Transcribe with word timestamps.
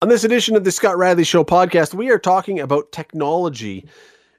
On 0.00 0.08
this 0.08 0.22
edition 0.22 0.54
of 0.54 0.62
the 0.62 0.70
Scott 0.70 0.96
Radley 0.96 1.24
Show 1.24 1.42
podcast, 1.42 1.92
we 1.92 2.08
are 2.10 2.20
talking 2.20 2.60
about 2.60 2.92
technology. 2.92 3.84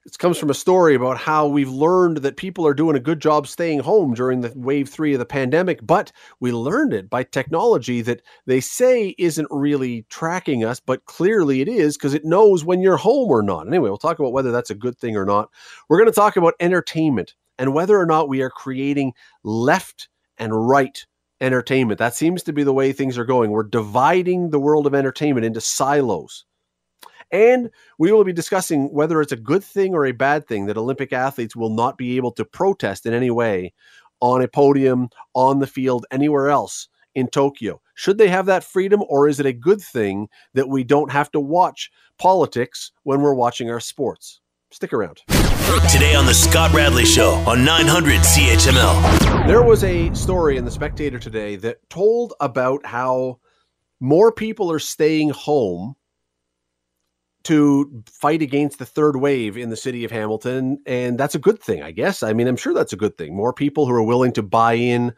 It 0.06 0.18
comes 0.18 0.38
from 0.38 0.50
a 0.50 0.54
story 0.54 0.96
about 0.96 1.18
how 1.18 1.48
we've 1.48 1.70
learned 1.70 2.20
that 2.20 2.38
people 2.38 2.66
are 2.66 2.74
doing 2.74 2.96
a 2.96 3.02
good 3.02 3.20
job 3.20 3.46
staying 3.46 3.80
home 3.80 4.14
during 4.14 4.40
the 4.40 4.54
wave 4.56 4.88
three 4.88 5.12
of 5.12 5.20
the 5.20 5.26
pandemic, 5.26 5.86
but 5.86 6.14
we 6.40 6.54
learned 6.54 6.94
it 6.94 7.10
by 7.10 7.24
technology 7.24 8.02
that 8.04 8.22
they 8.46 8.62
say 8.62 9.14
isn't 9.18 9.50
really 9.52 10.06
tracking 10.08 10.64
us, 10.64 10.80
but 10.80 11.04
clearly 11.04 11.60
it 11.60 11.68
is 11.68 11.98
because 11.98 12.14
it 12.14 12.24
knows 12.24 12.64
when 12.64 12.80
you're 12.80 12.96
home 12.96 13.30
or 13.30 13.42
not. 13.42 13.68
Anyway, 13.68 13.90
we'll 13.90 13.98
talk 13.98 14.18
about 14.18 14.32
whether 14.32 14.54
that's 14.54 14.70
a 14.70 14.76
good 14.76 14.98
thing 14.98 15.18
or 15.18 15.26
not. 15.26 15.50
We're 15.90 16.00
going 16.00 16.10
to 16.10 16.16
talk 16.16 16.38
about 16.38 16.54
entertainment 16.62 17.36
and 17.58 17.74
whether 17.74 18.00
or 18.00 18.06
not 18.06 18.30
we 18.30 18.42
are 18.42 18.50
creating 18.50 19.12
left 19.44 20.08
and 20.38 20.70
right 20.70 21.06
entertainment. 21.42 22.00
That 22.00 22.16
seems 22.16 22.44
to 22.44 22.54
be 22.54 22.64
the 22.64 22.74
way 22.74 22.92
things 22.92 23.18
are 23.18 23.26
going. 23.26 23.52
We're 23.52 23.64
dividing 23.64 24.50
the 24.50 24.60
world 24.60 24.88
of 24.88 24.96
entertainment 24.96 25.46
into 25.46 25.62
silos. 25.62 26.46
And 27.32 27.70
we 27.98 28.12
will 28.12 28.24
be 28.24 28.34
discussing 28.34 28.92
whether 28.92 29.22
it's 29.22 29.32
a 29.32 29.38
good 29.38 29.64
thing 29.64 29.94
or 29.94 30.06
a 30.06 30.12
bad 30.12 30.48
thing 30.48 30.66
that 30.66 30.78
Olympic 30.78 31.14
athletes 31.14 31.56
will 31.56 31.70
not 31.70 31.98
be 31.98 32.18
able 32.18 32.32
to 32.34 32.46
protest 32.46 33.06
in 33.06 33.14
any 33.14 33.30
way 33.30 33.74
on 34.20 34.42
a 34.42 34.48
podium, 34.48 35.10
on 35.34 35.60
the 35.60 35.68
field, 35.68 36.06
anywhere 36.12 36.50
else 36.50 36.88
in 37.16 37.28
Tokyo. 37.28 37.82
Should 37.94 38.18
they 38.18 38.30
have 38.30 38.46
that 38.48 38.64
freedom, 38.64 39.04
or 39.08 39.28
is 39.28 39.40
it 39.40 39.46
a 39.46 39.54
good 39.54 39.82
thing 39.82 40.28
that 40.54 40.70
we 40.70 40.84
don't 40.84 41.12
have 41.12 41.32
to 41.32 41.40
watch 41.40 41.92
politics 42.18 42.92
when 43.04 43.22
we're 43.22 43.34
watching 43.34 43.70
our 43.70 43.80
sports? 43.80 44.42
Stick 44.72 44.94
around. 44.94 45.24
Today 45.92 46.14
on 46.14 46.28
The 46.28 46.34
Scott 46.34 46.72
Radley 46.74 47.06
Show 47.06 47.32
on 47.48 47.66
900 47.66 48.20
CHML. 48.22 49.48
There 49.48 49.64
was 49.64 49.84
a 49.84 50.14
story 50.14 50.58
in 50.58 50.66
The 50.66 50.72
Spectator 50.72 51.18
today 51.18 51.56
that 51.58 51.90
told 51.90 52.34
about 52.40 52.86
how 52.86 53.40
more 54.00 54.32
people 54.32 54.72
are 54.72 54.80
staying 54.80 55.32
home 55.32 55.96
to 57.46 58.04
fight 58.12 58.44
against 58.44 58.78
the 58.78 58.86
third 58.86 59.16
wave 59.16 59.58
in 59.58 59.72
the 59.72 59.76
city 59.76 60.04
of 60.04 60.12
Hamilton. 60.12 60.78
And 60.86 61.18
that's 61.18 61.36
a 61.36 61.40
good 61.40 61.60
thing, 61.60 61.82
I 61.82 61.90
guess. 61.90 62.22
I 62.22 62.34
mean, 62.34 62.48
I'm 62.48 62.58
sure 62.58 62.74
that's 62.74 62.94
a 62.94 62.98
good 62.98 63.18
thing. 63.18 63.36
More 63.36 63.54
people 63.54 63.88
who 63.88 63.94
are 63.94 64.04
willing 64.04 64.34
to 64.34 64.44
buy 64.44 64.74
in 64.74 65.16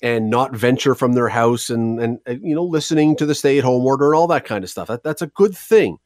and 0.00 0.30
not 0.30 0.54
venture 0.54 0.94
from 0.94 1.12
their 1.12 1.28
house 1.28 1.68
and, 1.68 2.00
and, 2.00 2.20
uh, 2.26 2.36
you 2.40 2.54
know, 2.54 2.64
listening 2.64 3.16
to 3.16 3.26
the 3.26 3.34
stay 3.34 3.58
at 3.58 3.64
home 3.64 3.84
order 3.84 4.06
and 4.06 4.14
all 4.14 4.28
that 4.28 4.46
kind 4.46 4.64
of 4.64 4.70
stuff. 4.70 4.88
That, 4.88 5.02
that's 5.02 5.22
a 5.22 5.26
good 5.26 5.54
thing. 5.54 5.98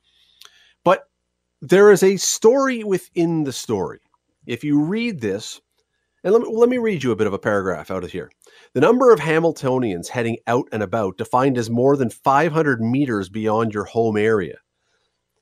There 1.64 1.92
is 1.92 2.02
a 2.02 2.16
story 2.16 2.82
within 2.82 3.44
the 3.44 3.52
story. 3.52 4.00
If 4.46 4.64
you 4.64 4.82
read 4.82 5.20
this, 5.20 5.60
and 6.24 6.32
let 6.32 6.42
me, 6.42 6.48
let 6.52 6.68
me 6.68 6.78
read 6.78 7.04
you 7.04 7.12
a 7.12 7.16
bit 7.16 7.28
of 7.28 7.34
a 7.34 7.38
paragraph 7.38 7.88
out 7.88 8.02
of 8.02 8.10
here. 8.10 8.32
The 8.74 8.80
number 8.80 9.12
of 9.12 9.20
Hamiltonians 9.20 10.08
heading 10.08 10.38
out 10.48 10.68
and 10.72 10.82
about, 10.82 11.18
defined 11.18 11.56
as 11.56 11.70
more 11.70 11.96
than 11.96 12.10
500 12.10 12.80
meters 12.80 13.28
beyond 13.28 13.72
your 13.72 13.84
home 13.84 14.16
area, 14.16 14.56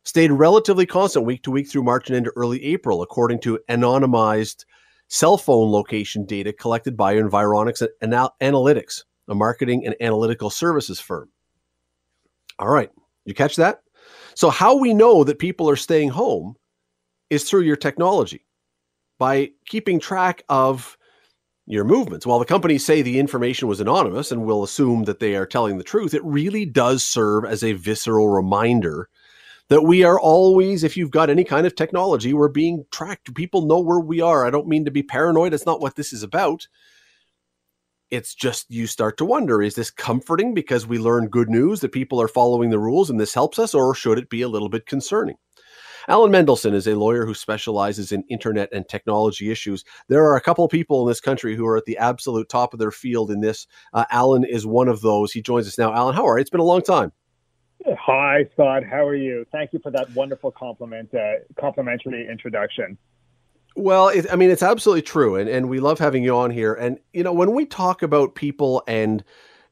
stayed 0.05 0.31
relatively 0.31 0.85
constant 0.85 1.25
week 1.25 1.43
to 1.45 1.51
week 1.51 1.71
through 1.71 1.85
March 1.85 2.09
and 2.09 2.17
into 2.19 2.33
early 2.37 2.63
April, 2.65 3.01
according 3.01 3.41
to 3.41 3.59
anonymized 3.71 4.67
cell 5.09 5.39
phone 5.39 5.71
location 5.73 6.27
data 6.27 6.53
collected 6.53 6.99
by 6.99 7.15
Environics 7.15 7.87
Analytics, 8.03 9.05
a 9.27 9.35
marketing 9.35 9.87
and 9.87 9.97
analytical 10.03 10.51
services 10.51 11.01
firm. 11.01 11.31
All 12.59 12.69
right, 12.69 12.91
you 13.25 13.33
catch 13.33 13.57
that? 13.57 13.81
So, 14.35 14.51
how 14.51 14.77
we 14.77 14.95
know 14.95 15.25
that 15.25 15.39
people 15.39 15.69
are 15.69 15.77
staying 15.77 16.11
home 16.11 16.55
is 17.31 17.45
through 17.45 17.63
your 17.63 17.77
technology 17.77 18.47
by 19.19 19.51
keeping 19.67 20.01
track 20.01 20.43
of 20.49 20.97
your 21.67 21.85
movements. 21.85 22.27
While 22.27 22.41
the 22.41 22.45
companies 22.45 22.85
say 22.85 23.01
the 23.01 23.19
information 23.19 23.69
was 23.69 23.81
anonymous 23.81 24.33
and 24.33 24.45
will 24.45 24.65
assume 24.65 25.05
that 25.05 25.21
they 25.21 25.37
are 25.37 25.47
telling 25.47 25.79
the 25.79 25.85
truth, 25.85 26.15
it 26.15 26.25
really 26.25 26.65
does 26.65 27.05
serve 27.05 27.45
as 27.45 27.63
a 27.63 27.75
visceral 27.75 28.29
reminder 28.29 29.09
that 29.69 29.83
we 29.83 30.03
are 30.03 30.19
always, 30.19 30.83
if 30.83 30.97
you've 30.97 31.13
got 31.13 31.31
any 31.31 31.45
kind 31.45 31.67
of 31.67 31.77
technology, 31.77 32.35
we're 32.35 32.49
being 32.49 32.85
tracked. 32.91 33.33
People 33.35 33.67
know 33.67 33.79
where 33.79 34.01
we 34.01 34.21
are. 34.21 34.45
I 34.45 34.51
don't 34.51 34.67
mean 34.67 34.85
to 34.85 34.91
be 34.91 35.05
paranoid. 35.05 35.55
It's 35.55 35.65
not 35.65 35.81
what 35.81 35.95
this 35.95 36.13
is 36.13 36.25
about. 36.25 36.67
It's 38.11 38.35
just 38.35 38.71
you 38.71 38.87
start 38.87 39.17
to 39.19 39.25
wonder 39.25 39.63
is 39.63 39.77
this 39.77 39.91
comforting 39.91 40.53
because 40.53 40.87
we 40.87 40.99
learn 40.99 41.29
good 41.29 41.49
news 41.49 41.81
that 41.81 41.93
people 41.93 42.21
are 42.21 42.29
following 42.29 42.71
the 42.71 42.79
rules 42.79 43.09
and 43.09 43.21
this 43.21 43.35
helps 43.35 43.59
us, 43.59 43.75
or 43.75 43.95
should 43.95 44.19
it 44.19 44.29
be 44.29 44.43
a 44.43 44.49
little 44.49 44.69
bit 44.69 44.87
concerning? 44.87 45.37
Allen 46.09 46.31
Mendelsohn 46.31 46.75
is 46.75 46.89
a 46.89 46.97
lawyer 46.97 47.25
who 47.25 47.35
specializes 47.35 48.11
in 48.11 48.25
internet 48.29 48.69
and 48.73 48.89
technology 48.89 49.51
issues. 49.51 49.85
There 50.09 50.25
are 50.25 50.35
a 50.35 50.41
couple 50.41 50.65
of 50.65 50.71
people 50.71 51.03
in 51.03 51.09
this 51.09 51.21
country 51.21 51.55
who 51.55 51.67
are 51.67 51.77
at 51.77 51.85
the 51.85 51.99
absolute 51.99 52.49
top 52.49 52.73
of 52.73 52.81
their 52.81 52.91
field 52.91 53.31
in 53.31 53.41
this. 53.41 53.67
Uh, 53.93 54.07
Allen 54.11 54.45
is 54.45 54.67
one 54.67 54.89
of 54.89 55.03
those. 55.03 55.31
He 55.31 55.43
joins 55.43 55.69
us 55.69 55.79
now. 55.79 55.93
Allen, 55.95 56.17
how 56.17 56.27
are 56.27 56.39
you? 56.39 56.41
It's 56.41 56.51
been 56.51 56.61
a 56.61 56.65
long 56.65 56.83
time. 56.83 57.13
Hi, 57.87 58.45
Scott. 58.53 58.83
How 58.85 59.07
are 59.07 59.17
you? 59.17 59.47
Thank 59.53 59.73
you 59.73 59.79
for 59.83 59.91
that 59.93 60.11
wonderful 60.15 60.51
compliment, 60.51 61.15
uh, 61.15 61.35
complimentary 61.59 62.29
introduction. 62.31 62.99
Well, 63.81 64.09
it, 64.09 64.27
I 64.31 64.37
mean, 64.37 64.51
it's 64.51 64.63
absolutely 64.63 65.03
true, 65.03 65.37
and 65.37 65.49
and 65.49 65.71
we 65.71 65.81
love 65.81 65.99
having 65.99 66.23
you 66.23 66.37
on 66.37 66.51
here. 66.51 66.75
And 66.75 66.99
you 67.15 67.23
know, 67.23 67.33
when 67.33 67.53
we 67.55 67.65
talk 67.65 68.03
about 68.03 68.35
people 68.35 68.83
and 68.87 69.25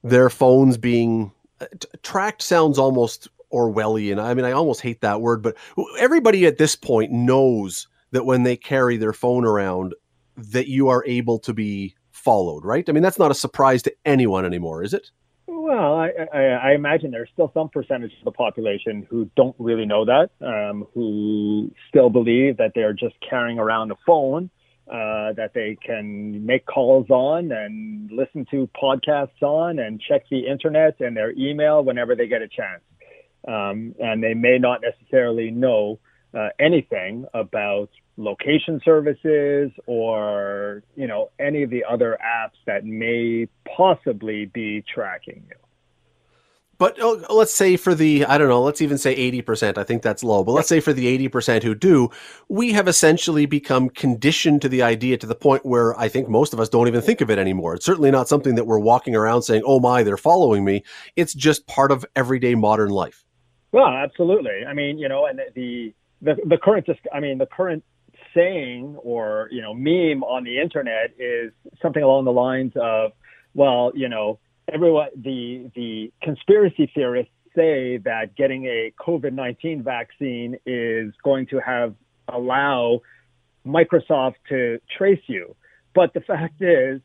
their 0.02 0.30
phones 0.30 0.78
being 0.78 1.30
uh, 1.60 1.66
t- 1.78 1.88
tracked, 2.02 2.40
sounds 2.40 2.78
almost 2.78 3.28
Orwellian. 3.52 4.18
I 4.18 4.32
mean, 4.32 4.46
I 4.46 4.52
almost 4.52 4.80
hate 4.80 5.02
that 5.02 5.20
word, 5.20 5.42
but 5.42 5.56
everybody 5.98 6.46
at 6.46 6.56
this 6.56 6.74
point 6.74 7.12
knows 7.12 7.86
that 8.12 8.24
when 8.24 8.44
they 8.44 8.56
carry 8.56 8.96
their 8.96 9.12
phone 9.12 9.44
around, 9.44 9.94
that 10.36 10.68
you 10.68 10.88
are 10.88 11.04
able 11.06 11.38
to 11.40 11.52
be 11.52 11.94
followed, 12.10 12.64
right? 12.64 12.88
I 12.88 12.92
mean, 12.92 13.02
that's 13.02 13.18
not 13.18 13.30
a 13.30 13.34
surprise 13.34 13.82
to 13.82 13.94
anyone 14.06 14.46
anymore, 14.46 14.82
is 14.82 14.94
it? 14.94 15.10
Well, 15.68 15.96
I, 15.96 16.08
I, 16.32 16.40
I, 16.70 16.72
imagine 16.72 17.10
there's 17.10 17.28
still 17.34 17.50
some 17.52 17.68
percentage 17.68 18.12
of 18.20 18.24
the 18.24 18.30
population 18.30 19.06
who 19.10 19.30
don't 19.36 19.54
really 19.58 19.84
know 19.84 20.06
that, 20.06 20.30
um, 20.40 20.86
who 20.94 21.70
still 21.90 22.08
believe 22.08 22.56
that 22.56 22.72
they're 22.74 22.94
just 22.94 23.14
carrying 23.28 23.58
around 23.58 23.90
a 23.90 23.96
phone 24.06 24.48
uh, 24.90 25.34
that 25.34 25.50
they 25.54 25.76
can 25.84 26.46
make 26.46 26.64
calls 26.64 27.10
on 27.10 27.52
and 27.52 28.10
listen 28.10 28.46
to 28.50 28.66
podcasts 28.82 29.42
on 29.42 29.78
and 29.78 30.00
check 30.00 30.22
the 30.30 30.46
internet 30.46 31.00
and 31.00 31.14
their 31.14 31.32
email 31.32 31.84
whenever 31.84 32.16
they 32.16 32.28
get 32.28 32.40
a 32.40 32.48
chance. 32.48 32.80
Um, 33.46 33.94
and 34.00 34.22
they 34.22 34.32
may 34.32 34.56
not 34.56 34.80
necessarily 34.80 35.50
know 35.50 35.98
uh, 36.32 36.48
anything 36.58 37.26
about 37.34 37.90
location 38.18 38.80
services 38.84 39.70
or 39.86 40.82
you 40.96 41.06
know 41.06 41.30
any 41.38 41.62
of 41.62 41.70
the 41.70 41.84
other 41.88 42.18
apps 42.22 42.58
that 42.66 42.84
may 42.84 43.48
possibly 43.76 44.46
be 44.46 44.84
tracking 44.92 45.44
you. 45.48 45.56
But 46.78 46.96
oh, 47.00 47.24
let's 47.30 47.54
say 47.54 47.76
for 47.76 47.94
the 47.94 48.24
i 48.24 48.36
don't 48.36 48.48
know 48.48 48.62
let's 48.62 48.82
even 48.82 48.98
say 48.98 49.14
80% 49.32 49.78
i 49.78 49.84
think 49.84 50.02
that's 50.02 50.22
low. 50.22 50.44
But 50.44 50.52
let's 50.52 50.68
say 50.68 50.80
for 50.80 50.92
the 50.92 51.28
80% 51.28 51.62
who 51.62 51.74
do 51.74 52.10
we 52.48 52.72
have 52.72 52.88
essentially 52.88 53.46
become 53.46 53.88
conditioned 53.88 54.62
to 54.62 54.68
the 54.68 54.82
idea 54.82 55.16
to 55.16 55.26
the 55.26 55.34
point 55.34 55.64
where 55.64 55.98
i 55.98 56.08
think 56.08 56.28
most 56.28 56.52
of 56.52 56.60
us 56.60 56.68
don't 56.68 56.88
even 56.88 57.00
think 57.00 57.20
of 57.20 57.30
it 57.30 57.38
anymore. 57.38 57.74
It's 57.74 57.86
certainly 57.86 58.10
not 58.10 58.28
something 58.28 58.56
that 58.56 58.66
we're 58.66 58.80
walking 58.80 59.14
around 59.14 59.42
saying 59.42 59.62
oh 59.64 59.78
my 59.80 60.02
they're 60.02 60.16
following 60.16 60.64
me. 60.64 60.82
It's 61.14 61.34
just 61.34 61.66
part 61.68 61.92
of 61.92 62.04
everyday 62.16 62.56
modern 62.56 62.90
life. 62.90 63.24
Well 63.70 63.88
absolutely. 63.88 64.64
I 64.66 64.72
mean 64.72 64.98
you 64.98 65.08
know 65.08 65.26
and 65.26 65.40
the 65.54 65.94
the, 66.20 66.36
the 66.44 66.58
current 66.58 66.88
i 67.14 67.20
mean 67.20 67.38
the 67.38 67.46
current 67.46 67.84
saying 68.38 68.96
or 69.02 69.48
you 69.50 69.62
know 69.62 69.74
meme 69.74 70.22
on 70.22 70.44
the 70.44 70.60
internet 70.60 71.12
is 71.18 71.52
something 71.82 72.02
along 72.02 72.24
the 72.24 72.32
lines 72.32 72.72
of, 72.76 73.12
well, 73.54 73.92
you 73.94 74.08
know, 74.08 74.38
everyone 74.72 75.08
the 75.16 75.70
the 75.74 76.12
conspiracy 76.22 76.90
theorists 76.94 77.32
say 77.56 77.98
that 77.98 78.36
getting 78.36 78.66
a 78.66 78.92
COVID 79.00 79.32
nineteen 79.32 79.82
vaccine 79.82 80.56
is 80.66 81.12
going 81.24 81.46
to 81.46 81.58
have 81.58 81.94
allow 82.28 83.00
Microsoft 83.66 84.34
to 84.48 84.78
trace 84.96 85.22
you, 85.26 85.56
but 85.94 86.14
the 86.14 86.20
fact 86.20 86.62
is, 86.62 87.00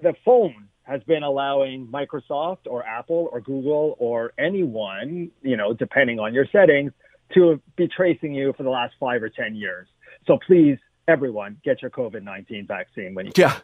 the 0.00 0.14
phone 0.24 0.68
has 0.84 1.02
been 1.04 1.22
allowing 1.22 1.86
Microsoft 1.88 2.66
or 2.66 2.84
Apple 2.84 3.28
or 3.32 3.40
Google 3.40 3.96
or 3.98 4.34
anyone, 4.38 5.30
you 5.42 5.56
know, 5.56 5.72
depending 5.72 6.18
on 6.20 6.34
your 6.34 6.46
settings, 6.52 6.92
to 7.32 7.60
be 7.76 7.88
tracing 7.88 8.34
you 8.34 8.52
for 8.56 8.62
the 8.62 8.70
last 8.70 8.94
five 9.00 9.22
or 9.22 9.28
10 9.28 9.54
years. 9.54 9.88
So 10.26 10.38
please, 10.46 10.78
everyone, 11.08 11.56
get 11.64 11.82
your 11.82 11.90
COVID 11.90 12.22
19 12.22 12.66
vaccine 12.66 13.14
when 13.14 13.26
you 13.26 13.32
Yeah. 13.36 13.56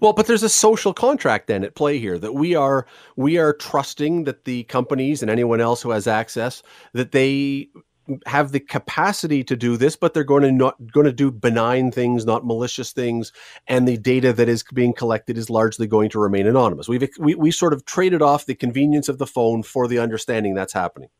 Well, 0.00 0.14
but 0.14 0.26
there's 0.26 0.42
a 0.42 0.48
social 0.48 0.94
contract 0.94 1.46
then 1.46 1.62
at 1.62 1.74
play 1.74 1.98
here 1.98 2.18
that 2.18 2.32
we 2.32 2.54
are 2.54 2.86
we 3.16 3.36
are 3.36 3.52
trusting 3.52 4.24
that 4.24 4.44
the 4.44 4.64
companies 4.64 5.20
and 5.20 5.30
anyone 5.30 5.60
else 5.60 5.82
who 5.82 5.90
has 5.90 6.06
access 6.06 6.62
that 6.94 7.12
they 7.12 7.68
have 8.26 8.52
the 8.52 8.60
capacity 8.60 9.44
to 9.44 9.56
do 9.56 9.76
this, 9.76 9.96
but 9.96 10.14
they're 10.14 10.24
going 10.24 10.42
to 10.42 10.52
not 10.52 10.74
going 10.92 11.06
to 11.06 11.12
do 11.12 11.30
benign 11.30 11.90
things, 11.90 12.24
not 12.24 12.46
malicious 12.46 12.92
things, 12.92 13.32
and 13.66 13.86
the 13.86 13.98
data 13.98 14.32
that 14.32 14.48
is 14.48 14.64
being 14.72 14.92
collected 14.92 15.36
is 15.36 15.50
largely 15.50 15.86
going 15.86 16.08
to 16.10 16.18
remain 16.18 16.46
anonymous. 16.46 16.88
We've 16.88 17.08
we, 17.18 17.34
we 17.34 17.50
sort 17.50 17.72
of 17.72 17.84
traded 17.84 18.22
off 18.22 18.46
the 18.46 18.54
convenience 18.54 19.08
of 19.08 19.18
the 19.18 19.26
phone 19.26 19.62
for 19.62 19.86
the 19.86 19.98
understanding 19.98 20.54
that's 20.54 20.72
happening. 20.72 21.10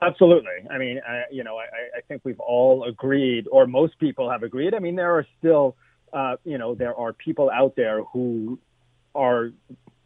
Absolutely. 0.00 0.68
I 0.70 0.78
mean, 0.78 1.00
I, 1.06 1.24
you 1.30 1.42
know, 1.42 1.56
I, 1.56 1.98
I 1.98 2.00
think 2.06 2.22
we've 2.24 2.40
all 2.40 2.84
agreed, 2.84 3.46
or 3.50 3.66
most 3.66 3.98
people 3.98 4.30
have 4.30 4.42
agreed. 4.42 4.74
I 4.74 4.78
mean, 4.78 4.96
there 4.96 5.12
are 5.16 5.26
still, 5.38 5.76
uh, 6.12 6.36
you 6.44 6.58
know, 6.58 6.74
there 6.74 6.94
are 6.94 7.12
people 7.12 7.50
out 7.50 7.74
there 7.76 8.02
who 8.04 8.58
are, 9.14 9.50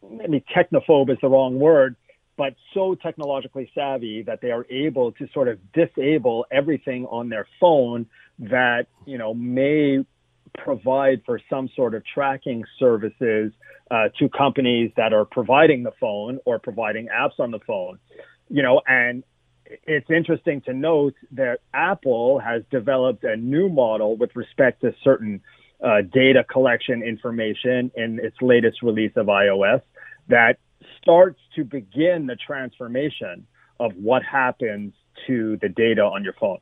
mean, 0.02 0.42
technophobe 0.54 1.10
is 1.10 1.18
the 1.20 1.28
wrong 1.28 1.58
word, 1.58 1.96
but 2.36 2.54
so 2.72 2.94
technologically 2.94 3.70
savvy 3.74 4.22
that 4.22 4.40
they 4.40 4.50
are 4.50 4.66
able 4.70 5.12
to 5.12 5.28
sort 5.34 5.48
of 5.48 5.58
disable 5.72 6.46
everything 6.50 7.06
on 7.06 7.28
their 7.28 7.46
phone 7.60 8.06
that 8.38 8.86
you 9.06 9.18
know 9.18 9.34
may 9.34 10.04
provide 10.58 11.22
for 11.24 11.40
some 11.48 11.68
sort 11.76 11.94
of 11.94 12.02
tracking 12.04 12.64
services 12.78 13.52
uh, 13.90 14.08
to 14.18 14.28
companies 14.28 14.90
that 14.96 15.12
are 15.12 15.24
providing 15.24 15.82
the 15.82 15.92
phone 16.00 16.38
or 16.44 16.58
providing 16.58 17.08
apps 17.08 17.38
on 17.38 17.50
the 17.50 17.60
phone. 17.60 17.98
You 18.48 18.62
know, 18.62 18.80
and 18.86 19.22
it's 19.84 20.10
interesting 20.10 20.60
to 20.62 20.72
note 20.72 21.14
that 21.32 21.60
Apple 21.74 22.38
has 22.38 22.62
developed 22.70 23.24
a 23.24 23.36
new 23.36 23.68
model 23.68 24.16
with 24.16 24.34
respect 24.34 24.80
to 24.82 24.94
certain 25.02 25.40
uh, 25.82 26.02
data 26.12 26.44
collection 26.44 27.02
information 27.02 27.90
in 27.96 28.20
its 28.22 28.36
latest 28.40 28.82
release 28.82 29.12
of 29.16 29.26
iOS 29.26 29.82
that 30.28 30.58
starts 31.00 31.40
to 31.56 31.64
begin 31.64 32.26
the 32.26 32.36
transformation 32.36 33.46
of 33.80 33.92
what 33.96 34.22
happens 34.22 34.92
to 35.26 35.56
the 35.60 35.68
data 35.68 36.02
on 36.02 36.22
your 36.22 36.34
phone. 36.34 36.58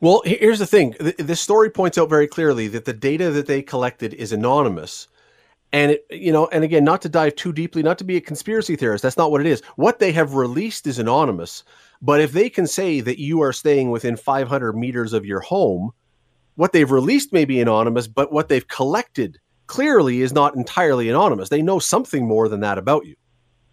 Well, 0.00 0.22
here's 0.24 0.58
the 0.58 0.66
thing. 0.66 0.94
This 1.18 1.40
story 1.40 1.70
points 1.70 1.96
out 1.96 2.10
very 2.10 2.26
clearly 2.26 2.68
that 2.68 2.84
the 2.84 2.92
data 2.92 3.30
that 3.30 3.46
they 3.46 3.62
collected 3.62 4.12
is 4.14 4.30
anonymous. 4.30 5.08
And 5.72 5.92
it, 5.92 6.06
you 6.10 6.32
know, 6.32 6.46
and 6.48 6.64
again, 6.64 6.84
not 6.84 7.02
to 7.02 7.08
dive 7.08 7.34
too 7.36 7.52
deeply, 7.52 7.82
not 7.82 7.98
to 7.98 8.04
be 8.04 8.16
a 8.16 8.20
conspiracy 8.20 8.76
theorist, 8.76 9.02
that's 9.02 9.16
not 9.16 9.30
what 9.30 9.40
it 9.40 9.46
is. 9.46 9.62
What 9.76 9.98
they 9.98 10.12
have 10.12 10.34
released 10.34 10.86
is 10.86 10.98
anonymous. 10.98 11.64
But 12.00 12.20
if 12.20 12.32
they 12.32 12.48
can 12.48 12.66
say 12.66 13.00
that 13.00 13.18
you 13.18 13.40
are 13.40 13.52
staying 13.52 13.90
within 13.90 14.16
500 14.16 14.74
meters 14.74 15.12
of 15.12 15.26
your 15.26 15.40
home, 15.40 15.90
what 16.54 16.72
they've 16.72 16.90
released 16.90 17.32
may 17.32 17.44
be 17.44 17.60
anonymous, 17.60 18.06
but 18.06 18.32
what 18.32 18.48
they've 18.48 18.66
collected 18.68 19.38
clearly 19.66 20.22
is 20.22 20.32
not 20.32 20.54
entirely 20.54 21.08
anonymous. 21.08 21.48
They 21.48 21.62
know 21.62 21.78
something 21.78 22.26
more 22.26 22.48
than 22.48 22.60
that 22.60 22.78
about 22.78 23.06
you. 23.06 23.16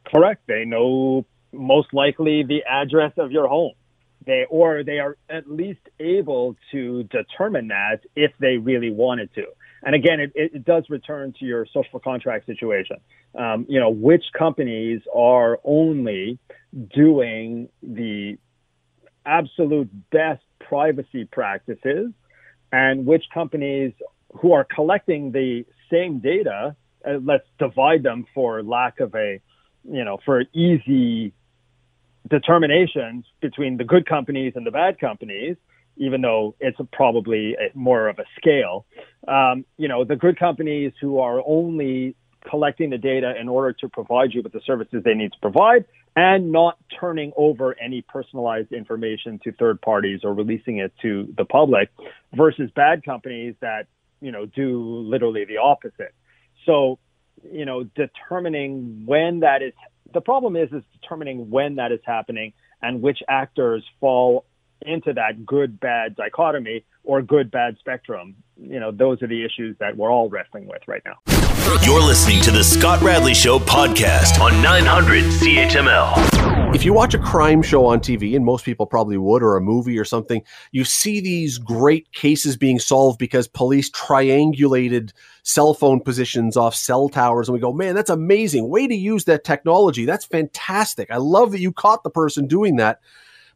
Correct. 0.05 0.41
They 0.47 0.65
know 0.65 1.25
most 1.51 1.93
likely 1.93 2.43
the 2.43 2.63
address 2.67 3.13
of 3.17 3.31
your 3.31 3.47
home 3.47 3.73
they 4.25 4.45
or 4.49 4.83
they 4.83 4.99
are 4.99 5.17
at 5.29 5.49
least 5.49 5.81
able 5.99 6.55
to 6.71 7.03
determine 7.03 7.67
that 7.69 8.01
if 8.15 8.31
they 8.39 8.57
really 8.57 8.91
wanted 8.91 9.33
to. 9.35 9.45
And 9.85 9.95
again, 9.95 10.19
it, 10.19 10.31
it 10.35 10.65
does 10.65 10.85
return 10.89 11.33
to 11.39 11.45
your 11.45 11.65
social 11.65 11.99
contract 11.99 12.45
situation. 12.45 12.97
Um, 13.37 13.65
you 13.67 13.79
know, 13.79 13.89
which 13.89 14.23
companies 14.37 15.01
are 15.13 15.59
only 15.63 16.39
doing 16.93 17.69
the 17.81 18.37
absolute 19.25 19.89
best 20.11 20.43
privacy 20.59 21.25
practices, 21.25 22.11
and 22.71 23.05
which 23.05 23.25
companies 23.33 23.93
who 24.39 24.53
are 24.53 24.63
collecting 24.63 25.31
the 25.31 25.65
same 25.91 26.19
data. 26.19 26.75
Uh, 27.05 27.19
let's 27.21 27.45
divide 27.59 28.01
them 28.03 28.25
for 28.33 28.63
lack 28.63 28.99
of 29.01 29.13
a, 29.13 29.41
you 29.83 30.03
know, 30.05 30.17
for 30.25 30.43
easy 30.53 31.33
determinations 32.29 33.25
between 33.41 33.77
the 33.77 33.83
good 33.83 34.05
companies 34.05 34.53
and 34.55 34.65
the 34.65 34.71
bad 34.71 34.97
companies, 34.99 35.57
even 35.97 36.21
though 36.21 36.55
it's 36.59 36.77
probably 36.91 37.55
more 37.73 38.07
of 38.07 38.19
a 38.19 38.25
scale. 38.37 38.85
Um, 39.27 39.65
you 39.77 39.87
know, 39.87 40.03
the 40.03 40.15
good 40.15 40.39
companies 40.39 40.93
who 40.99 41.19
are 41.19 41.41
only 41.45 42.15
collecting 42.49 42.89
the 42.89 42.97
data 42.97 43.33
in 43.39 43.47
order 43.47 43.73
to 43.73 43.87
provide 43.87 44.33
you 44.33 44.41
with 44.41 44.51
the 44.51 44.61
services 44.65 45.01
they 45.03 45.13
need 45.13 45.31
to 45.31 45.39
provide 45.41 45.85
and 46.15 46.51
not 46.51 46.77
turning 46.99 47.31
over 47.35 47.75
any 47.79 48.01
personalized 48.01 48.71
information 48.71 49.39
to 49.43 49.51
third 49.53 49.81
parties 49.81 50.21
or 50.23 50.33
releasing 50.33 50.77
it 50.77 50.93
to 51.01 51.33
the 51.37 51.45
public 51.45 51.89
versus 52.35 52.69
bad 52.75 53.03
companies 53.03 53.55
that, 53.61 53.87
you 54.21 54.31
know, 54.31 54.45
do 54.45 54.79
literally 54.79 55.45
the 55.45 55.57
opposite. 55.57 56.13
So, 56.65 56.99
you 57.51 57.65
know, 57.65 57.83
determining 57.83 59.03
when 59.05 59.39
that 59.39 59.61
is 59.61 59.73
the 60.13 60.21
problem 60.21 60.55
is 60.55 60.71
is 60.71 60.83
determining 61.01 61.49
when 61.49 61.75
that 61.75 61.91
is 61.91 61.99
happening 62.05 62.53
and 62.81 63.01
which 63.01 63.19
actors 63.27 63.83
fall 63.99 64.45
into 64.85 65.13
that 65.13 65.45
good 65.45 65.79
bad 65.79 66.15
dichotomy 66.15 66.85
or 67.03 67.21
good 67.21 67.51
bad 67.51 67.77
spectrum. 67.79 68.35
You 68.57 68.79
know, 68.79 68.91
those 68.91 69.21
are 69.21 69.27
the 69.27 69.43
issues 69.43 69.75
that 69.79 69.97
we're 69.97 70.11
all 70.11 70.29
wrestling 70.29 70.67
with 70.67 70.81
right 70.87 71.01
now. 71.05 71.17
You're 71.83 72.01
listening 72.01 72.41
to 72.43 72.51
the 72.51 72.63
Scott 72.63 73.01
Radley 73.01 73.33
Show 73.33 73.59
podcast 73.59 74.39
on 74.39 74.61
900 74.61 75.23
CHML. 75.23 76.75
If 76.75 76.83
you 76.83 76.93
watch 76.93 77.13
a 77.13 77.19
crime 77.19 77.61
show 77.61 77.85
on 77.85 77.99
TV, 77.99 78.35
and 78.35 78.43
most 78.43 78.65
people 78.65 78.85
probably 78.85 79.17
would, 79.17 79.43
or 79.43 79.55
a 79.55 79.61
movie 79.61 79.97
or 79.97 80.05
something, 80.05 80.41
you 80.71 80.83
see 80.83 81.19
these 81.21 81.57
great 81.57 82.11
cases 82.13 82.57
being 82.57 82.79
solved 82.79 83.19
because 83.19 83.47
police 83.47 83.89
triangulated 83.91 85.11
cell 85.43 85.73
phone 85.73 85.99
positions 85.99 86.57
off 86.57 86.73
cell 86.73 87.09
towers. 87.09 87.47
And 87.47 87.53
we 87.53 87.59
go, 87.59 87.73
man, 87.73 87.95
that's 87.95 88.09
amazing. 88.09 88.69
Way 88.69 88.87
to 88.87 88.95
use 88.95 89.25
that 89.25 89.43
technology. 89.43 90.05
That's 90.05 90.25
fantastic. 90.25 91.11
I 91.11 91.17
love 91.17 91.51
that 91.51 91.59
you 91.59 91.71
caught 91.71 92.03
the 92.03 92.09
person 92.09 92.47
doing 92.47 92.77
that. 92.77 92.99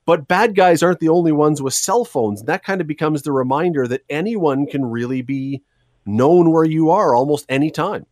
But 0.08 0.26
bad 0.26 0.56
guys 0.56 0.82
aren't 0.82 1.02
the 1.02 1.10
only 1.10 1.34
ones 1.34 1.62
with 1.62 1.74
cell 1.74 2.06
phones. 2.06 2.44
That 2.44 2.64
kind 2.64 2.80
of 2.80 2.88
becomes 2.88 3.24
the 3.24 3.34
reminder 3.34 3.86
that 3.88 4.04
anyone 4.10 4.66
can 4.66 4.86
really 4.86 5.22
be 5.22 5.62
known 6.06 6.52
where 6.52 6.64
you 6.64 6.90
are 6.92 7.14
almost 7.14 7.46
any 7.50 7.70
time. 7.70 8.06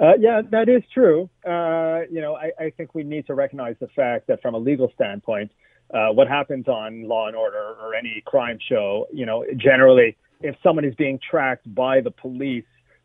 Uh, 0.00 0.14
yeah, 0.18 0.42
that 0.50 0.68
is 0.68 0.82
true. 0.92 1.30
Uh, 1.46 2.00
you 2.10 2.20
know, 2.20 2.34
I, 2.34 2.50
I, 2.58 2.70
think 2.70 2.92
we 2.92 3.04
need 3.04 3.24
to 3.28 3.34
recognize 3.34 3.76
the 3.78 3.86
fact 3.88 4.26
that 4.26 4.42
from 4.42 4.54
a 4.54 4.58
legal 4.58 4.90
standpoint, 4.96 5.52
uh, 5.94 6.08
what 6.08 6.26
happens 6.26 6.66
on 6.66 7.04
Law 7.06 7.28
and 7.28 7.36
Order 7.36 7.76
or 7.80 7.94
any 7.94 8.20
crime 8.26 8.58
show, 8.68 9.06
you 9.12 9.26
know, 9.26 9.44
generally, 9.56 10.16
if 10.40 10.56
someone 10.60 10.84
is 10.84 10.94
being 10.96 11.20
tracked 11.30 11.72
by 11.72 12.00
the 12.00 12.10
police 12.10 12.64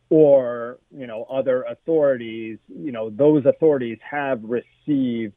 or 0.09 0.79
you 0.89 1.05
know 1.05 1.25
other 1.29 1.63
authorities, 1.63 2.57
you 2.67 2.91
know, 2.91 3.11
those 3.11 3.45
authorities 3.45 3.99
have 4.09 4.41
received 4.43 5.33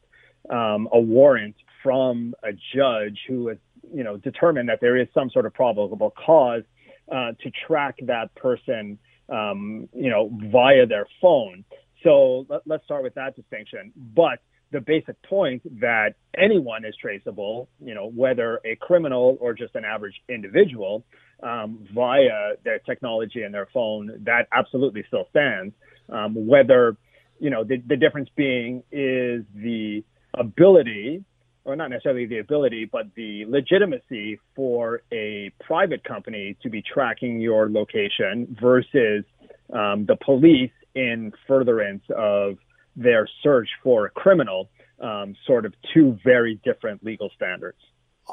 um, 0.49 0.89
a 0.93 1.01
warrant 1.01 1.57
from 1.83 2.35
a 2.43 2.53
judge 2.75 3.19
who 3.29 3.49
has, 3.49 3.59
you 3.95 4.05
know, 4.05 4.17
determined 4.17 4.69
that 4.69 4.81
there 4.81 4.97
is 4.97 5.09
some 5.15 5.31
sort 5.31 5.47
of 5.47 5.55
probable 5.55 6.13
cause 6.27 6.63
uh, 7.11 7.33
to 7.43 7.51
track 7.67 7.97
that 8.03 8.35
person, 8.35 8.99
um, 9.29 9.89
you 9.95 10.11
know, 10.11 10.31
via 10.51 10.87
their 10.87 11.07
phone. 11.21 11.65
So 12.03 12.47
let, 12.49 12.63
let's 12.67 12.85
start 12.85 13.03
with 13.03 13.15
that 13.15 13.35
distinction. 13.37 13.93
But 13.97 14.41
the 14.71 14.81
basic 14.81 15.21
point 15.23 15.63
that 15.81 16.15
anyone 16.37 16.85
is 16.85 16.95
traceable, 17.01 17.69
you 17.83 17.95
know, 17.95 18.11
whether 18.11 18.61
a 18.65 18.77
criminal 18.77 19.39
or 19.41 19.55
just 19.55 19.75
an 19.75 19.85
average 19.85 20.21
individual, 20.29 21.05
um, 21.43 21.87
via 21.95 22.55
their 22.65 22.79
technology 22.81 23.43
and 23.43 23.55
their 23.55 23.69
phone, 23.73 24.23
that 24.25 24.47
absolutely 24.53 25.05
still 25.07 25.27
stands. 25.31 25.75
Um, 26.11 26.47
whether, 26.47 26.97
you 27.39 27.51
know, 27.51 27.65
the, 27.65 27.83
the 27.87 27.97
difference 27.97 28.29
being 28.37 28.83
is 28.93 29.45
the 29.55 30.05
ability 30.35 31.25
or 31.69 31.77
not 31.77 31.91
necessarily 31.91 32.25
the 32.25 32.39
ability, 32.39 32.87
but 32.91 33.07
the 33.15 33.45
legitimacy 33.47 34.41
for 34.57 35.03
a 35.13 35.53
private 35.61 36.03
company 36.03 36.57
to 36.63 36.71
be 36.71 36.83
tracking 36.83 37.41
your 37.41 37.71
location 37.71 38.57
versus 38.59 39.25
um, 39.73 40.07
the 40.07 40.17
police 40.25 40.73
in 40.95 41.31
furtherance 41.47 42.03
of 42.17 42.57
their 42.97 43.29
search 43.43 43.69
for 43.83 44.07
a 44.07 44.11
criminal. 44.11 44.71
Um, 45.01 45.37
sort 45.47 45.65
of 45.65 45.75
two 45.95 46.19
very 46.25 46.61
different 46.65 47.05
legal 47.05 47.31
standards. 47.37 47.79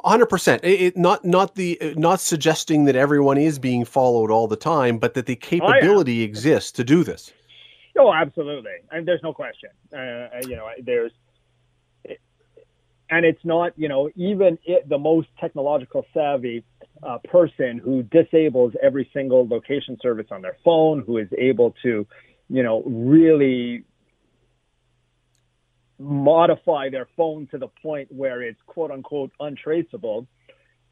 Hundred 0.04 0.26
percent. 0.26 0.64
It 0.64 0.98
not 0.98 1.24
not 1.24 1.54
the 1.54 1.94
not 1.96 2.20
suggesting 2.20 2.86
that 2.86 2.96
everyone 2.96 3.38
is 3.38 3.60
being 3.60 3.86
followed 3.86 4.32
all 4.32 4.48
the 4.48 4.56
time, 4.56 4.98
but 4.98 5.14
that 5.14 5.28
the 5.28 5.36
capability 5.36 6.18
oh, 6.18 6.22
yeah. 6.22 6.26
exists 6.26 6.72
to 6.72 6.84
do 6.84 7.04
this. 7.04 7.32
Oh, 8.00 8.12
absolutely, 8.12 8.72
and 8.92 9.08
there's 9.08 9.22
no 9.22 9.32
question. 9.32 9.70
Uh, 9.94 10.28
you 10.42 10.56
know, 10.56 10.68
there's 10.82 11.12
and 13.10 13.26
it's 13.26 13.44
not, 13.44 13.74
you 13.78 13.88
know, 13.88 14.10
even 14.16 14.58
it, 14.66 14.88
the 14.90 14.98
most 14.98 15.28
technological 15.40 16.06
savvy 16.14 16.64
uh, 17.04 17.18
person 17.30 17.78
who 17.78 18.04
disables 18.04 18.74
every 18.82 19.10
single 19.14 19.48
location 19.48 19.98
service 20.02 20.28
on 20.32 20.42
their 20.42 20.58
phone, 20.64 21.04
who 21.06 21.18
is 21.18 21.28
able 21.38 21.76
to, 21.84 22.08
you 22.50 22.64
know, 22.64 22.82
really 22.86 23.84
modify 26.00 26.90
their 26.90 27.08
phone 27.16 27.48
to 27.48 27.58
the 27.58 27.68
point 27.82 28.12
where 28.12 28.42
it's 28.42 28.60
quote 28.66 28.92
unquote 28.92 29.32
untraceable. 29.40 30.28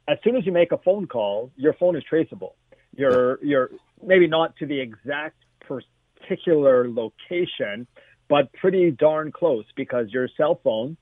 As 0.07 0.17
soon 0.23 0.35
as 0.35 0.45
you 0.45 0.51
make 0.51 0.71
a 0.71 0.77
phone 0.77 1.07
call, 1.07 1.51
your 1.55 1.73
phone 1.73 1.95
is 1.95 2.03
traceable. 2.03 2.55
You're, 2.95 3.43
you're 3.43 3.71
maybe 4.05 4.27
not 4.27 4.55
to 4.57 4.65
the 4.65 4.79
exact 4.79 5.37
particular 5.61 6.89
location, 6.89 7.87
but 8.29 8.53
pretty 8.53 8.91
darn 8.91 9.31
close 9.31 9.65
because 9.75 10.11
your 10.11 10.27
cell 10.37 10.59
phone 10.63 10.97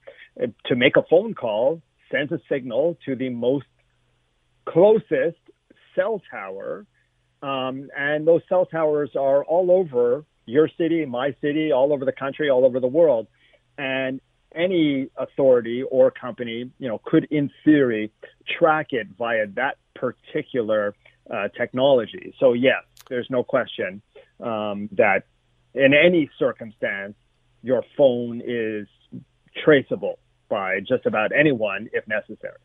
to 0.65 0.75
make 0.75 0.97
a 0.97 1.03
phone 1.09 1.33
call 1.33 1.81
sends 2.11 2.31
a 2.31 2.39
signal 2.50 2.97
to 3.05 3.15
the 3.15 3.29
most 3.29 3.65
closest 4.65 5.38
cell 5.95 6.21
tower. 6.29 6.85
Um, 7.41 7.89
and 7.97 8.27
those 8.27 8.41
cell 8.47 8.65
towers 8.65 9.11
are 9.15 9.43
all 9.43 9.71
over 9.71 10.25
your 10.45 10.69
city, 10.77 11.05
my 11.05 11.35
city, 11.41 11.71
all 11.71 11.93
over 11.93 12.05
the 12.05 12.11
country, 12.11 12.50
all 12.50 12.65
over 12.65 12.79
the 12.79 12.88
world. 12.88 13.27
And 13.77 14.21
any 14.53 15.07
authority 15.17 15.83
or 15.83 16.11
company, 16.11 16.69
you 16.77 16.88
know, 16.88 17.00
could 17.03 17.25
in 17.31 17.50
theory 17.63 18.11
track 18.59 18.88
it 18.91 19.07
via 19.17 19.47
that 19.55 19.77
particular 19.95 20.93
uh, 21.29 21.47
technology. 21.57 22.33
So 22.39 22.53
yes, 22.53 22.83
there's 23.09 23.27
no 23.29 23.43
question 23.43 24.01
um, 24.41 24.89
that 24.93 25.23
in 25.73 25.93
any 25.93 26.29
circumstance, 26.38 27.15
your 27.63 27.83
phone 27.97 28.41
is 28.43 28.88
traceable 29.63 30.20
by 30.50 30.79
just 30.79 31.05
about 31.05 31.31
anyone 31.31 31.89
if 31.93 32.08
necessary. 32.08 32.58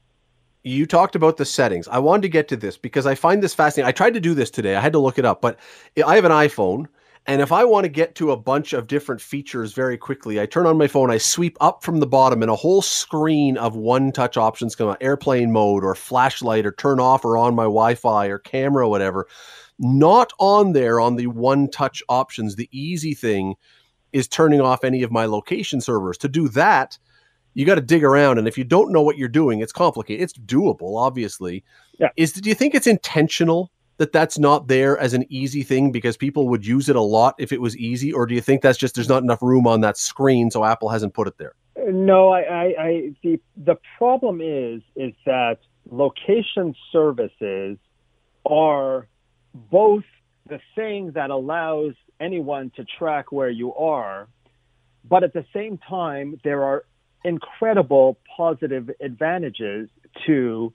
You 0.63 0.87
talked 0.87 1.15
about 1.15 1.37
the 1.37 1.45
settings. 1.45 1.87
I 1.87 1.99
wanted 1.99 2.23
to 2.23 2.29
get 2.29 2.49
to 2.49 2.57
this 2.57 2.77
because 2.77 3.07
I 3.07 3.15
find 3.15 3.43
this 3.43 3.55
fascinating. 3.55 3.89
I 3.89 3.93
tried 3.93 4.15
to 4.15 4.21
do 4.21 4.35
this 4.35 4.51
today. 4.51 4.75
I 4.75 4.81
had 4.81 4.93
to 4.95 4.99
look 4.99 5.19
it 5.19 5.25
up, 5.25 5.41
but 5.41 5.59
I 6.05 6.17
have 6.17 6.25
an 6.25 6.33
iPhone. 6.33 6.87
And 7.29 7.43
if 7.43 7.51
I 7.51 7.65
want 7.65 7.85
to 7.85 7.89
get 7.89 8.15
to 8.17 8.31
a 8.31 8.37
bunch 8.37 8.73
of 8.73 8.87
different 8.87 9.21
features 9.21 9.73
very 9.73 9.99
quickly, 9.99 10.41
I 10.41 10.47
turn 10.47 10.67
on 10.67 10.79
my 10.79 10.87
phone, 10.87 11.11
I 11.11 11.19
sweep 11.19 11.57
up 11.61 11.83
from 11.83 11.99
the 11.99 12.07
bottom, 12.07 12.41
and 12.41 12.51
a 12.51 12.57
whole 12.57 12.83
screen 12.83 13.57
of 13.57 13.75
one 13.75 14.13
touch 14.13 14.37
options 14.37 14.77
come 14.77 14.89
out 14.89 14.99
airplane 15.01 15.51
mode 15.51 15.83
or 15.83 15.97
flashlight 15.97 16.65
or 16.67 16.73
turn 16.73 17.01
off 17.01 17.25
or 17.25 17.37
on 17.37 17.57
my 17.57 17.65
Wi 17.65 17.97
Fi 17.97 18.27
or 18.27 18.39
camera, 18.39 18.87
or 18.87 18.91
whatever. 18.91 19.27
Not 19.79 20.33
on 20.39 20.73
there 20.73 21.01
on 21.01 21.17
the 21.17 21.27
one 21.27 21.69
touch 21.69 22.03
options. 22.09 22.55
The 22.55 22.69
easy 22.71 23.13
thing 23.13 23.57
is 24.17 24.27
turning 24.27 24.63
off 24.63 24.83
any 24.83 25.03
of 25.03 25.13
my 25.13 25.27
location 25.27 25.81
servers. 25.81 26.17
To 26.19 26.29
do 26.29 26.49
that, 26.49 26.99
you 27.53 27.67
got 27.67 27.75
to 27.75 27.83
dig 27.83 28.03
around. 28.03 28.39
And 28.39 28.49
if 28.49 28.57
you 28.57 28.65
don't 28.65 28.91
know 28.91 29.03
what 29.03 29.19
you're 29.19 29.29
doing, 29.29 29.61
it's 29.61 29.73
complicated. 29.73 30.23
It's 30.23 30.33
doable, 30.33 30.99
obviously. 30.99 31.63
Yeah. 31.99 32.09
Is 32.17 32.33
do 32.33 32.49
you 32.49 32.55
think 32.55 32.75
it's 32.75 32.87
intentional 32.87 33.71
that 33.99 34.13
that's 34.13 34.39
not 34.39 34.69
there 34.69 34.99
as 34.99 35.13
an 35.13 35.25
easy 35.29 35.63
thing 35.63 35.93
because 35.93 36.17
people 36.17 36.49
would 36.49 36.67
use 36.67 36.89
it 36.89 36.97
a 36.97 37.01
lot 37.01 37.35
if 37.39 37.53
it 37.53 37.61
was 37.61 37.77
easy, 37.77 38.13
or 38.13 38.27
do 38.27 38.35
you 38.35 38.41
think 38.41 38.63
that's 38.63 38.79
just 38.79 38.95
there's 38.95 39.09
not 39.09 39.23
enough 39.23 39.43
room 39.43 39.67
on 39.67 39.81
that 39.83 39.97
screen, 39.97 40.51
so 40.51 40.65
Apple 40.65 40.89
hasn't 40.89 41.15
put 41.15 41.29
it 41.29 41.39
there? 41.39 41.55
No, 41.89 42.31
I, 42.31 42.41
I, 42.41 42.65
I 42.79 43.11
the 43.23 43.41
the 43.57 43.77
problem 43.99 44.41
is 44.41 44.83
is 44.97 45.15
that 45.25 45.59
location 45.91 46.75
services 46.91 47.79
are 48.45 49.09
both 49.55 50.05
the 50.49 50.61
thing 50.75 51.13
that 51.13 51.31
allows 51.31 51.95
anyone 52.21 52.71
to 52.77 52.85
track 52.99 53.33
where 53.33 53.51
you 53.51 53.75
are, 53.75 54.29
but 55.09 55.25
at 55.25 55.33
the 55.33 55.45
same 55.55 55.79
time 55.79 56.41
there 56.45 56.65
are 56.65 56.85
incredible 57.25 58.19
positive 58.37 58.91
advantages 59.01 59.89
to 60.27 60.73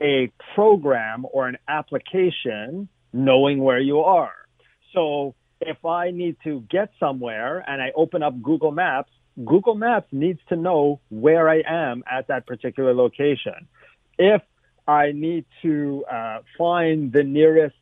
a 0.00 0.32
program 0.54 1.26
or 1.32 1.48
an 1.48 1.58
application 1.68 2.88
knowing 3.12 3.58
where 3.62 3.80
you 3.80 4.00
are. 4.00 4.32
So 4.94 5.34
if 5.60 5.84
I 5.84 6.10
need 6.10 6.36
to 6.44 6.64
get 6.70 6.90
somewhere 6.98 7.64
and 7.66 7.82
I 7.82 7.92
open 7.94 8.22
up 8.22 8.40
Google 8.42 8.72
Maps, 8.72 9.10
Google 9.44 9.74
Maps 9.74 10.06
needs 10.12 10.40
to 10.48 10.56
know 10.56 11.00
where 11.08 11.48
I 11.48 11.62
am 11.66 12.04
at 12.10 12.28
that 12.28 12.46
particular 12.46 12.94
location. 12.94 13.68
If 14.18 14.42
I 14.86 15.12
need 15.12 15.44
to 15.62 16.04
uh, 16.10 16.38
find 16.58 17.12
the 17.12 17.22
nearest 17.22 17.76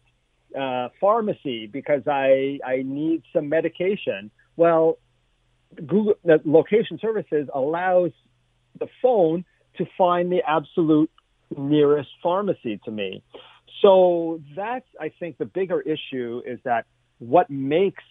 uh, 0.59 0.89
pharmacy 1.01 1.67
because 1.67 2.03
I, 2.07 2.59
I 2.65 2.83
need 2.85 3.23
some 3.33 3.49
medication, 3.49 4.31
well, 4.57 4.99
Google 5.87 6.15
location 6.45 6.99
services 7.01 7.49
allows 7.55 8.11
the 8.79 8.89
phone 9.01 9.45
to 9.79 9.87
find 9.97 10.31
the 10.31 10.43
absolute 10.47 11.11
nearest 11.57 12.11
pharmacy 12.23 12.81
to 12.85 12.91
me. 12.91 13.23
So 13.83 14.41
that's 14.57 14.87
I 15.01 15.11
think 15.21 15.39
the 15.39 15.47
bigger 15.47 15.81
issue 15.81 16.43
is 16.45 16.59
that 16.65 16.87
what 17.19 17.51
makes 17.51 18.05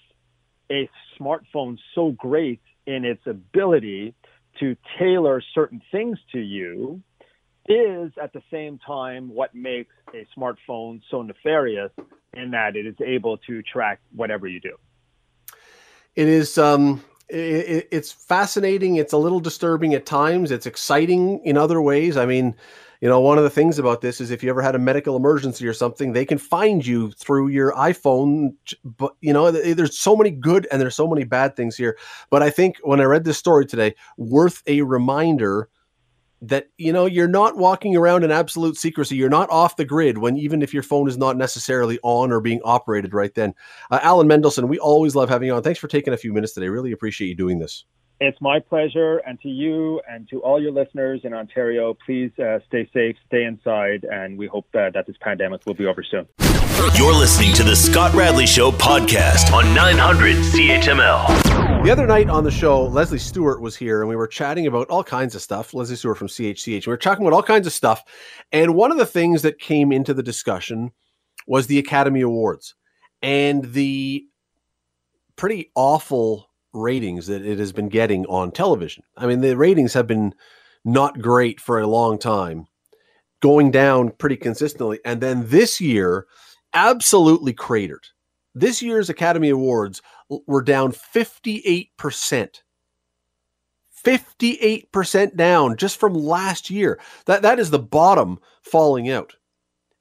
a 0.72 0.89
smartphone 1.19 1.77
so 1.96 2.12
great 2.12 2.62
in 2.86 3.05
its 3.05 3.22
ability 3.25 4.13
to 4.60 4.75
tailor 4.98 5.41
certain 5.53 5.81
things 5.91 6.17
to 6.31 6.39
you 6.39 7.01
is 7.69 8.11
at 8.21 8.33
the 8.33 8.41
same 8.51 8.79
time 8.79 9.29
what 9.29 9.53
makes 9.53 9.93
a 10.13 10.27
smartphone 10.38 11.01
so 11.09 11.21
nefarious 11.21 11.91
in 12.33 12.51
that 12.51 12.75
it 12.75 12.85
is 12.85 12.95
able 13.05 13.38
to 13.38 13.61
track 13.61 13.99
whatever 14.15 14.47
you 14.47 14.59
do. 14.59 14.75
It 16.15 16.27
is 16.27 16.57
um 16.57 17.03
it, 17.29 17.88
it's 17.91 18.11
fascinating. 18.11 18.95
It's 18.95 19.13
a 19.13 19.17
little 19.17 19.39
disturbing 19.39 19.93
at 19.93 20.05
times. 20.05 20.51
It's 20.51 20.65
exciting 20.65 21.39
in 21.45 21.57
other 21.57 21.79
ways. 21.79 22.17
I 22.17 22.25
mean, 22.25 22.55
you 23.01 23.07
know, 23.07 23.19
one 23.21 23.38
of 23.38 23.43
the 23.43 23.49
things 23.49 23.79
about 23.79 24.01
this 24.01 24.19
is 24.19 24.31
if 24.31 24.43
you 24.43 24.49
ever 24.49 24.61
had 24.61 24.75
a 24.75 24.79
medical 24.79 25.15
emergency 25.15 25.65
or 25.67 25.73
something, 25.73 26.11
they 26.11 26.25
can 26.25 26.38
find 26.38 26.85
you 26.85 27.11
through 27.11 27.47
your 27.47 27.71
iPhone. 27.73 28.55
But, 28.83 29.15
you 29.21 29.31
know, 29.31 29.51
there's 29.51 29.97
so 29.97 30.15
many 30.17 30.31
good 30.31 30.67
and 30.71 30.81
there's 30.81 30.95
so 30.95 31.07
many 31.07 31.23
bad 31.23 31.55
things 31.55 31.77
here. 31.77 31.97
But 32.29 32.43
I 32.43 32.49
think 32.49 32.77
when 32.83 32.99
I 32.99 33.05
read 33.05 33.23
this 33.23 33.38
story 33.38 33.65
today, 33.65 33.95
worth 34.17 34.63
a 34.67 34.81
reminder 34.81 35.69
that 36.41 36.69
you 36.77 36.93
know 36.93 37.05
you're 37.05 37.27
not 37.27 37.58
walking 37.58 37.96
around 37.96 38.24
in 38.24 38.31
absolute 38.31 38.77
secrecy. 38.77 39.15
You're 39.15 39.29
not 39.29 39.50
off 39.50 39.75
the 39.75 39.86
grid 39.86 40.17
when 40.17 40.38
even 40.38 40.62
if 40.62 40.74
your 40.74 40.84
phone 40.84 41.08
is 41.08 41.17
not 41.17 41.38
necessarily 41.38 42.00
on 42.03 42.31
or 42.31 42.39
being 42.39 42.62
operated 42.63 43.13
right 43.13 43.34
then. 43.34 43.53
Uh, 43.91 44.00
allen 44.01 44.27
mendelsohn 44.27 44.67
we 44.67 44.79
always 44.79 45.15
love 45.15 45.29
having 45.29 45.48
you 45.48 45.53
on. 45.53 45.63
Thanks 45.63 45.79
for 45.79 45.88
taking 45.88 46.13
a 46.13 46.17
few 46.17 46.34
minutes 46.34 46.53
today. 46.53 46.69
Really 46.69 46.91
appreciate 46.91 47.27
you 47.27 47.36
doing 47.36 47.60
this. 47.60 47.86
It's 48.22 48.39
my 48.41 48.60
pleasure 48.60 49.17
and 49.19 49.39
to 49.41 49.50
you 49.50 50.01
and 50.10 50.27
to 50.29 50.41
all 50.41 50.62
your 50.62 50.74
listeners 50.74 51.22
in 51.24 51.34
ontario 51.34 51.96
please 52.05 52.31
uh, 52.38 52.60
stay 52.67 52.89
safe 52.93 53.15
stay 53.27 53.46
inside 53.46 54.05
and 54.12 54.38
we 54.38 54.48
hope 54.48 54.65
that, 54.74 54.93
that 54.93 55.08
this 55.08 55.15
pandemic 55.22 55.65
will 55.65 55.74
be 55.74 55.86
over 55.86 56.03
soon. 56.03 56.27
You're 56.96 57.15
listening 57.15 57.53
to 57.53 57.63
the 57.63 57.75
scott 57.75 58.13
radley 58.13 58.46
show 58.46 58.72
podcast 58.72 59.53
on 59.53 59.74
900 59.74 60.36
chml 60.38 61.49
the 61.83 61.91
other 61.91 62.05
night 62.05 62.29
on 62.29 62.43
the 62.43 62.51
show, 62.51 62.83
Leslie 62.86 63.17
Stewart 63.17 63.62
was 63.62 63.75
here 63.75 64.01
and 64.01 64.09
we 64.09 64.15
were 64.17 64.27
chatting 64.27 64.67
about 64.67 64.89
all 64.89 65.03
kinds 65.03 65.33
of 65.33 65.41
stuff. 65.41 65.74
Leslie 65.74 65.95
Stewart 65.95 66.17
from 66.17 66.27
CHCH. 66.27 66.86
We 66.86 66.91
were 66.91 66.98
talking 66.98 67.25
about 67.25 67.33
all 67.33 67.41
kinds 67.41 67.65
of 67.65 67.74
stuff. 67.74 68.03
And 68.51 68.75
one 68.75 68.91
of 68.91 68.98
the 68.98 69.05
things 69.05 69.43
that 69.43 69.59
came 69.59 69.91
into 69.93 70.13
the 70.13 70.21
discussion 70.21 70.91
was 71.48 71.67
the 71.67 71.79
Academy 71.79 72.21
Awards 72.21 72.75
and 73.21 73.63
the 73.74 74.25
pretty 75.38 75.71
awful 75.74 76.50
ratings 76.74 77.27
that 77.27 77.45
it 77.45 77.59
has 77.59 77.71
been 77.71 77.89
getting 77.89 78.25
on 78.25 78.51
television. 78.51 79.03
I 79.15 79.25
mean, 79.25 79.39
the 79.39 79.55
ratings 79.55 79.93
have 79.93 80.05
been 80.05 80.36
not 80.83 81.21
great 81.21 81.62
for 81.62 81.79
a 81.79 81.88
long 81.88 82.19
time, 82.19 82.67
going 83.41 83.71
down 83.71 84.12
pretty 84.12 84.36
consistently. 84.36 85.00
And 85.05 85.21
then 85.21 85.48
this 85.48 85.79
year, 85.79 86.27
absolutely 86.74 87.53
cratered. 87.53 88.05
This 88.56 88.82
year's 88.82 89.10
Academy 89.10 89.50
Awards 89.50 90.01
were 90.48 90.62
down 90.62 90.91
58%. 90.91 92.62
58% 94.06 95.36
down 95.36 95.75
just 95.75 96.00
from 96.00 96.13
last 96.13 96.70
year. 96.70 97.00
That 97.25 97.41
that 97.41 97.60
is 97.60 97.70
the 97.70 97.79
bottom 97.79 98.39
falling 98.62 99.10
out. 99.10 99.36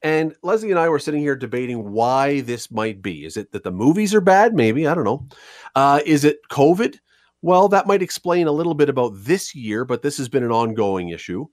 And 0.02 0.34
Leslie 0.42 0.70
and 0.70 0.78
I 0.78 0.88
were 0.88 1.00
sitting 1.00 1.20
here 1.20 1.34
debating 1.34 1.90
why 1.90 2.40
this 2.42 2.70
might 2.70 3.02
be. 3.02 3.24
Is 3.24 3.36
it 3.36 3.50
that 3.50 3.64
the 3.64 3.72
movies 3.72 4.14
are 4.14 4.20
bad? 4.20 4.54
Maybe. 4.54 4.86
I 4.86 4.94
don't 4.94 5.04
know. 5.04 5.26
Uh, 5.74 6.00
is 6.06 6.24
it 6.24 6.38
COVID? 6.50 6.98
Well, 7.42 7.68
that 7.68 7.86
might 7.86 8.02
explain 8.02 8.46
a 8.46 8.52
little 8.52 8.74
bit 8.74 8.88
about 8.88 9.12
this 9.14 9.54
year, 9.54 9.84
but 9.84 10.02
this 10.02 10.16
has 10.18 10.28
been 10.28 10.44
an 10.44 10.52
ongoing 10.52 11.08
issue. 11.08 11.46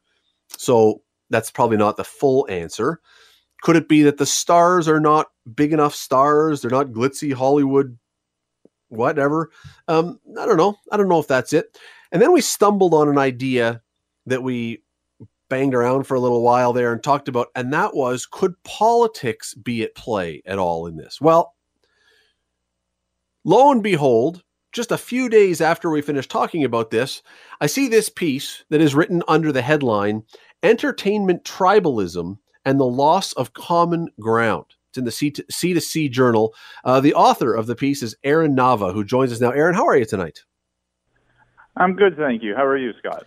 So 0.58 1.02
that's 1.30 1.50
probably 1.50 1.78
not 1.78 1.98
the 1.98 2.04
full 2.04 2.48
answer. 2.50 3.02
Could 3.65 3.77
it 3.77 3.89
be 3.89 4.03
that 4.03 4.17
the 4.17 4.27
stars 4.27 4.88
are 4.88 5.00
not 5.00 5.31
big 5.55 5.74
enough 5.74 5.95
stars? 5.95 6.62
They're 6.62 6.69
not 6.69 6.89
glitzy 6.89 7.34
Hollywood 7.34 7.98
whatever. 8.89 9.50
Um, 9.88 10.19
I 10.39 10.45
don't 10.45 10.57
know. 10.57 10.77
I 10.91 10.98
don't 10.98 11.10
know 11.10 11.19
if 11.19 11.27
that's 11.27 11.51
it. 11.51 11.75
And 12.12 12.22
then 12.22 12.31
we 12.31 12.41
stumbled 12.41 12.93
on 12.93 13.10
an 13.10 13.17
idea 13.17 13.81
that 14.27 14.43
we 14.43 14.84
banged 15.50 15.74
around 15.74 16.03
for 16.03 16.13
a 16.13 16.19
little 16.19 16.43
while 16.43 16.74
there 16.74 16.93
and 16.93 17.03
talked 17.03 17.27
about, 17.27 17.48
and 17.55 17.74
that 17.74 17.95
was 17.95 18.27
could 18.27 18.53
politics 18.63 19.55
be 19.55 19.81
at 19.81 19.95
play 19.95 20.43
at 20.45 20.60
all 20.60 20.86
in 20.86 20.95
this? 20.95 21.19
Well, 21.19 21.55
lo 23.43 23.72
and 23.72 23.81
behold, 23.81 24.43
just 24.74 24.91
a 24.91 24.98
few 24.98 25.27
days 25.27 25.60
after 25.60 25.89
we 25.89 26.03
finished 26.03 26.29
talking 26.29 26.63
about 26.63 26.91
this, 26.91 27.24
I 27.60 27.65
see 27.65 27.88
this 27.88 28.10
piece 28.10 28.63
that 28.69 28.81
is 28.81 28.93
written 28.93 29.24
under 29.27 29.51
the 29.51 29.63
headline 29.63 30.22
Entertainment 30.62 31.43
Tribalism 31.43 32.38
and 32.65 32.79
the 32.79 32.86
Loss 32.86 33.34
of 33.34 33.53
Common 33.53 34.10
Ground. 34.19 34.65
It's 34.89 34.98
in 34.98 35.05
the 35.05 35.12
C 35.12 35.31
to, 35.31 35.45
C 35.50 35.74
to 35.74 35.81
C 35.81 36.10
journal. 36.10 36.53
Uh, 36.84 37.00
the 37.00 37.13
author 37.13 37.53
of 37.53 37.67
the 37.67 37.75
piece 37.75 38.01
is 38.01 38.15
Aaron 38.24 38.55
Nava, 38.55 38.93
who 38.93 39.03
joins 39.03 39.31
us 39.31 39.39
now. 39.39 39.51
Aaron, 39.51 39.75
how 39.75 39.86
are 39.86 39.98
you 39.98 40.05
tonight? 40.05 40.43
I'm 41.77 41.95
good, 41.95 42.15
thank 42.17 42.41
you. 42.41 42.55
How 42.55 42.65
are 42.65 42.77
you, 42.77 42.93
Scott? 43.00 43.25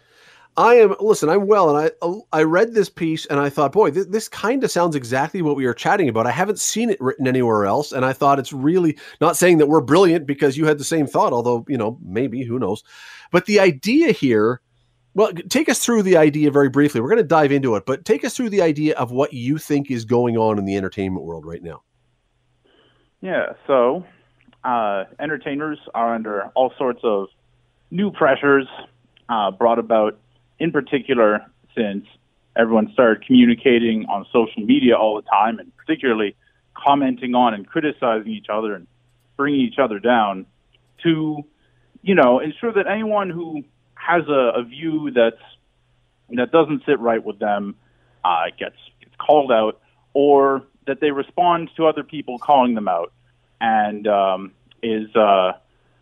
I 0.59 0.75
am. 0.75 0.97
Listen, 0.99 1.29
I'm 1.29 1.47
well, 1.47 1.77
and 1.77 1.93
I 2.03 2.21
I 2.33 2.43
read 2.43 2.75
this 2.75 2.89
piece 2.89 3.27
and 3.27 3.39
I 3.39 3.49
thought, 3.49 3.71
boy, 3.71 3.93
th- 3.93 4.09
this 4.09 4.29
kind 4.29 4.65
of 4.65 4.73
sounds 4.73 4.97
exactly 4.97 5.41
what 5.41 5.55
we 5.55 5.65
were 5.65 5.75
chatting 5.75 6.09
about. 6.09 6.27
I 6.27 6.33
haven't 6.33 6.59
seen 6.59 6.91
it 6.91 7.01
written 7.01 7.29
anywhere 7.29 7.65
else, 7.65 7.93
and 7.93 8.05
I 8.05 8.13
thought 8.13 8.41
it's 8.41 8.53
really 8.53 8.99
not 9.21 9.37
saying 9.37 9.59
that 9.59 9.69
we're 9.69 9.81
brilliant 9.81 10.27
because 10.27 10.57
you 10.57 10.67
had 10.67 10.79
the 10.79 10.85
same 10.85 11.07
thought, 11.07 11.33
although 11.33 11.65
you 11.69 11.79
know 11.79 11.97
maybe 12.03 12.43
who 12.43 12.59
knows, 12.59 12.83
but 13.31 13.47
the 13.47 13.61
idea 13.61 14.11
here 14.11 14.61
well, 15.19 15.33
take 15.49 15.69
us 15.69 15.81
through 15.85 16.05
the 16.05 16.17
idea 16.17 16.49
very 16.53 16.69
briefly. 16.69 17.01
We're 17.01 17.09
going 17.09 17.17
to 17.17 17.25
dive 17.25 17.51
into 17.51 17.75
it, 17.75 17.87
but 17.87 18.05
take 18.05 18.25
us 18.25 18.37
through 18.37 18.51
the 18.51 18.63
idea 18.63 18.95
of 18.95 19.11
what 19.11 19.33
you 19.33 19.59
think 19.59 19.91
is 19.91 20.05
going 20.05 20.37
on 20.37 20.61
in 20.61 20.65
the 20.65 20.77
entertainment 20.77 21.27
world 21.27 21.45
right 21.45 21.61
now. 21.61 21.83
Yeah, 23.21 23.55
so 23.67 24.05
uh, 24.63 25.07
entertainers 25.19 25.81
are 25.93 26.15
under 26.15 26.45
all 26.55 26.73
sorts 26.79 27.01
of 27.03 27.27
new 27.91 28.13
pressures 28.13 28.69
uh, 29.29 29.51
brought 29.51 29.81
about, 29.81 30.21
in 30.61 30.71
particular, 30.71 31.45
since 31.77 32.05
everyone 32.55 32.89
started 32.93 33.27
communicating 33.27 34.07
on 34.07 34.25
social 34.33 34.63
media 34.65 34.97
all 34.97 35.17
the 35.17 35.29
time, 35.29 35.59
and 35.59 35.77
particularly 35.77 36.37
commenting 36.77 37.35
on 37.35 37.55
and 37.55 37.67
criticizing 37.67 38.31
each 38.31 38.47
other 38.49 38.73
and 38.73 38.87
bringing 39.37 39.63
each 39.63 39.81
other 39.81 39.99
down 39.99 40.47
to 41.03 41.45
you 42.03 42.15
know, 42.15 42.39
ensure 42.39 42.73
that 42.73 42.87
anyone 42.87 43.31
who 43.31 43.65
has 43.99 44.23
a, 44.29 44.61
a 44.61 44.65
view 44.65 45.11
that's 45.15 45.43
that 46.31 46.53
doesn't 46.53 46.83
sit 46.87 46.99
right 47.01 47.23
with 47.23 47.39
them 47.39 47.77
uh, 48.25 48.45
gets 48.59 48.77
gets 49.01 49.15
called 49.17 49.51
out, 49.51 49.81
or 50.15 50.63
that 50.87 51.01
they 51.01 51.11
respond 51.11 51.71
to 51.77 51.87
other 51.87 52.03
people 52.03 52.39
calling 52.39 52.75
them 52.75 52.89
out, 52.89 53.13
and 53.61 54.07
um, 54.07 54.53
is 54.83 55.15
uh, 55.15 55.53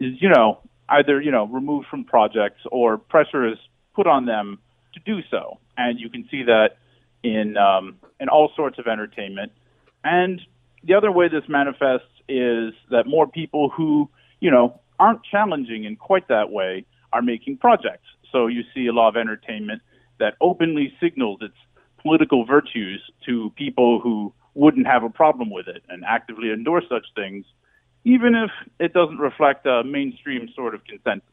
is 0.00 0.14
you 0.20 0.28
know 0.28 0.58
either 0.88 1.20
you 1.20 1.30
know 1.30 1.46
removed 1.46 1.86
from 1.88 2.04
projects 2.04 2.60
or 2.70 2.98
pressure 2.98 3.48
is 3.48 3.58
put 3.94 4.06
on 4.06 4.26
them 4.26 4.58
to 4.94 5.00
do 5.00 5.20
so, 5.30 5.58
and 5.76 5.98
you 5.98 6.08
can 6.08 6.26
see 6.30 6.42
that 6.44 6.76
in 7.22 7.56
um, 7.56 7.96
in 8.20 8.28
all 8.28 8.50
sorts 8.56 8.78
of 8.78 8.86
entertainment. 8.86 9.52
And 10.04 10.40
the 10.84 10.94
other 10.94 11.10
way 11.10 11.28
this 11.28 11.44
manifests 11.48 12.06
is 12.28 12.72
that 12.90 13.06
more 13.06 13.26
people 13.26 13.68
who 13.68 14.08
you 14.40 14.50
know 14.50 14.80
aren't 14.98 15.22
challenging 15.24 15.84
in 15.84 15.96
quite 15.96 16.28
that 16.28 16.50
way 16.50 16.84
are 17.16 17.22
making 17.22 17.56
projects. 17.56 18.08
So 18.30 18.46
you 18.46 18.62
see 18.74 18.86
a 18.86 18.92
lot 18.92 19.08
of 19.08 19.16
entertainment 19.16 19.80
that 20.18 20.34
openly 20.40 20.92
signals 21.00 21.38
its 21.40 21.54
political 22.02 22.44
virtues 22.44 23.00
to 23.26 23.50
people 23.56 24.00
who 24.00 24.32
wouldn't 24.54 24.86
have 24.86 25.02
a 25.02 25.10
problem 25.10 25.50
with 25.50 25.66
it 25.68 25.82
and 25.88 26.04
actively 26.04 26.50
endorse 26.50 26.84
such 26.88 27.06
things, 27.14 27.44
even 28.04 28.34
if 28.34 28.50
it 28.78 28.92
doesn't 28.92 29.18
reflect 29.18 29.66
a 29.66 29.82
mainstream 29.84 30.48
sort 30.54 30.74
of 30.74 30.80
consensus. 30.84 31.28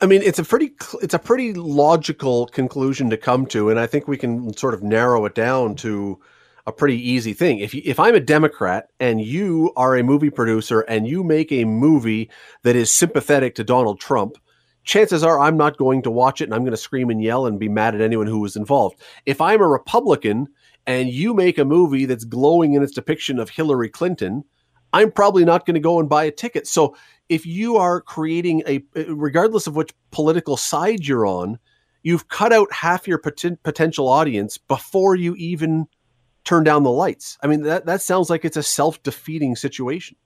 I 0.00 0.06
mean, 0.06 0.22
it's 0.22 0.38
a 0.38 0.44
pretty 0.44 0.72
it's 1.02 1.12
a 1.12 1.18
pretty 1.18 1.52
logical 1.52 2.46
conclusion 2.46 3.10
to 3.10 3.16
come 3.16 3.46
to, 3.46 3.68
and 3.68 3.78
I 3.78 3.86
think 3.86 4.08
we 4.08 4.16
can 4.16 4.56
sort 4.56 4.72
of 4.72 4.82
narrow 4.82 5.26
it 5.26 5.34
down 5.34 5.74
to 5.76 6.18
a 6.66 6.72
pretty 6.72 6.96
easy 6.96 7.32
thing. 7.32 7.60
If 7.60 7.74
if 7.74 8.00
I'm 8.00 8.14
a 8.14 8.20
Democrat 8.20 8.88
and 8.98 9.20
you 9.20 9.72
are 9.76 9.96
a 9.96 10.02
movie 10.02 10.30
producer 10.30 10.80
and 10.80 11.06
you 11.06 11.22
make 11.22 11.52
a 11.52 11.64
movie 11.64 12.30
that 12.62 12.76
is 12.76 12.92
sympathetic 12.92 13.54
to 13.56 13.64
Donald 13.64 14.00
Trump, 14.00 14.36
chances 14.84 15.22
are 15.22 15.38
I'm 15.38 15.56
not 15.56 15.76
going 15.76 16.02
to 16.02 16.10
watch 16.10 16.40
it 16.40 16.44
and 16.44 16.54
I'm 16.54 16.62
going 16.62 16.72
to 16.72 16.76
scream 16.76 17.10
and 17.10 17.22
yell 17.22 17.46
and 17.46 17.58
be 17.58 17.68
mad 17.68 17.94
at 17.94 18.00
anyone 18.00 18.26
who 18.26 18.40
was 18.40 18.56
involved. 18.56 19.00
If 19.26 19.40
I'm 19.40 19.60
a 19.60 19.68
Republican 19.68 20.48
and 20.86 21.08
you 21.08 21.34
make 21.34 21.58
a 21.58 21.64
movie 21.64 22.04
that's 22.04 22.24
glowing 22.24 22.74
in 22.74 22.82
its 22.82 22.94
depiction 22.94 23.38
of 23.38 23.50
Hillary 23.50 23.88
Clinton, 23.88 24.44
I'm 24.92 25.12
probably 25.12 25.44
not 25.44 25.66
going 25.66 25.74
to 25.74 25.80
go 25.80 26.00
and 26.00 26.08
buy 26.08 26.24
a 26.24 26.30
ticket. 26.30 26.66
So 26.66 26.96
if 27.28 27.46
you 27.46 27.76
are 27.76 28.00
creating 28.00 28.62
a 28.66 28.82
regardless 29.08 29.66
of 29.66 29.76
which 29.76 29.92
political 30.10 30.56
side 30.56 31.06
you're 31.06 31.26
on, 31.26 31.58
you've 32.02 32.28
cut 32.28 32.52
out 32.52 32.72
half 32.72 33.06
your 33.06 33.18
pot- 33.18 33.62
potential 33.62 34.08
audience 34.08 34.58
before 34.58 35.16
you 35.16 35.34
even 35.36 35.86
turn 36.46 36.64
down 36.64 36.84
the 36.84 36.90
lights. 36.90 37.36
I 37.42 37.48
mean, 37.48 37.62
that, 37.62 37.84
that 37.84 38.00
sounds 38.00 38.30
like 38.30 38.44
it's 38.44 38.56
a 38.56 38.62
self 38.62 39.02
defeating 39.02 39.56
situation. 39.56 40.16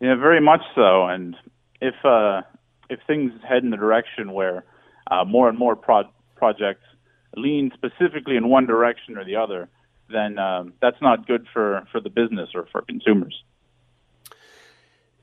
Yeah, 0.00 0.16
very 0.16 0.40
much 0.40 0.62
so. 0.74 1.06
And 1.06 1.36
if 1.80 1.94
uh, 2.04 2.42
if 2.88 2.98
things 3.06 3.32
head 3.48 3.62
in 3.62 3.70
the 3.70 3.76
direction 3.76 4.32
where 4.32 4.64
uh, 5.10 5.24
more 5.24 5.48
and 5.48 5.58
more 5.58 5.76
pro- 5.76 6.10
projects 6.34 6.84
lean 7.36 7.70
specifically 7.74 8.36
in 8.36 8.48
one 8.48 8.66
direction 8.66 9.16
or 9.16 9.24
the 9.24 9.36
other, 9.36 9.68
then 10.08 10.38
um, 10.38 10.72
that's 10.80 11.00
not 11.00 11.26
good 11.26 11.46
for, 11.52 11.86
for 11.92 12.00
the 12.00 12.10
business 12.10 12.48
or 12.54 12.66
for 12.72 12.82
consumers. 12.82 13.44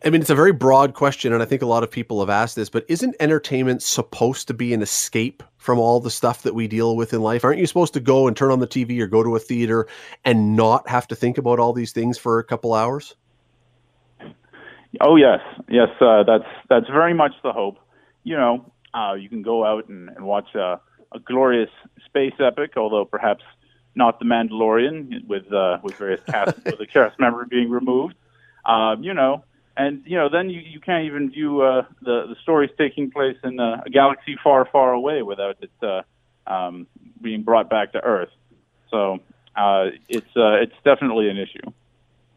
I 0.06 0.12
mean, 0.12 0.22
it's 0.22 0.30
a 0.30 0.36
very 0.36 0.54
broad 0.54 0.94
question, 0.94 1.34
and 1.34 1.42
I 1.42 1.46
think 1.46 1.64
a 1.64 1.66
lot 1.66 1.84
of 1.84 1.90
people 1.90 2.20
have 2.20 2.30
asked 2.30 2.56
this, 2.56 2.70
but 2.70 2.86
isn't 2.88 3.16
entertainment 3.20 3.82
supposed 3.82 4.48
to 4.48 4.54
be 4.54 4.74
an 4.74 4.82
escape 4.82 5.42
from 5.58 5.80
all 5.80 6.00
the 6.00 6.12
stuff 6.12 6.44
that 6.44 6.54
we 6.54 6.68
deal 6.68 6.96
with 6.96 7.14
in 7.14 7.22
life? 7.22 7.44
Aren't 7.44 7.60
you 7.60 7.66
supposed 7.66 7.94
to 7.96 8.00
go 8.00 8.28
and 8.28 8.38
turn 8.38 8.52
on 8.52 8.60
the 8.60 8.68
TV 8.68 9.00
or 9.00 9.08
go 9.08 9.24
to 9.24 9.36
a 9.36 9.40
theater 9.40 9.88
and 10.24 10.56
not 10.56 10.88
have 10.88 11.08
to 11.08 11.16
think 11.16 11.38
about 11.38 11.60
all 11.60 11.74
these 11.74 11.92
things 11.94 12.18
for 12.18 12.38
a 12.38 12.44
couple 12.44 12.74
hours? 12.74 13.16
Oh 15.02 15.16
yes, 15.16 15.40
yes, 15.68 15.90
uh, 16.00 16.24
that's 16.24 16.48
that's 16.70 16.88
very 16.88 17.14
much 17.14 17.34
the 17.44 17.52
hope. 17.52 17.78
You 18.24 18.38
know, 18.38 18.72
uh, 18.94 19.14
you 19.14 19.30
can 19.30 19.42
go 19.42 19.66
out 19.66 19.90
and, 19.90 20.10
and 20.10 20.26
watch 20.26 20.56
a, 20.56 20.80
a 21.14 21.20
glorious 21.26 21.70
space 22.06 22.34
epic, 22.40 22.74
although 22.78 23.06
perhaps 23.06 23.44
not 23.96 24.20
the 24.20 24.26
Mandalorian 24.26 25.26
with 25.28 25.52
uh, 25.52 25.80
with 25.84 25.96
various 25.96 26.22
cast 26.24 26.56
with 26.66 26.78
the 26.78 26.88
cast 26.88 27.20
member 27.20 27.46
being 27.46 27.70
removed. 27.70 28.16
Um, 28.66 29.04
you 29.04 29.14
know, 29.14 29.44
and 29.78 30.02
you 30.06 30.18
know 30.18 30.28
then 30.30 30.50
you, 30.50 30.60
you 30.60 30.80
can't 30.80 31.06
even 31.06 31.30
view 31.30 31.62
uh, 31.62 31.84
the 32.02 32.26
the 32.28 32.36
stories 32.42 32.70
taking 32.78 33.12
place 33.12 33.38
in 33.44 33.60
a, 33.60 33.84
a 33.86 33.90
galaxy 33.90 34.36
far 34.44 34.68
far 34.72 34.94
away 34.94 35.22
without 35.22 35.58
it 35.62 35.72
uh, 35.84 36.02
um, 36.52 36.88
being 37.22 37.44
brought 37.44 37.70
back 37.70 37.94
to 37.94 38.04
Earth. 38.04 38.30
So 38.90 39.20
uh, 39.56 39.88
it's 40.10 40.36
uh, 40.36 40.56
it's 40.56 40.76
definitely 40.84 41.30
an 41.30 41.38
issue. 41.38 41.72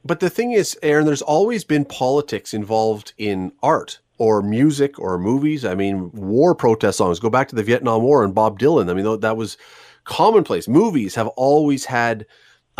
But 0.05 0.21
the 0.21 0.31
thing 0.31 0.53
is, 0.53 0.79
Aaron, 0.83 1.07
there's 1.07 1.23
always 1.23 1.65
been 1.65 1.85
politics 1.85 2.55
involved 2.55 3.13
in 3.19 3.53
art 3.63 4.01
or 4.19 4.43
music 4.43 4.99
or 4.99 5.19
movies. 5.19 5.65
I 5.65 5.75
mean, 5.75 6.11
war 6.13 6.55
protest 6.55 6.99
songs. 6.99 7.21
Go 7.21 7.31
back 7.31 7.49
to 7.49 7.57
the 7.57 7.63
Vietnam 7.63 8.03
War 8.03 8.25
and 8.25 8.35
Bob 8.35 8.59
Dylan. 8.59 8.91
I 8.91 8.95
mean, 8.95 9.21
that 9.21 9.37
was 9.37 9.59
commonplace. 10.05 10.69
Movies 10.69 11.15
have 11.15 11.29
always 11.29 11.85
had 11.85 12.27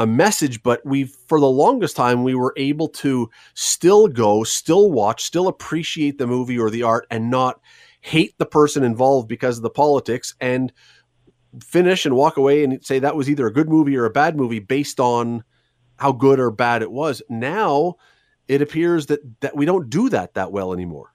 a 0.01 0.07
message, 0.07 0.63
but 0.63 0.81
we 0.87 1.05
for 1.05 1.39
the 1.39 1.47
longest 1.47 1.95
time 1.95 2.25
we 2.25 2.35
were 2.35 2.55
able 2.57 2.89
to 2.89 3.29
still 3.53 4.09
go, 4.09 4.43
still 4.43 4.91
watch, 4.91 5.23
still 5.23 5.47
appreciate 5.47 6.17
the 6.17 6.27
movie 6.27 6.59
or 6.59 6.71
the 6.71 6.83
art 6.83 7.07
and 7.11 7.31
not 7.31 7.61
hate 8.01 8.33
the 8.39 8.47
person 8.47 8.83
involved 8.83 9.29
because 9.29 9.59
of 9.59 9.63
the 9.63 9.69
politics 9.69 10.35
and 10.41 10.73
finish 11.63 12.07
and 12.07 12.17
walk 12.17 12.39
away 12.39 12.65
and 12.65 12.83
say 12.83 12.99
that 12.99 13.15
was 13.15 13.29
either 13.29 13.47
a 13.47 13.53
good 13.53 13.69
movie 13.69 13.95
or 13.95 14.07
a 14.07 14.11
bad 14.11 14.37
movie 14.37 14.59
based 14.59 15.01
on 15.01 15.45
how 15.99 16.13
good 16.13 16.41
or 16.41 16.51
bad 16.51 16.81
it 16.81 16.91
was. 16.91 17.21
Now 17.29 17.97
it 18.49 18.63
appears 18.63 19.05
that 19.07 19.21
that 19.43 19.55
we 19.55 19.67
don't 19.67 19.91
do 19.91 20.09
that 20.09 20.33
that 20.33 20.51
well 20.51 20.73
anymore. 20.73 21.13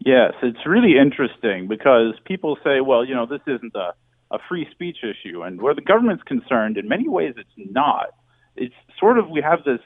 Yes, 0.00 0.34
it's 0.42 0.66
really 0.66 0.98
interesting 0.98 1.66
because 1.66 2.12
people 2.26 2.58
say, 2.62 2.82
well, 2.82 3.06
you 3.06 3.14
know, 3.14 3.24
this 3.24 3.40
isn't 3.46 3.74
a 3.74 3.94
a 4.30 4.38
free 4.48 4.66
speech 4.70 4.98
issue. 5.02 5.42
And 5.42 5.60
where 5.60 5.74
the 5.74 5.80
government's 5.80 6.22
concerned, 6.22 6.76
in 6.76 6.88
many 6.88 7.08
ways, 7.08 7.34
it's 7.36 7.48
not. 7.56 8.08
It's 8.56 8.74
sort 8.98 9.18
of 9.18 9.28
we 9.28 9.42
have 9.42 9.64
this 9.64 9.80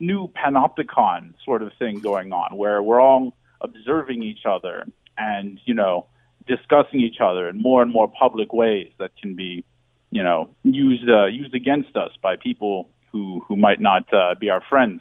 new 0.00 0.28
panopticon 0.28 1.34
sort 1.44 1.62
of 1.62 1.72
thing 1.78 2.00
going 2.00 2.32
on 2.32 2.56
where 2.56 2.82
we're 2.82 3.00
all 3.00 3.34
observing 3.60 4.22
each 4.22 4.44
other 4.44 4.84
and, 5.16 5.60
you 5.64 5.74
know, 5.74 6.06
discussing 6.46 7.00
each 7.00 7.20
other 7.20 7.48
in 7.48 7.60
more 7.60 7.82
and 7.82 7.92
more 7.92 8.08
public 8.08 8.52
ways 8.52 8.90
that 8.98 9.10
can 9.20 9.34
be, 9.34 9.64
you 10.10 10.22
know, 10.22 10.50
used 10.62 11.08
uh, 11.08 11.26
used 11.26 11.54
against 11.54 11.96
us 11.96 12.10
by 12.22 12.36
people 12.36 12.90
who 13.12 13.42
who 13.46 13.56
might 13.56 13.80
not 13.80 14.12
uh, 14.12 14.34
be 14.38 14.50
our 14.50 14.62
friends. 14.68 15.00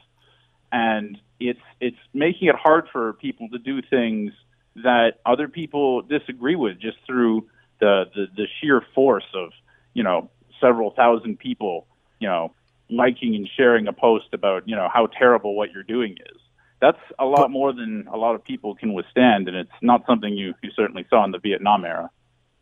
And 0.71 1.17
it's 1.39 1.59
it's 1.79 1.97
making 2.13 2.47
it 2.47 2.55
hard 2.55 2.85
for 2.91 3.13
people 3.13 3.49
to 3.49 3.57
do 3.57 3.81
things 3.81 4.31
that 4.75 5.13
other 5.25 5.47
people 5.47 6.01
disagree 6.01 6.55
with 6.55 6.79
just 6.79 6.97
through 7.05 7.47
the, 7.83 8.05
the 8.15 8.25
the 8.37 8.47
sheer 8.59 8.81
force 8.95 9.29
of 9.35 9.49
you 9.93 10.03
know 10.03 10.29
several 10.61 10.91
thousand 10.91 11.37
people 11.37 11.85
you 12.19 12.27
know 12.27 12.53
liking 12.89 13.35
and 13.35 13.49
sharing 13.57 13.87
a 13.87 13.93
post 13.93 14.27
about 14.33 14.67
you 14.67 14.75
know 14.75 14.87
how 14.93 15.07
terrible 15.07 15.55
what 15.55 15.71
you're 15.71 15.83
doing 15.83 16.13
is. 16.13 16.39
That's 16.79 17.03
a 17.19 17.25
lot 17.25 17.49
more 17.49 17.71
than 17.73 18.07
a 18.11 18.17
lot 18.17 18.35
of 18.35 18.43
people 18.43 18.75
can 18.75 18.93
withstand 18.93 19.47
and 19.47 19.57
it's 19.57 19.79
not 19.81 20.05
something 20.07 20.33
you 20.33 20.53
you 20.63 20.71
certainly 20.75 21.05
saw 21.09 21.25
in 21.25 21.31
the 21.31 21.39
Vietnam 21.39 21.83
era. 21.83 22.09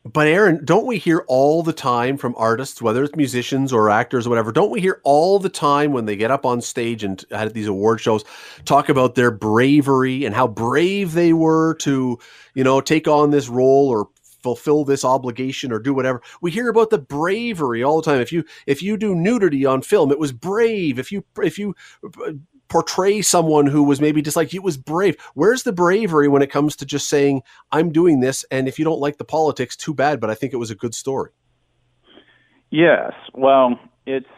But 0.03 0.25
Aaron, 0.25 0.65
don't 0.65 0.87
we 0.87 0.97
hear 0.97 1.23
all 1.27 1.61
the 1.61 1.73
time 1.73 2.17
from 2.17 2.33
artists, 2.35 2.81
whether 2.81 3.03
it's 3.03 3.15
musicians 3.15 3.71
or 3.71 3.91
actors 3.91 4.25
or 4.25 4.31
whatever, 4.31 4.51
don't 4.51 4.71
we 4.71 4.81
hear 4.81 4.99
all 5.03 5.37
the 5.37 5.49
time 5.49 5.91
when 5.91 6.05
they 6.05 6.15
get 6.15 6.31
up 6.31 6.43
on 6.43 6.59
stage 6.59 7.03
and 7.03 7.23
at 7.29 7.53
these 7.53 7.67
award 7.67 8.01
shows 8.01 8.23
talk 8.65 8.89
about 8.89 9.13
their 9.13 9.29
bravery 9.29 10.25
and 10.25 10.33
how 10.33 10.47
brave 10.47 11.13
they 11.13 11.33
were 11.33 11.75
to, 11.75 12.17
you 12.55 12.63
know, 12.63 12.81
take 12.81 13.07
on 13.07 13.29
this 13.29 13.47
role 13.47 13.89
or 13.89 14.09
fulfill 14.41 14.83
this 14.83 15.05
obligation 15.05 15.71
or 15.71 15.79
do 15.79 15.93
whatever. 15.93 16.21
We 16.41 16.51
hear 16.51 16.69
about 16.69 16.89
the 16.89 16.97
bravery 16.97 17.83
all 17.83 18.01
the 18.01 18.09
time. 18.09 18.21
If 18.21 18.31
you 18.31 18.43
if 18.65 18.81
you 18.81 18.97
do 18.97 19.15
nudity 19.15 19.65
on 19.65 19.81
film, 19.81 20.11
it 20.11 20.19
was 20.19 20.31
brave. 20.31 20.99
If 20.99 21.11
you 21.11 21.23
if 21.41 21.57
you 21.57 21.75
uh, 22.03 22.33
portray 22.71 23.21
someone 23.21 23.67
who 23.67 23.83
was 23.83 23.99
maybe 23.99 24.21
just 24.21 24.37
like 24.37 24.53
it 24.53 24.63
was 24.63 24.77
brave. 24.77 25.17
Where's 25.33 25.63
the 25.63 25.73
bravery 25.73 26.29
when 26.29 26.41
it 26.41 26.49
comes 26.49 26.75
to 26.77 26.85
just 26.85 27.09
saying 27.09 27.43
I'm 27.71 27.91
doing 27.91 28.21
this 28.21 28.45
and 28.49 28.67
if 28.67 28.79
you 28.79 28.85
don't 28.85 29.01
like 29.01 29.17
the 29.17 29.25
politics, 29.25 29.75
too 29.75 29.93
bad, 29.93 30.21
but 30.21 30.29
I 30.29 30.35
think 30.35 30.53
it 30.53 30.57
was 30.57 30.71
a 30.71 30.75
good 30.75 30.95
story. 30.95 31.31
Yes. 32.69 33.11
Well, 33.33 33.77
it's 34.05 34.29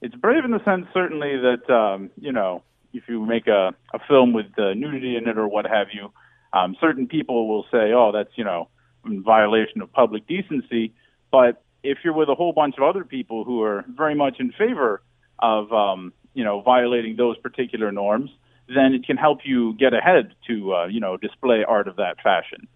it's 0.00 0.14
brave 0.16 0.44
in 0.44 0.50
the 0.50 0.64
sense 0.64 0.86
certainly 0.94 1.36
that 1.36 1.72
um, 1.72 2.10
you 2.18 2.32
know, 2.32 2.62
if 2.94 3.04
you 3.08 3.24
make 3.24 3.46
a, 3.46 3.74
a 3.94 3.98
film 4.08 4.32
with 4.32 4.46
uh, 4.58 4.74
nudity 4.74 5.16
in 5.16 5.28
it 5.28 5.38
or 5.38 5.46
what 5.46 5.66
have 5.66 5.88
you, 5.92 6.10
um, 6.52 6.76
certain 6.80 7.06
people 7.06 7.48
will 7.48 7.64
say, 7.70 7.92
"Oh, 7.92 8.10
that's 8.12 8.30
you 8.36 8.44
know 8.44 8.68
in 9.04 9.22
violation 9.22 9.82
of 9.82 9.92
public 9.92 10.26
decency. 10.26 10.92
But 11.30 11.62
if 11.82 11.98
you're 12.02 12.12
with 12.14 12.28
a 12.28 12.34
whole 12.34 12.52
bunch 12.52 12.76
of 12.78 12.84
other 12.84 13.04
people 13.04 13.44
who 13.44 13.62
are 13.62 13.84
very 13.88 14.14
much 14.14 14.36
in 14.38 14.52
favor 14.52 15.02
of, 15.38 15.72
um, 15.72 16.12
you 16.34 16.44
know, 16.44 16.60
violating 16.60 17.16
those 17.16 17.36
particular 17.38 17.90
norms, 17.92 18.30
then 18.68 18.94
it 18.94 19.04
can 19.04 19.16
help 19.16 19.40
you 19.44 19.74
get 19.74 19.92
ahead 19.92 20.34
to, 20.46 20.74
uh, 20.74 20.86
you 20.86 21.00
know, 21.00 21.16
display 21.16 21.64
art 21.64 21.88
of 21.88 21.96
that 21.96 22.20
fashion. 22.22 22.68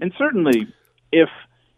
And 0.00 0.12
certainly, 0.18 0.66
if 1.12 1.28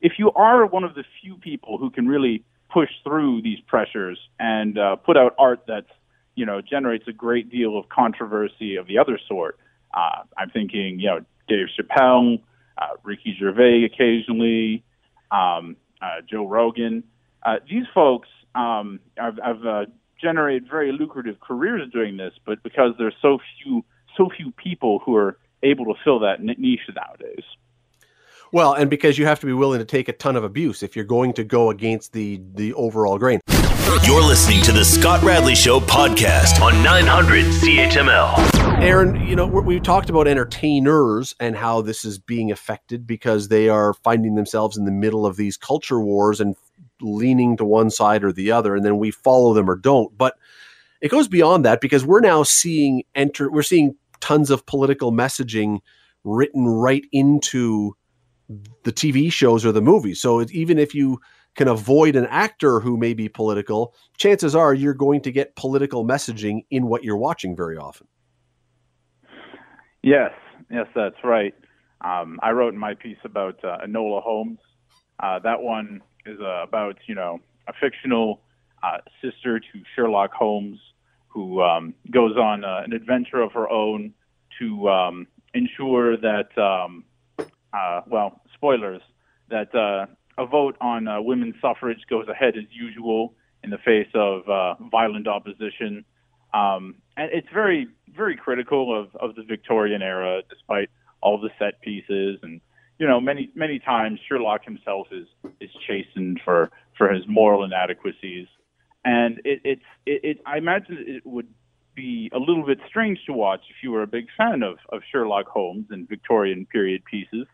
if 0.01 0.13
you 0.19 0.31
are 0.33 0.67
one 0.67 0.85
of 0.85 0.95
the 0.95 1.05
few 1.21 1.37
people 1.37 1.79
who 1.79 1.91
can 1.91 2.07
really 2.07 2.45
push 2.71 2.91
through 3.03 3.43
these 3.43 3.59
pressures 3.67 4.19
and 4.39 4.79
uh, 4.79 4.97
put 4.97 5.17
out 5.17 5.35
art 5.39 5.63
that's 5.67 5.91
you 6.37 6.45
know, 6.45 6.61
generates 6.61 7.09
a 7.09 7.13
great 7.13 7.51
deal 7.51 7.79
of 7.79 7.89
controversy 7.89 8.77
of 8.77 8.87
the 8.87 8.99
other 8.99 9.19
sort, 9.27 9.59
Uh, 9.95 10.23
I'm 10.37 10.51
thinking, 10.51 11.01
you 11.01 11.07
know, 11.07 11.21
Dave 11.49 11.69
Chappelle, 11.75 12.41
uh, 12.79 12.97
Ricky 13.03 13.37
Gervais 13.39 13.85
occasionally, 13.85 14.85
um, 15.31 15.77
uh, 16.01 16.21
Joe 16.29 16.47
Rogan. 16.47 17.05
Uh, 17.45 17.57
these 17.69 17.87
folks 17.95 18.29
um, 18.55 19.01
have, 19.17 19.39
have 19.43 19.67
uh, 19.67 19.87
generated 20.21 20.69
very 20.69 20.93
lucrative 20.93 21.41
careers 21.41 21.91
doing 21.93 22.17
this, 22.17 22.33
but 22.45 22.63
because 22.63 22.93
there's 22.99 23.15
so 23.23 23.39
few 23.63 23.85
so 24.17 24.31
few 24.35 24.51
people 24.53 25.01
who 25.05 25.15
are 25.15 25.37
able 25.63 25.85
to 25.85 25.95
fill 26.03 26.19
that 26.21 26.41
niche 26.41 26.81
nowadays. 26.95 27.45
Well, 28.53 28.73
and 28.73 28.89
because 28.89 29.19
you 29.19 29.27
have 29.27 29.41
to 29.41 29.47
be 29.47 29.53
willing 29.53 29.81
to 29.81 29.85
take 29.85 30.09
a 30.09 30.13
ton 30.13 30.37
of 30.37 30.45
abuse 30.45 30.83
if 30.83 30.97
you're 30.97 31.05
going 31.05 31.33
to 31.35 31.45
go 31.45 31.71
against 31.71 32.13
the 32.13 32.41
the 32.55 32.73
overall 32.75 33.19
grain. 33.19 33.41
You're 34.05 34.23
listening 34.23 34.63
to 34.63 34.73
the 34.73 34.85
Scott 34.85 35.23
Radley 35.23 35.55
Show 35.55 35.81
podcast 35.81 36.61
on 36.61 36.83
900 36.83 37.45
CHML. 37.45 38.56
Aaron, 38.79 39.27
you 39.27 39.35
know, 39.35 39.47
we 39.47 39.81
talked 39.81 40.11
about 40.11 40.29
entertainers 40.29 41.35
and 41.41 41.57
how 41.57 41.81
this 41.81 42.05
is 42.05 42.19
being 42.19 42.53
affected 42.53 43.07
because 43.07 43.49
they 43.49 43.69
are 43.69 43.95
finding 43.95 44.35
themselves 44.35 44.77
in 44.77 44.85
the 44.85 44.91
middle 44.91 45.25
of 45.25 45.37
these 45.37 45.57
culture 45.57 45.99
wars 45.99 46.41
and 46.41 46.55
leaning 47.01 47.57
to 47.57 47.65
one 47.65 47.91
side 47.91 48.23
or 48.23 48.33
the 48.33 48.53
other, 48.53 48.77
and 48.77 48.85
then 48.85 48.99
we 48.99 49.11
follow 49.11 49.55
them 49.55 49.69
or 49.69 49.77
don't. 49.77 50.17
But 50.17 50.37
it 51.01 51.11
goes 51.11 51.27
beyond 51.27 51.65
that 51.65 51.81
because 51.81 52.05
we're 52.05 52.21
now 52.21 52.43
seeing 52.43 53.03
enter 53.15 53.51
we're 53.51 53.63
seeing 53.63 53.97
tons 54.21 54.51
of 54.51 54.67
political 54.67 55.11
messaging 55.11 55.79
written 56.25 56.67
right 56.67 57.05
into 57.13 57.97
the 58.85 58.93
TV 58.93 59.33
shows 59.33 59.65
or 59.65 59.73
the 59.73 59.81
movies. 59.81 60.21
So 60.21 60.45
even 60.51 60.79
if 60.79 60.95
you 60.95 61.21
can 61.55 61.69
avoid 61.69 62.15
an 62.15 62.27
actor 62.27 62.81
who 62.81 62.97
may 62.97 63.15
be 63.15 63.29
political, 63.29 63.95
chances 64.19 64.55
are 64.55 64.75
you're 64.75 64.95
going 64.95 65.23
to 65.23 65.33
get 65.33 65.57
political 65.57 66.05
messaging 66.05 66.65
in 66.71 66.87
what 66.87 67.03
you're 67.03 67.17
watching 67.17 67.57
very 67.57 67.77
often. 67.77 68.07
Yes, 70.07 70.31
yes, 70.71 70.87
that's 70.95 71.17
right. 71.25 71.53
Um, 72.01 72.39
I 72.41 72.53
wrote 72.53 72.73
in 72.73 72.79
my 72.79 72.95
piece 72.95 73.19
about 73.25 73.59
uh, 73.65 73.79
Enola 73.85 74.23
Holmes. 74.23 74.61
Uh, 75.19 75.41
that 75.41 75.61
one 75.61 76.01
is 76.25 76.39
uh, 76.41 76.63
about 76.63 76.97
you 77.09 77.17
know 77.17 77.41
a 77.67 77.73
fictional 77.73 78.41
uh, 78.85 78.99
sister 79.21 79.59
to 79.59 79.83
Sherlock 79.97 80.33
Holmes 80.33 80.79
who 81.27 81.61
um, 81.61 81.93
goes 82.13 82.37
on 82.37 82.63
uh, 82.65 82.83
an 82.85 82.93
adventure 82.93 83.43
of 83.43 83.51
her 83.51 83.69
own 83.69 84.15
to 84.61 84.89
um, 84.89 85.27
ensure 85.55 86.17
that 86.17 86.57
um, 86.57 87.03
uh, 87.73 88.03
well 88.07 88.41
spoilers 88.55 89.03
that 89.51 89.75
uh, 89.75 90.07
a 90.41 90.47
vote 90.47 90.77
on 90.81 91.09
uh, 91.09 91.21
women's 91.21 91.57
suffrage 91.61 92.03
goes 92.09 92.29
ahead 92.29 92.55
as 92.57 92.65
usual 92.71 93.35
in 93.65 93.71
the 93.71 93.79
face 93.79 94.07
of 94.15 94.49
uh, 94.49 94.77
violent 94.89 95.27
opposition. 95.27 96.05
Um, 96.55 96.97
and 97.17 97.31
it's 97.33 97.49
very, 97.53 97.89
very 98.15 98.37
critical 98.37 98.99
of, 98.99 99.15
of 99.17 99.35
the 99.35 99.43
Victorian 99.43 100.03
era, 100.03 100.43
despite 100.49 100.91
all 101.21 101.41
the 101.41 101.51
set 101.59 101.81
pieces. 101.81 102.39
And, 102.43 102.61
you 102.99 103.07
know, 103.07 103.21
many, 103.21 103.51
many 103.55 103.79
times 103.79 104.21
Sherlock 104.29 104.65
himself 104.65 105.09
is, 105.11 105.27
is 105.61 105.71
chastened 105.87 106.41
for, 106.45 106.71
for 106.97 107.13
his 107.13 107.25
moral 107.29 107.65
inadequacies. 107.65 108.47
And 109.05 109.41
it, 109.45 109.61
it's, 109.65 109.83
it, 110.05 110.21
it, 110.25 110.39
I 110.47 110.59
imagine 110.59 111.05
it 111.07 111.27
would 111.27 111.49
be 111.95 112.31
a 112.35 112.39
little 112.39 112.67
bit 112.67 112.79
strange 112.87 113.19
to 113.27 113.33
watch 113.33 113.61
if 113.71 113.77
you 113.83 113.91
were 113.91 114.03
a 114.03 114.07
big 114.07 114.27
fan 114.37 114.63
of, 114.63 114.79
of 114.91 115.03
Sherlock 115.11 115.47
Holmes 115.49 115.87
and 115.91 116.09
Victorian 116.09 116.67
period 116.67 117.05
pieces. 117.05 117.47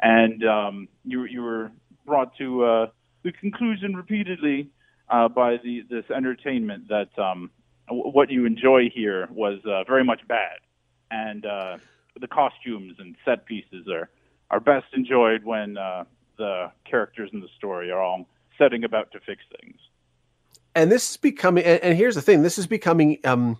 And 0.00 0.44
um, 0.44 0.88
you, 1.04 1.24
you 1.24 1.42
were 1.42 1.72
brought 2.06 2.36
to 2.38 2.64
uh, 2.64 2.86
the 3.24 3.32
conclusion 3.32 3.96
repeatedly 3.96 4.70
uh, 5.10 5.28
by 5.28 5.56
the 5.56 5.82
this 5.88 6.04
entertainment 6.14 6.88
that 6.88 7.08
um, 7.18 7.50
what 7.90 8.30
you 8.30 8.46
enjoy 8.46 8.90
here 8.94 9.28
was 9.30 9.58
uh, 9.66 9.84
very 9.84 10.04
much 10.04 10.20
bad, 10.28 10.58
and 11.10 11.46
uh, 11.46 11.78
the 12.20 12.28
costumes 12.28 12.96
and 12.98 13.16
set 13.24 13.46
pieces 13.46 13.86
are 13.88 14.08
are 14.50 14.60
best 14.60 14.86
enjoyed 14.94 15.44
when 15.44 15.76
uh, 15.76 16.04
the 16.38 16.70
characters 16.84 17.30
in 17.32 17.40
the 17.40 17.48
story 17.56 17.90
are 17.90 18.00
all 18.00 18.26
setting 18.56 18.84
about 18.84 19.12
to 19.12 19.20
fix 19.20 19.42
things. 19.60 19.76
And 20.74 20.90
this 20.90 21.10
is 21.10 21.16
becoming, 21.16 21.64
and, 21.64 21.82
and 21.82 21.96
here's 21.96 22.14
the 22.14 22.22
thing: 22.22 22.42
this 22.42 22.58
is 22.58 22.66
becoming. 22.66 23.18
Um, 23.24 23.58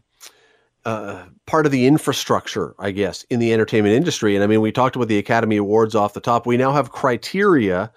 uh, 0.85 1.27
part 1.45 1.67
of 1.67 1.73
the 1.73 1.87
infrastructure, 1.87 2.75
I 2.79 2.93
guess, 2.93 3.25
in 3.25 3.41
the 3.41 3.53
entertainment 3.53 3.95
industry. 3.95 4.35
And 4.35 4.43
I 4.43 4.47
mean, 4.47 4.62
we 4.62 4.73
talked 4.73 4.97
about 4.97 5.09
the 5.09 5.19
Academy 5.19 5.57
Awards 5.57 5.95
off 5.95 6.14
the 6.14 6.21
top. 6.21 6.47
We 6.47 6.57
now 6.57 6.73
have 6.73 6.93
criteria 6.93 7.93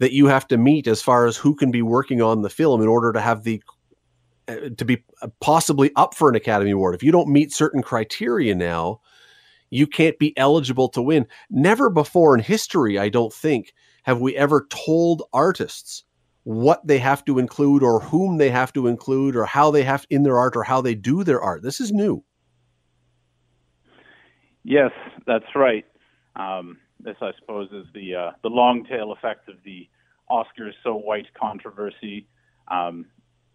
that 0.00 0.12
you 0.12 0.26
have 0.26 0.46
to 0.48 0.58
meet 0.58 0.86
as 0.86 1.00
far 1.00 1.26
as 1.26 1.36
who 1.36 1.54
can 1.54 1.70
be 1.70 1.82
working 1.82 2.20
on 2.20 2.42
the 2.42 2.50
film 2.50 2.82
in 2.82 2.88
order 2.88 3.12
to 3.12 3.20
have 3.20 3.44
the 3.44 3.62
to 4.46 4.84
be 4.84 5.04
uh, 5.22 5.28
possibly 5.40 5.90
up 5.96 6.14
for 6.14 6.28
an 6.28 6.34
Academy 6.34 6.70
Award. 6.70 6.94
If 6.94 7.02
you 7.02 7.12
don't 7.12 7.28
meet 7.28 7.52
certain 7.52 7.82
criteria 7.82 8.54
now, 8.54 9.00
you 9.70 9.86
can't 9.86 10.18
be 10.18 10.36
eligible 10.38 10.88
to 10.90 11.02
win. 11.02 11.26
Never 11.50 11.90
before 11.90 12.34
in 12.34 12.42
history, 12.42 12.98
I 12.98 13.08
don't 13.08 13.32
think, 13.32 13.74
have 14.04 14.20
we 14.20 14.36
ever 14.36 14.66
told 14.70 15.24
artists 15.32 16.04
what 16.44 16.86
they 16.86 16.98
have 16.98 17.24
to 17.24 17.40
include 17.40 17.82
or 17.82 17.98
whom 17.98 18.36
they 18.36 18.50
have 18.50 18.72
to 18.72 18.86
include 18.86 19.34
or 19.34 19.44
how 19.44 19.68
they 19.72 19.82
have 19.82 20.06
in 20.10 20.22
their 20.22 20.38
art 20.38 20.56
or 20.56 20.62
how 20.62 20.80
they 20.80 20.94
do 20.94 21.24
their 21.24 21.40
art. 21.40 21.60
This 21.60 21.80
is 21.80 21.90
new. 21.90 22.22
Yes, 24.62 24.92
that's 25.26 25.56
right. 25.56 25.84
Um, 26.36 26.78
this, 27.00 27.16
I 27.20 27.32
suppose, 27.40 27.68
is 27.72 27.86
the 27.94 28.14
uh, 28.14 28.30
the 28.44 28.48
long 28.48 28.84
tail 28.84 29.10
effect 29.10 29.48
of 29.48 29.56
the 29.64 29.88
Oscars 30.30 30.72
so 30.84 30.94
white 30.94 31.26
controversy. 31.34 32.28
Um, 32.68 33.06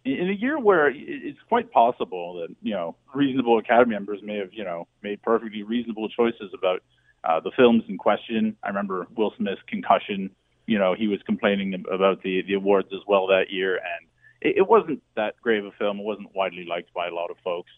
in 0.04 0.30
a 0.30 0.34
year 0.34 0.60
where 0.60 0.90
it's 0.90 1.40
quite 1.48 1.72
possible 1.72 2.42
that 2.42 2.56
you 2.62 2.74
know 2.74 2.96
reasonable 3.14 3.60
Academy 3.60 3.94
members 3.94 4.20
may 4.24 4.38
have 4.38 4.54
you 4.54 4.64
know 4.64 4.88
made 5.04 5.22
perfectly 5.22 5.64
reasonable 5.64 6.10
choices 6.10 6.52
about 6.58 6.82
uh, 7.24 7.40
the 7.40 7.52
films 7.56 7.84
in 7.88 7.98
question. 7.98 8.56
I 8.64 8.70
remember 8.70 9.08
Will 9.16 9.34
Smith's 9.38 9.62
Concussion. 9.68 10.32
You 10.68 10.80
know, 10.80 10.96
he 10.98 11.08
was 11.08 11.20
complaining 11.26 11.84
about 11.92 12.24
the 12.24 12.42
the 12.48 12.56
awards 12.56 12.90
as 12.94 13.02
well 13.08 13.28
that 13.28 13.50
year, 13.50 13.76
and 13.76 14.08
it, 14.42 14.58
it 14.58 14.68
wasn't 14.68 15.02
that 15.16 15.36
great 15.42 15.60
of 15.60 15.66
a 15.66 15.72
film. 15.72 16.00
It 16.00 16.06
wasn't 16.06 16.36
widely 16.36 16.66
liked 16.66 16.94
by 16.94 17.08
a 17.08 17.14
lot 17.14 17.30
of 17.30 17.38
folks. 17.44 17.72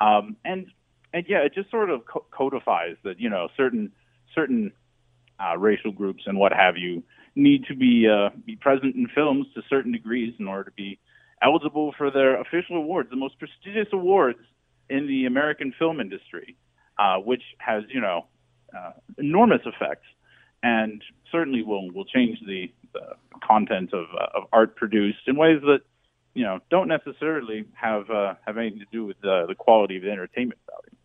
Um, 0.00 0.36
and 0.44 0.66
and 1.14 1.24
yeah, 1.28 1.38
it 1.38 1.54
just 1.54 1.70
sort 1.70 1.90
of 1.90 2.04
co- 2.06 2.26
codifies 2.30 2.96
that 3.04 3.18
you 3.18 3.30
know 3.30 3.48
certain 3.56 3.92
certain 4.34 4.72
uh, 5.40 5.56
racial 5.56 5.92
groups 5.92 6.24
and 6.26 6.38
what 6.38 6.52
have 6.52 6.76
you 6.76 7.02
need 7.34 7.64
to 7.66 7.74
be 7.74 8.06
uh, 8.08 8.30
be 8.44 8.56
present 8.56 8.94
in 8.94 9.08
films 9.14 9.46
to 9.54 9.62
certain 9.70 9.92
degrees 9.92 10.34
in 10.38 10.48
order 10.48 10.64
to 10.64 10.72
be 10.72 10.98
eligible 11.42 11.94
for 11.96 12.10
their 12.10 12.40
official 12.40 12.76
awards, 12.76 13.10
the 13.10 13.16
most 13.16 13.38
prestigious 13.38 13.88
awards 13.92 14.38
in 14.88 15.06
the 15.06 15.26
American 15.26 15.72
film 15.78 16.00
industry, 16.00 16.56
uh, 16.98 17.16
which 17.16 17.42
has 17.58 17.82
you 17.88 18.00
know 18.00 18.26
uh, 18.76 18.92
enormous 19.18 19.60
effects 19.66 20.06
and 20.62 21.02
certainly 21.30 21.62
will 21.62 21.90
will 21.92 22.04
change 22.04 22.38
the, 22.46 22.70
the 22.92 23.16
content 23.46 23.92
of 23.92 24.06
uh, 24.18 24.38
of 24.38 24.44
art 24.52 24.76
produced 24.76 25.26
in 25.26 25.36
ways 25.36 25.60
that 25.62 25.80
you 26.34 26.44
know 26.44 26.60
don't 26.70 26.88
necessarily 26.88 27.64
have 27.72 28.08
uh, 28.10 28.34
have 28.46 28.58
anything 28.58 28.78
to 28.78 28.86
do 28.92 29.04
with 29.04 29.20
the, 29.20 29.46
the 29.48 29.54
quality 29.54 29.96
of 29.96 30.02
the 30.02 30.10
entertainment 30.10 30.60
value. 30.70 30.96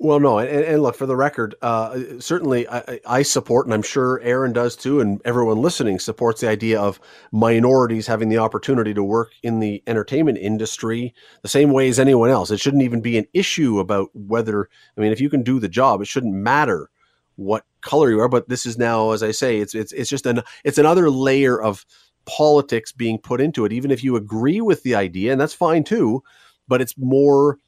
Well, 0.00 0.20
no, 0.20 0.38
and, 0.38 0.64
and, 0.64 0.80
look 0.80 0.94
for 0.94 1.06
the 1.06 1.16
record. 1.16 1.56
Uh, 1.60 2.20
certainly, 2.20 2.68
I, 2.68 3.00
I, 3.04 3.22
support, 3.22 3.66
and 3.66 3.74
I'm 3.74 3.82
sure 3.82 4.20
Aaron 4.20 4.52
does 4.52 4.76
too, 4.76 5.00
and 5.00 5.20
everyone 5.24 5.60
listening 5.60 5.98
supports 5.98 6.40
the 6.40 6.48
idea 6.48 6.80
of 6.80 7.00
minorities 7.32 8.06
having 8.06 8.28
the 8.28 8.38
opportunity 8.38 8.94
to 8.94 9.02
work 9.02 9.32
in 9.42 9.58
the 9.58 9.82
entertainment 9.88 10.38
industry 10.38 11.14
the 11.42 11.48
same 11.48 11.72
way 11.72 11.88
as 11.88 11.98
anyone 11.98 12.30
else. 12.30 12.52
It 12.52 12.60
shouldn't 12.60 12.84
even 12.84 13.00
be 13.00 13.18
an 13.18 13.26
issue 13.34 13.80
about 13.80 14.10
whether. 14.14 14.68
I 14.96 15.00
mean, 15.00 15.10
if 15.10 15.20
you 15.20 15.28
can 15.28 15.42
do 15.42 15.58
the 15.58 15.68
job, 15.68 16.00
it 16.00 16.06
shouldn't 16.06 16.34
matter 16.34 16.90
what 17.34 17.64
color 17.80 18.08
you 18.08 18.20
are. 18.20 18.28
But 18.28 18.48
this 18.48 18.66
is 18.66 18.78
now, 18.78 19.10
as 19.10 19.24
I 19.24 19.32
say, 19.32 19.58
it's 19.58 19.74
it's 19.74 19.90
it's 19.90 20.10
just 20.10 20.26
an 20.26 20.42
it's 20.62 20.78
another 20.78 21.10
layer 21.10 21.60
of 21.60 21.84
politics 22.24 22.92
being 22.92 23.18
put 23.18 23.40
into 23.40 23.64
it. 23.64 23.72
Even 23.72 23.90
if 23.90 24.04
you 24.04 24.14
agree 24.14 24.60
with 24.60 24.84
the 24.84 24.94
idea, 24.94 25.32
and 25.32 25.40
that's 25.40 25.54
fine 25.54 25.82
too, 25.82 26.22
but 26.68 26.80
it's 26.80 26.96
more 26.96 27.58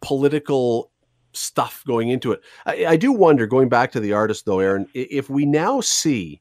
political 0.00 0.91
stuff 1.32 1.82
going 1.86 2.08
into 2.08 2.32
it. 2.32 2.40
I, 2.66 2.86
I, 2.86 2.96
do 2.96 3.12
wonder, 3.12 3.46
going 3.46 3.68
back 3.68 3.92
to 3.92 4.00
the 4.00 4.12
artist 4.12 4.44
though, 4.44 4.60
Aaron, 4.60 4.86
if 4.94 5.30
we 5.30 5.46
now 5.46 5.80
see 5.80 6.40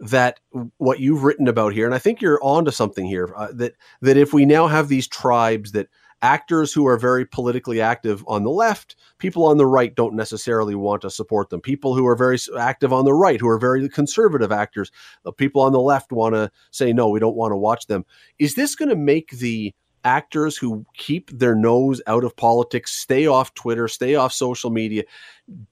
that 0.00 0.40
what 0.76 1.00
you've 1.00 1.24
written 1.24 1.48
about 1.48 1.72
here, 1.72 1.86
and 1.86 1.94
I 1.94 1.98
think 1.98 2.20
you're 2.20 2.42
onto 2.42 2.70
something 2.70 3.06
here, 3.06 3.32
uh, 3.36 3.48
that 3.54 3.74
that 4.02 4.16
if 4.16 4.32
we 4.32 4.44
now 4.44 4.66
have 4.66 4.88
these 4.88 5.08
tribes 5.08 5.72
that 5.72 5.88
actors 6.22 6.72
who 6.72 6.86
are 6.86 6.98
very 6.98 7.24
politically 7.24 7.80
active 7.80 8.24
on 8.26 8.42
the 8.42 8.50
left, 8.50 8.96
people 9.18 9.46
on 9.46 9.56
the 9.56 9.66
right 9.66 9.94
don't 9.94 10.14
necessarily 10.14 10.74
want 10.74 11.02
to 11.02 11.10
support 11.10 11.50
them. 11.50 11.60
People 11.60 11.94
who 11.94 12.06
are 12.06 12.16
very 12.16 12.38
active 12.58 12.92
on 12.92 13.04
the 13.04 13.14
right, 13.14 13.40
who 13.40 13.48
are 13.48 13.58
very 13.58 13.88
conservative 13.88 14.50
actors, 14.50 14.90
the 15.22 15.32
people 15.32 15.62
on 15.62 15.72
the 15.72 15.80
left 15.80 16.12
want 16.12 16.34
to 16.34 16.50
say 16.70 16.92
no, 16.92 17.08
we 17.08 17.20
don't 17.20 17.36
want 17.36 17.52
to 17.52 17.56
watch 17.56 17.86
them. 17.86 18.04
Is 18.38 18.54
this 18.54 18.74
going 18.74 18.88
to 18.88 18.96
make 18.96 19.30
the 19.30 19.74
actors 20.04 20.56
who 20.56 20.84
keep 20.94 21.30
their 21.30 21.54
nose 21.54 22.00
out 22.06 22.24
of 22.24 22.36
politics, 22.36 22.92
stay 22.92 23.26
off 23.26 23.54
Twitter, 23.54 23.88
stay 23.88 24.14
off 24.14 24.32
social 24.32 24.70
media, 24.70 25.04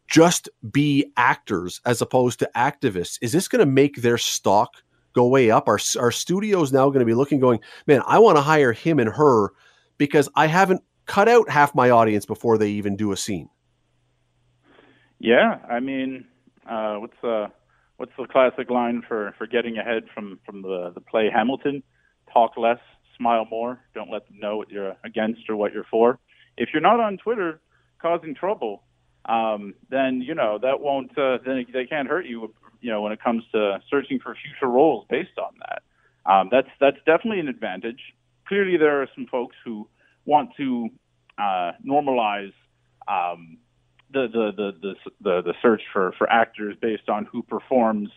just 0.08 0.48
be 0.70 1.10
actors 1.16 1.80
as 1.84 2.00
opposed 2.02 2.38
to 2.40 2.50
activists. 2.56 3.18
Is 3.22 3.32
this 3.32 3.48
going 3.48 3.60
to 3.60 3.70
make 3.70 3.96
their 3.96 4.18
stock 4.18 4.82
go 5.12 5.26
way 5.26 5.50
up? 5.50 5.68
Our 5.68 5.78
are 5.98 6.10
studios 6.10 6.72
now 6.72 6.88
going 6.88 7.00
to 7.00 7.06
be 7.06 7.14
looking, 7.14 7.40
going, 7.40 7.60
man, 7.86 8.02
I 8.06 8.18
want 8.18 8.36
to 8.36 8.42
hire 8.42 8.72
him 8.72 8.98
and 8.98 9.10
her 9.10 9.52
because 9.98 10.28
I 10.34 10.46
haven't 10.46 10.82
cut 11.06 11.28
out 11.28 11.48
half 11.48 11.74
my 11.74 11.90
audience 11.90 12.26
before 12.26 12.58
they 12.58 12.70
even 12.70 12.96
do 12.96 13.12
a 13.12 13.16
scene? 13.16 13.48
Yeah, 15.18 15.58
I 15.70 15.80
mean, 15.80 16.26
uh, 16.68 16.96
what's 16.96 17.24
uh, 17.24 17.48
what's 17.96 18.12
the 18.18 18.26
classic 18.26 18.70
line 18.70 19.02
for 19.08 19.34
for 19.38 19.46
getting 19.46 19.78
ahead 19.78 20.04
from 20.14 20.38
from 20.44 20.62
the 20.62 20.92
the 20.94 21.00
play 21.00 21.30
Hamilton? 21.32 21.82
Talk 22.32 22.56
less, 22.58 22.80
smile 23.16 23.46
more. 23.50 23.80
Don't 23.94 24.10
let 24.10 24.26
them 24.28 24.38
know 24.38 24.56
what 24.56 24.70
you're 24.70 24.96
against 25.04 25.48
or 25.48 25.56
what 25.56 25.72
you're 25.72 25.86
for. 25.90 26.18
If 26.56 26.70
you're 26.72 26.82
not 26.82 27.00
on 27.00 27.18
Twitter 27.18 27.60
causing 28.00 28.34
trouble, 28.34 28.82
um, 29.26 29.74
then 29.90 30.20
you 30.20 30.34
know 30.34 30.58
that 30.62 30.80
won't 30.80 31.16
uh, 31.18 31.38
then 31.44 31.66
they 31.72 31.86
can't 31.86 32.08
hurt 32.08 32.26
you. 32.26 32.54
You 32.80 32.90
know 32.90 33.02
when 33.02 33.12
it 33.12 33.22
comes 33.22 33.42
to 33.52 33.80
searching 33.90 34.20
for 34.20 34.34
future 34.34 34.70
roles 34.70 35.06
based 35.08 35.38
on 35.38 35.52
that. 35.60 35.82
Um, 36.30 36.48
that's 36.50 36.68
that's 36.80 36.98
definitely 37.06 37.40
an 37.40 37.48
advantage. 37.48 38.00
Clearly, 38.48 38.76
there 38.76 39.02
are 39.02 39.08
some 39.14 39.26
folks 39.26 39.56
who 39.64 39.88
want 40.24 40.50
to 40.56 40.88
uh, 41.38 41.72
normalize 41.86 42.52
um, 43.08 43.58
the, 44.12 44.26
the, 44.32 44.52
the 44.56 44.72
the 44.80 44.94
the 45.20 45.42
the 45.42 45.54
search 45.62 45.82
for 45.92 46.12
for 46.18 46.30
actors 46.30 46.76
based 46.80 47.08
on 47.08 47.26
who 47.26 47.42
performs 47.42 48.08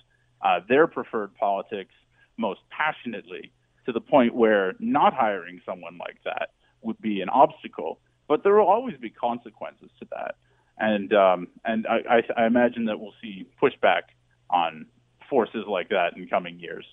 uh, 0.41 0.59
their 0.67 0.87
preferred 0.87 1.33
politics 1.35 1.93
most 2.37 2.61
passionately 2.69 3.51
to 3.85 3.91
the 3.91 4.01
point 4.01 4.33
where 4.35 4.73
not 4.79 5.13
hiring 5.13 5.61
someone 5.65 5.97
like 5.97 6.17
that 6.25 6.49
would 6.81 6.99
be 7.01 7.21
an 7.21 7.29
obstacle. 7.29 7.99
But 8.27 8.43
there 8.43 8.53
will 8.55 8.67
always 8.67 8.95
be 8.97 9.09
consequences 9.09 9.89
to 9.99 10.07
that, 10.11 10.35
and 10.77 11.11
um, 11.13 11.47
and 11.65 11.87
I, 11.87 12.17
I, 12.17 12.43
I 12.43 12.45
imagine 12.45 12.85
that 12.85 12.99
we'll 12.99 13.15
see 13.21 13.47
pushback 13.61 14.03
on 14.51 14.85
forces 15.29 15.63
like 15.67 15.89
that 15.89 16.15
in 16.15 16.27
coming 16.27 16.59
years. 16.59 16.85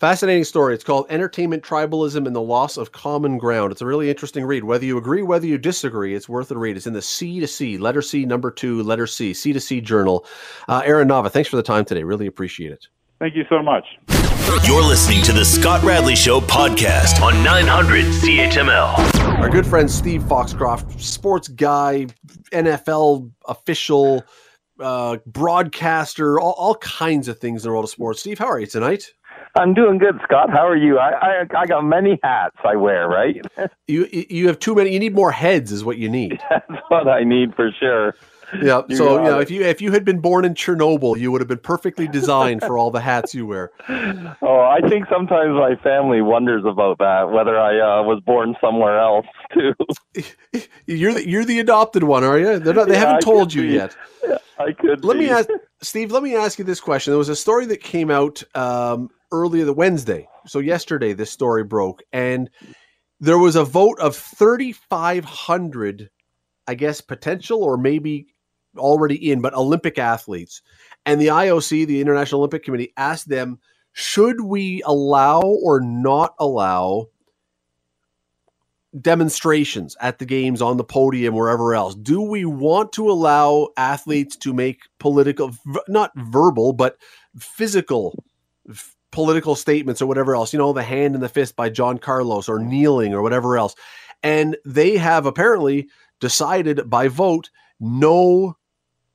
Fascinating 0.00 0.44
story. 0.44 0.74
It's 0.74 0.84
called 0.84 1.06
Entertainment 1.10 1.64
Tribalism 1.64 2.24
and 2.24 2.36
the 2.36 2.40
Loss 2.40 2.76
of 2.76 2.92
Common 2.92 3.36
Ground. 3.36 3.72
It's 3.72 3.82
a 3.82 3.86
really 3.86 4.08
interesting 4.08 4.44
read. 4.44 4.62
Whether 4.62 4.84
you 4.84 4.96
agree, 4.96 5.22
whether 5.22 5.46
you 5.46 5.58
disagree, 5.58 6.14
it's 6.14 6.28
worth 6.28 6.52
a 6.52 6.56
read. 6.56 6.76
It's 6.76 6.86
in 6.86 6.92
the 6.92 7.02
C 7.02 7.40
to 7.40 7.48
C, 7.48 7.78
letter 7.78 8.00
C, 8.00 8.24
number 8.24 8.52
two, 8.52 8.82
letter 8.84 9.08
C, 9.08 9.34
C 9.34 9.52
to 9.52 9.60
C 9.60 9.80
journal. 9.80 10.24
Uh, 10.68 10.82
Aaron 10.84 11.08
Nava, 11.08 11.30
thanks 11.32 11.48
for 11.48 11.56
the 11.56 11.64
time 11.64 11.84
today. 11.84 12.04
Really 12.04 12.28
appreciate 12.28 12.70
it. 12.70 12.86
Thank 13.18 13.34
you 13.34 13.44
so 13.50 13.60
much. 13.60 13.84
You're 14.48 14.82
listening 14.82 15.22
to 15.24 15.32
the 15.32 15.44
Scott 15.44 15.82
Radley 15.82 16.16
Show 16.16 16.40
podcast 16.40 17.20
on 17.20 17.44
900 17.44 18.06
CHML. 18.06 19.38
Our 19.38 19.50
good 19.50 19.66
friend 19.66 19.90
Steve 19.90 20.22
Foxcroft, 20.22 20.98
sports 20.98 21.48
guy, 21.48 22.06
NFL 22.50 23.30
official, 23.46 24.24
uh, 24.80 25.18
broadcaster, 25.26 26.40
all, 26.40 26.52
all 26.52 26.76
kinds 26.76 27.28
of 27.28 27.38
things 27.38 27.62
in 27.62 27.68
the 27.68 27.72
world 27.72 27.84
of 27.84 27.90
sports. 27.90 28.20
Steve, 28.20 28.38
how 28.38 28.46
are 28.46 28.58
you 28.58 28.66
tonight? 28.66 29.12
I'm 29.54 29.74
doing 29.74 29.98
good, 29.98 30.18
Scott. 30.24 30.48
How 30.48 30.66
are 30.66 30.76
you? 30.76 30.98
I, 30.98 31.10
I 31.10 31.46
I 31.56 31.66
got 31.66 31.82
many 31.82 32.18
hats 32.22 32.56
I 32.64 32.76
wear, 32.76 33.06
right? 33.06 33.36
you 33.86 34.06
you 34.10 34.46
have 34.46 34.58
too 34.58 34.74
many. 34.74 34.92
You 34.92 34.98
need 34.98 35.14
more 35.14 35.30
heads, 35.32 35.72
is 35.72 35.84
what 35.84 35.98
you 35.98 36.08
need. 36.08 36.40
That's 36.50 36.82
what 36.88 37.06
I 37.06 37.22
need 37.22 37.54
for 37.54 37.70
sure. 37.78 38.14
Yeah. 38.62 38.82
You 38.88 38.96
so 38.96 39.18
you 39.22 39.30
know, 39.30 39.40
if 39.40 39.50
you 39.50 39.62
if 39.62 39.80
you 39.82 39.92
had 39.92 40.04
been 40.04 40.20
born 40.20 40.44
in 40.44 40.54
Chernobyl, 40.54 41.18
you 41.18 41.30
would 41.30 41.40
have 41.40 41.48
been 41.48 41.58
perfectly 41.58 42.08
designed 42.08 42.62
for 42.62 42.78
all 42.78 42.90
the 42.90 43.00
hats 43.00 43.34
you 43.34 43.46
wear. 43.46 43.70
Oh, 44.40 44.60
I 44.60 44.86
think 44.88 45.06
sometimes 45.10 45.50
my 45.50 45.74
family 45.82 46.22
wonders 46.22 46.64
about 46.64 46.98
that, 46.98 47.30
whether 47.30 47.58
I 47.58 47.78
uh, 47.78 48.02
was 48.02 48.22
born 48.24 48.54
somewhere 48.60 48.98
else 48.98 49.26
too. 49.54 49.74
you're 50.86 51.12
the, 51.12 51.28
you're 51.28 51.44
the 51.44 51.58
adopted 51.58 52.04
one, 52.04 52.24
are 52.24 52.38
you? 52.38 52.58
Not, 52.60 52.86
they 52.86 52.94
yeah, 52.94 52.98
haven't 52.98 53.22
told 53.22 53.52
you 53.52 53.62
be. 53.62 53.68
yet. 53.68 53.96
Yeah, 54.26 54.38
I 54.58 54.72
could. 54.72 55.04
Let 55.04 55.14
be. 55.14 55.24
me 55.24 55.30
ask 55.30 55.48
Steve. 55.82 56.12
Let 56.12 56.22
me 56.22 56.36
ask 56.36 56.58
you 56.58 56.64
this 56.64 56.80
question. 56.80 57.10
There 57.10 57.18
was 57.18 57.28
a 57.28 57.36
story 57.36 57.66
that 57.66 57.82
came 57.82 58.10
out 58.10 58.42
um, 58.54 59.10
earlier 59.32 59.64
the 59.64 59.72
Wednesday. 59.72 60.28
So 60.46 60.60
yesterday, 60.60 61.12
this 61.12 61.30
story 61.30 61.64
broke, 61.64 62.02
and 62.12 62.48
there 63.20 63.38
was 63.38 63.56
a 63.56 63.64
vote 63.64 63.98
of 64.00 64.16
3,500, 64.16 66.10
I 66.66 66.74
guess, 66.74 67.00
potential 67.00 67.62
or 67.64 67.76
maybe 67.76 68.28
already 68.76 69.30
in, 69.30 69.40
but 69.40 69.54
Olympic 69.54 69.98
athletes. 69.98 70.62
And 71.06 71.20
the 71.20 71.28
IOC, 71.28 71.86
the 71.86 72.00
International 72.00 72.40
Olympic 72.40 72.64
Committee, 72.64 72.92
asked 72.96 73.28
them, 73.28 73.58
should 73.92 74.42
we 74.42 74.82
allow 74.84 75.40
or 75.40 75.80
not 75.80 76.34
allow 76.38 77.06
demonstrations 79.00 79.96
at 80.00 80.18
the 80.18 80.26
games, 80.26 80.62
on 80.62 80.76
the 80.76 80.84
podium, 80.84 81.34
wherever 81.34 81.74
else? 81.74 81.94
Do 81.94 82.20
we 82.20 82.44
want 82.44 82.92
to 82.92 83.10
allow 83.10 83.68
athletes 83.76 84.36
to 84.38 84.52
make 84.52 84.82
political, 84.98 85.54
not 85.88 86.12
verbal, 86.16 86.72
but 86.72 86.96
physical 87.38 88.22
political 89.10 89.54
statements 89.54 90.02
or 90.02 90.06
whatever 90.06 90.34
else, 90.34 90.52
you 90.52 90.58
know, 90.58 90.72
the 90.72 90.82
hand 90.82 91.14
in 91.14 91.20
the 91.20 91.28
fist 91.28 91.56
by 91.56 91.70
John 91.70 91.98
Carlos 91.98 92.48
or 92.48 92.58
kneeling 92.58 93.14
or 93.14 93.22
whatever 93.22 93.56
else. 93.56 93.74
And 94.22 94.56
they 94.64 94.96
have 94.96 95.26
apparently 95.26 95.88
decided 96.20 96.90
by 96.90 97.08
vote 97.08 97.50
no 97.80 98.56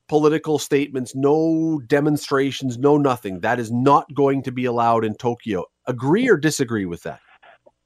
political 0.08 0.58
statements, 0.58 1.14
no 1.14 1.80
demonstrations, 1.86 2.78
no 2.78 2.96
nothing. 2.96 3.40
That 3.40 3.58
is 3.58 3.72
not 3.72 4.12
going 4.14 4.42
to 4.42 4.52
be 4.52 4.64
allowed 4.64 5.04
in 5.04 5.14
Tokyo. 5.14 5.64
Agree 5.86 6.28
or 6.28 6.36
disagree 6.36 6.86
with 6.86 7.02
that? 7.02 7.20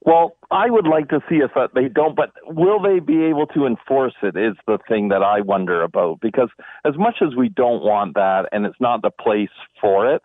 Well, 0.02 0.36
I 0.50 0.70
would 0.70 0.86
like 0.86 1.08
to 1.08 1.20
see 1.28 1.36
if 1.36 1.50
uh, 1.56 1.68
they 1.74 1.88
don't, 1.88 2.16
but 2.16 2.30
will 2.46 2.80
they 2.80 3.00
be 3.00 3.24
able 3.24 3.46
to 3.48 3.66
enforce 3.66 4.14
it 4.22 4.36
is 4.36 4.54
the 4.66 4.78
thing 4.88 5.08
that 5.08 5.22
I 5.22 5.40
wonder 5.40 5.82
about. 5.82 6.20
Because 6.20 6.48
as 6.84 6.94
much 6.96 7.16
as 7.20 7.36
we 7.36 7.48
don't 7.48 7.82
want 7.82 8.14
that 8.14 8.48
and 8.52 8.64
it's 8.64 8.80
not 8.80 9.02
the 9.02 9.10
place 9.10 9.50
for 9.80 10.12
it, 10.12 10.22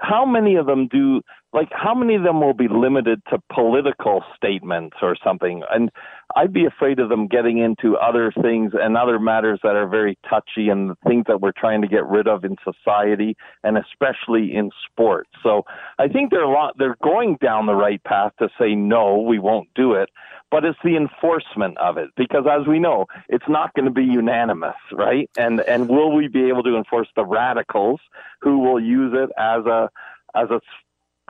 how 0.00 0.24
many 0.24 0.56
of 0.56 0.66
them 0.66 0.88
do 0.88 1.20
like 1.52 1.68
how 1.72 1.94
many 1.94 2.14
of 2.14 2.22
them 2.22 2.40
will 2.40 2.54
be 2.54 2.68
limited 2.68 3.20
to 3.28 3.38
political 3.52 4.22
statements 4.34 4.96
or 5.02 5.16
something 5.22 5.62
and 5.70 5.90
i'd 6.36 6.52
be 6.52 6.64
afraid 6.64 6.98
of 6.98 7.08
them 7.08 7.26
getting 7.26 7.58
into 7.58 7.96
other 7.96 8.32
things 8.42 8.72
and 8.74 8.96
other 8.96 9.18
matters 9.18 9.58
that 9.62 9.76
are 9.76 9.88
very 9.88 10.18
touchy 10.28 10.68
and 10.68 10.96
things 11.06 11.24
that 11.28 11.40
we're 11.40 11.52
trying 11.52 11.82
to 11.82 11.88
get 11.88 12.06
rid 12.06 12.28
of 12.28 12.44
in 12.44 12.56
society 12.64 13.36
and 13.64 13.76
especially 13.78 14.54
in 14.54 14.70
sports. 14.86 15.30
So 15.42 15.64
i 15.98 16.08
think 16.08 16.30
they're 16.30 16.42
a 16.42 16.50
lot 16.50 16.74
they're 16.78 16.96
going 17.02 17.36
down 17.40 17.66
the 17.66 17.74
right 17.74 18.02
path 18.04 18.32
to 18.38 18.48
say 18.58 18.74
no 18.74 19.20
we 19.20 19.38
won't 19.38 19.68
do 19.74 19.94
it. 19.94 20.08
But 20.50 20.64
it's 20.64 20.78
the 20.82 20.96
enforcement 20.96 21.78
of 21.78 21.96
it 21.96 22.10
because 22.16 22.44
as 22.50 22.66
we 22.66 22.78
know 22.80 23.06
it's 23.28 23.48
not 23.48 23.72
going 23.74 23.84
to 23.84 23.92
be 23.92 24.04
unanimous 24.04 24.74
right? 24.92 25.30
And 25.38 25.60
and 25.60 25.88
will 25.88 26.12
we 26.12 26.28
be 26.28 26.48
able 26.48 26.62
to 26.64 26.76
enforce 26.76 27.08
the 27.16 27.24
radicals 27.24 28.00
who 28.40 28.58
will 28.58 28.80
use 28.80 29.12
it 29.14 29.30
as 29.38 29.64
a 29.66 29.88
as 30.34 30.50
a 30.50 30.60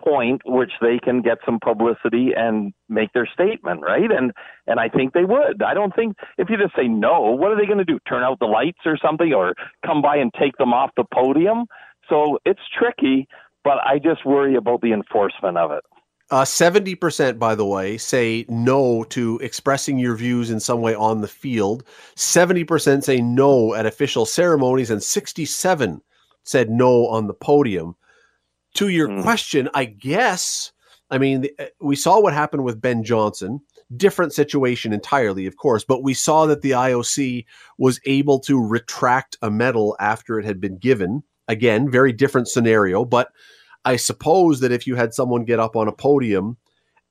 point 0.03 0.43
which 0.45 0.73
they 0.81 0.99
can 0.99 1.23
get 1.23 1.39
some 1.45 1.59
publicity 1.63 2.31
and 2.37 2.73
make 2.89 3.13
their 3.13 3.29
statement 3.33 3.83
right? 3.83 4.11
And 4.11 4.33
and 4.67 4.81
I 4.81 4.89
think 4.89 5.13
they 5.13 5.25
would. 5.25 5.63
I 5.63 5.75
don't 5.75 5.95
think 5.95 6.17
if 6.39 6.49
you 6.51 6.57
just 6.57 6.75
say 6.77 6.89
no 6.89 7.33
what 7.33 7.51
are 7.51 7.57
they 7.57 7.67
going 7.67 7.79
to 7.79 7.85
do? 7.85 7.99
Turn 8.09 8.23
out 8.23 8.39
the 8.39 8.47
lights 8.47 8.81
or 8.85 8.97
something 8.97 9.33
or 9.33 9.55
come 9.85 10.03
by 10.03 10.17
and 10.17 10.33
take 10.39 10.57
them 10.57 10.73
off 10.73 10.91
the 10.97 11.05
podium? 11.13 11.67
So 12.09 12.39
it's 12.45 12.61
tricky 12.77 13.29
but 13.65 13.79
I 13.85 13.99
just 13.99 14.25
worry 14.25 14.57
about 14.57 14.81
the 14.81 14.93
enforcement 14.93 15.59
of 15.59 15.71
it. 15.71 15.85
Uh, 16.31 16.45
70%, 16.45 17.39
by 17.41 17.57
the 17.57 17.67
way, 17.67 17.99
say 17.99 18.45
no 18.49 19.03
to 19.05 19.39
expressing 19.43 19.99
your 19.99 20.15
views 20.15 20.49
in 20.49 20.61
some 20.61 20.81
way 20.81 20.95
on 20.95 21.23
the 21.23 21.29
field. 21.29 21.83
70% 22.15 23.03
say 23.03 23.21
no 23.21 23.75
at 23.75 23.85
official 23.85 24.25
ceremonies, 24.25 24.91
and 24.91 25.03
67 25.03 26.01
said 26.45 26.71
no 26.71 27.09
on 27.09 27.27
the 27.27 27.35
podium. 27.35 27.97
To 28.75 28.89
your 28.89 29.09
mm. 29.09 29.23
question, 29.23 29.69
I 29.75 29.85
guess, 29.85 30.73
I 31.11 31.19
mean, 31.19 31.49
uh, 31.59 31.67
we 31.81 31.97
saw 31.97 32.21
what 32.21 32.33
happened 32.33 32.65
with 32.65 32.81
Ben 32.81 33.03
Johnson. 33.03 33.61
Different 33.97 34.33
situation 34.33 34.93
entirely, 34.93 35.47
of 35.47 35.57
course, 35.57 35.85
but 35.85 36.05
we 36.05 36.15
saw 36.15 36.47
that 36.47 36.63
the 36.63 36.71
IOC 36.73 37.45
was 37.79 38.01
able 38.07 38.39
to 38.41 38.65
retract 38.65 39.37
a 39.43 39.51
medal 39.51 39.97
after 39.99 40.39
it 40.39 40.45
had 40.45 40.61
been 40.61 40.79
given. 40.79 41.25
Again, 41.49 41.91
very 41.91 42.13
different 42.13 42.47
scenario, 42.47 43.05
but 43.05 43.33
I 43.85 43.97
suppose 43.97 44.61
that 44.61 44.71
if 44.71 44.87
you 44.87 44.95
had 44.95 45.15
someone 45.15 45.45
get 45.45 45.59
up 45.59 45.75
on 45.75 45.89
a 45.89 45.93
podium 45.93 46.57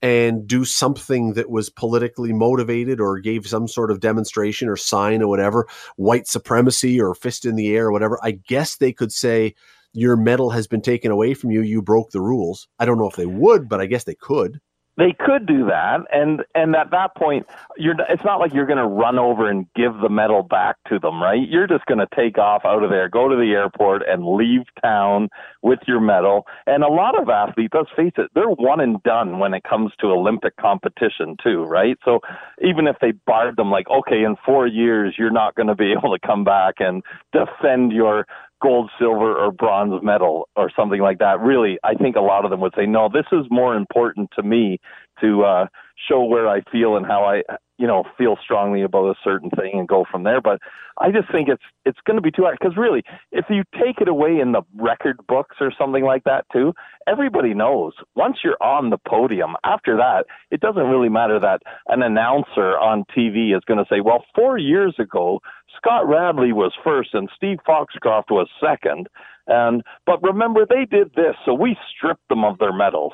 and 0.02 0.48
do 0.48 0.63
something 0.63 1.34
that 1.34 1.50
was 1.50 1.69
politically 1.69 2.32
motivated 2.32 3.02
or 3.02 3.19
gave 3.19 3.48
some 3.48 3.67
sort 3.67 3.91
of 3.91 4.00
demonstration 4.00 4.69
or 4.69 4.78
sign 4.78 5.22
or 5.22 5.28
whatever, 5.28 5.67
white 5.98 6.28
supremacy 6.28 7.02
or 7.02 7.13
fist 7.13 7.45
in 7.45 7.56
the 7.56 7.76
air 7.76 7.88
or 7.88 7.91
whatever, 7.91 8.17
I 8.24 8.32
guess 8.32 8.78
they 8.78 8.93
could 8.93 9.12
say 9.12 9.56
your 9.93 10.15
medal 10.15 10.52
has 10.52 10.67
been 10.67 10.82
taken 10.82 11.12
away 11.12 11.34
from 11.34 11.52
you. 11.52 11.62
You 11.62 11.82
broke 11.82 12.12
the 12.12 12.21
rules. 12.21 12.67
I 12.80 12.86
don't 12.86 12.97
know 12.97 13.10
if 13.10 13.15
they 13.15 13.25
would, 13.25 13.69
but 13.69 13.82
I 13.82 13.86
guess 13.86 14.04
they 14.04 14.15
could. 14.15 14.60
They 14.99 15.15
could 15.17 15.45
do 15.45 15.65
that, 15.67 16.02
and 16.12 16.43
and 16.56 16.75
at 16.75 16.91
that 16.91 17.15
point, 17.15 17.47
you're. 17.78 17.95
It's 18.10 18.25
not 18.25 18.41
like 18.41 18.54
you're 18.54 18.65
going 18.65 18.80
to 18.80 18.86
run 18.86 19.17
over 19.17 19.49
and 19.49 19.65
give 19.73 19.93
the 20.02 20.10
medal 20.10 20.43
back 20.43 20.75
to 20.89 20.99
them, 20.99 21.23
right? 21.23 21.39
You're 21.39 21.67
just 21.67 21.86
going 21.86 21.99
to 21.99 22.08
take 22.13 22.38
off 22.38 22.63
out 22.65 22.84
of 22.84 22.89
there, 22.89 23.08
go 23.08 23.30
to 23.30 23.36
the 23.38 23.54
airport, 23.54 24.02
and 24.06 24.28
leave 24.28 24.63
town 24.84 25.30
with 25.62 25.80
your 25.88 26.02
medal. 26.02 26.45
And 26.67 26.84
a 26.84 26.89
lot 26.89 27.17
of 27.17 27.30
athletes, 27.30 27.73
let's 27.73 27.89
face 27.95 28.12
it, 28.17 28.30
they're 28.36 28.49
one 28.49 28.82
and 28.82 29.02
done 29.04 29.39
when 29.39 29.54
it 29.54 29.63
comes 29.63 29.93
to 30.02 30.08
Olympic 30.08 30.58
competition 30.58 31.38
too, 31.41 31.63
right? 31.63 31.95
So 32.04 32.19
even 32.62 32.86
if 32.86 32.97
they 32.99 33.12
barred 33.12 33.56
them, 33.56 33.71
like, 33.71 33.89
okay, 33.89 34.23
in 34.23 34.36
four 34.45 34.67
years, 34.67 35.15
you're 35.17 35.32
not 35.32 35.56
going 35.56 35.67
to 35.67 35.75
be 35.75 35.91
able 35.97 36.12
to 36.12 36.28
come 36.28 36.43
back 36.43 36.75
and 36.80 37.04
defend 37.32 37.93
your 37.93 38.25
gold, 38.62 38.89
silver, 39.00 39.38
or 39.38 39.52
bronze 39.52 40.04
medal 40.04 40.50
or 40.56 40.72
something 40.76 41.02
like 41.02 41.19
that. 41.19 41.39
Really, 41.39 41.78
I 41.84 41.93
think 41.93 42.15
a 42.15 42.22
lot 42.22 42.45
of 42.45 42.52
them 42.52 42.62
would 42.62 42.74
say, 42.76 42.86
no, 42.86 43.10
this 43.12 43.26
is 43.32 43.45
more 43.50 43.76
important 43.76 44.30
to 44.36 44.43
me 44.43 44.80
to 45.22 45.43
uh, 45.43 45.67
show 46.08 46.24
where 46.24 46.48
I 46.48 46.62
feel 46.72 46.95
and 46.95 47.06
how 47.06 47.24
I 47.24 47.43
you 47.80 47.88
know, 47.88 48.04
feel 48.17 48.38
strongly 48.43 48.84
about 48.84 49.10
a 49.10 49.15
certain 49.24 49.50
thing 49.50 49.72
and 49.74 49.88
go 49.88 50.06
from 50.12 50.24
there. 50.24 50.41
But 50.41 50.60
I 51.00 51.12
just 51.12 51.32
think 51.32 51.48
it's 51.48 51.63
it's 51.86 51.98
going 52.06 52.17
to 52.17 52.22
be 52.22 52.30
too 52.30 52.41
hard 52.41 52.58
because 52.60 52.76
really, 52.76 53.04
if 53.32 53.45
you 53.50 53.63
take 53.74 54.02
it 54.02 54.10
away 54.10 54.38
in 54.39 54.52
the 54.52 54.63
record 54.76 55.15
books 55.30 55.56
or 55.62 55.72
something 55.80 56.04
like 56.04 56.26
that 56.26 56.45
too, 56.52 56.74
everybody 57.08 57.54
knows 57.54 57.93
once 58.15 58.39
you're 58.43 58.62
on 58.62 58.89
the 58.89 58.98
podium. 59.08 59.56
After 59.63 59.95
that, 59.95 60.26
it 60.52 60.60
doesn't 60.60 60.88
really 60.88 61.08
matter 61.08 61.39
that 61.39 61.62
an 61.88 62.04
announcer 62.04 62.78
on 62.78 63.06
TV 63.17 63.56
is 63.56 63.63
going 63.65 63.80
to 63.80 63.86
say, 63.89 64.02
"Well, 64.02 64.26
four 64.36 64.58
years 64.58 64.95
ago, 65.00 65.39
Scott 65.82 66.08
Radley 66.08 66.52
was 66.52 66.74
first 66.84 67.13
and 67.13 67.30
Steve 67.36 67.60
Foxcroft 67.65 68.32
was 68.32 68.48
second. 68.62 69.08
And 69.48 69.82
but 70.06 70.22
remember, 70.22 70.65
they 70.65 70.86
did 70.86 71.13
this, 71.15 71.36
so 71.46 71.54
we 71.54 71.76
stripped 71.96 72.28
them 72.30 72.44
of 72.44 72.60
their 72.60 72.74
medals. 72.74 73.13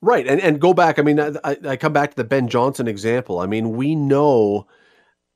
Right, 0.00 0.26
and 0.26 0.40
and 0.40 0.60
go 0.60 0.72
back. 0.72 0.98
I 0.98 1.02
mean, 1.02 1.18
I, 1.20 1.56
I 1.66 1.76
come 1.76 1.92
back 1.92 2.10
to 2.10 2.16
the 2.16 2.24
Ben 2.24 2.48
Johnson 2.48 2.86
example. 2.86 3.40
I 3.40 3.46
mean, 3.46 3.72
we 3.72 3.94
know 3.94 4.66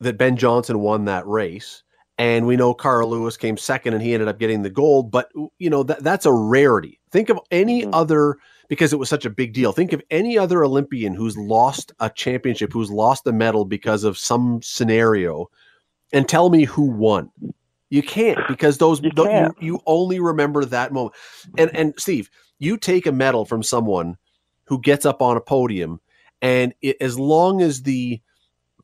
that 0.00 0.16
Ben 0.16 0.37
Johnson 0.37 0.78
won 0.78 1.04
that 1.06 1.26
race, 1.26 1.82
and 2.16 2.46
we 2.46 2.56
know 2.56 2.72
Carl 2.72 3.11
Lewis 3.11 3.37
came 3.37 3.56
second, 3.56 3.94
and 3.94 4.02
he 4.02 4.14
ended 4.14 4.28
up 4.28 4.38
getting 4.38 4.62
the 4.62 4.70
gold. 4.70 5.11
But 5.11 5.30
you 5.58 5.68
know 5.68 5.82
that 5.82 6.04
that's 6.04 6.26
a 6.26 6.32
rarity. 6.32 7.00
Think 7.11 7.28
of 7.28 7.40
any 7.50 7.82
mm-hmm. 7.82 7.92
other 7.92 8.38
because 8.68 8.92
it 8.92 8.98
was 8.98 9.08
such 9.08 9.26
a 9.26 9.30
big 9.30 9.52
deal. 9.52 9.72
Think 9.72 9.92
of 9.92 10.00
any 10.11 10.38
other 10.38 10.64
Olympian 10.64 11.14
who's 11.14 11.37
lost 11.37 11.92
a 12.00 12.08
championship, 12.08 12.72
who's 12.72 12.90
lost 12.90 13.26
a 13.26 13.32
medal 13.32 13.66
because 13.66 14.04
of 14.04 14.16
some 14.16 14.62
scenario, 14.62 15.50
and 16.12 16.29
tell 16.29 16.51
me 16.51 16.64
who 16.64 16.83
won. 16.83 17.31
You 17.90 18.03
can't 18.03 18.38
because 18.48 18.79
those 18.79 19.03
you, 19.03 19.11
you, 19.16 19.55
you 19.61 19.81
only 19.87 20.18
remember 20.18 20.64
that 20.64 20.92
moment. 20.92 21.14
And 21.59 21.75
and 21.77 21.94
Steve, 21.98 22.31
you 22.59 22.79
take 22.79 23.07
a 23.07 23.12
medal 23.12 23.44
from 23.44 23.62
someone 23.62 24.16
who 24.64 24.81
gets 24.81 25.05
up 25.05 25.20
on 25.20 25.37
a 25.37 25.40
podium, 25.40 26.01
and 26.40 26.72
it, 26.81 26.96
as 27.01 27.18
long 27.18 27.61
as 27.61 27.83
the 27.83 28.20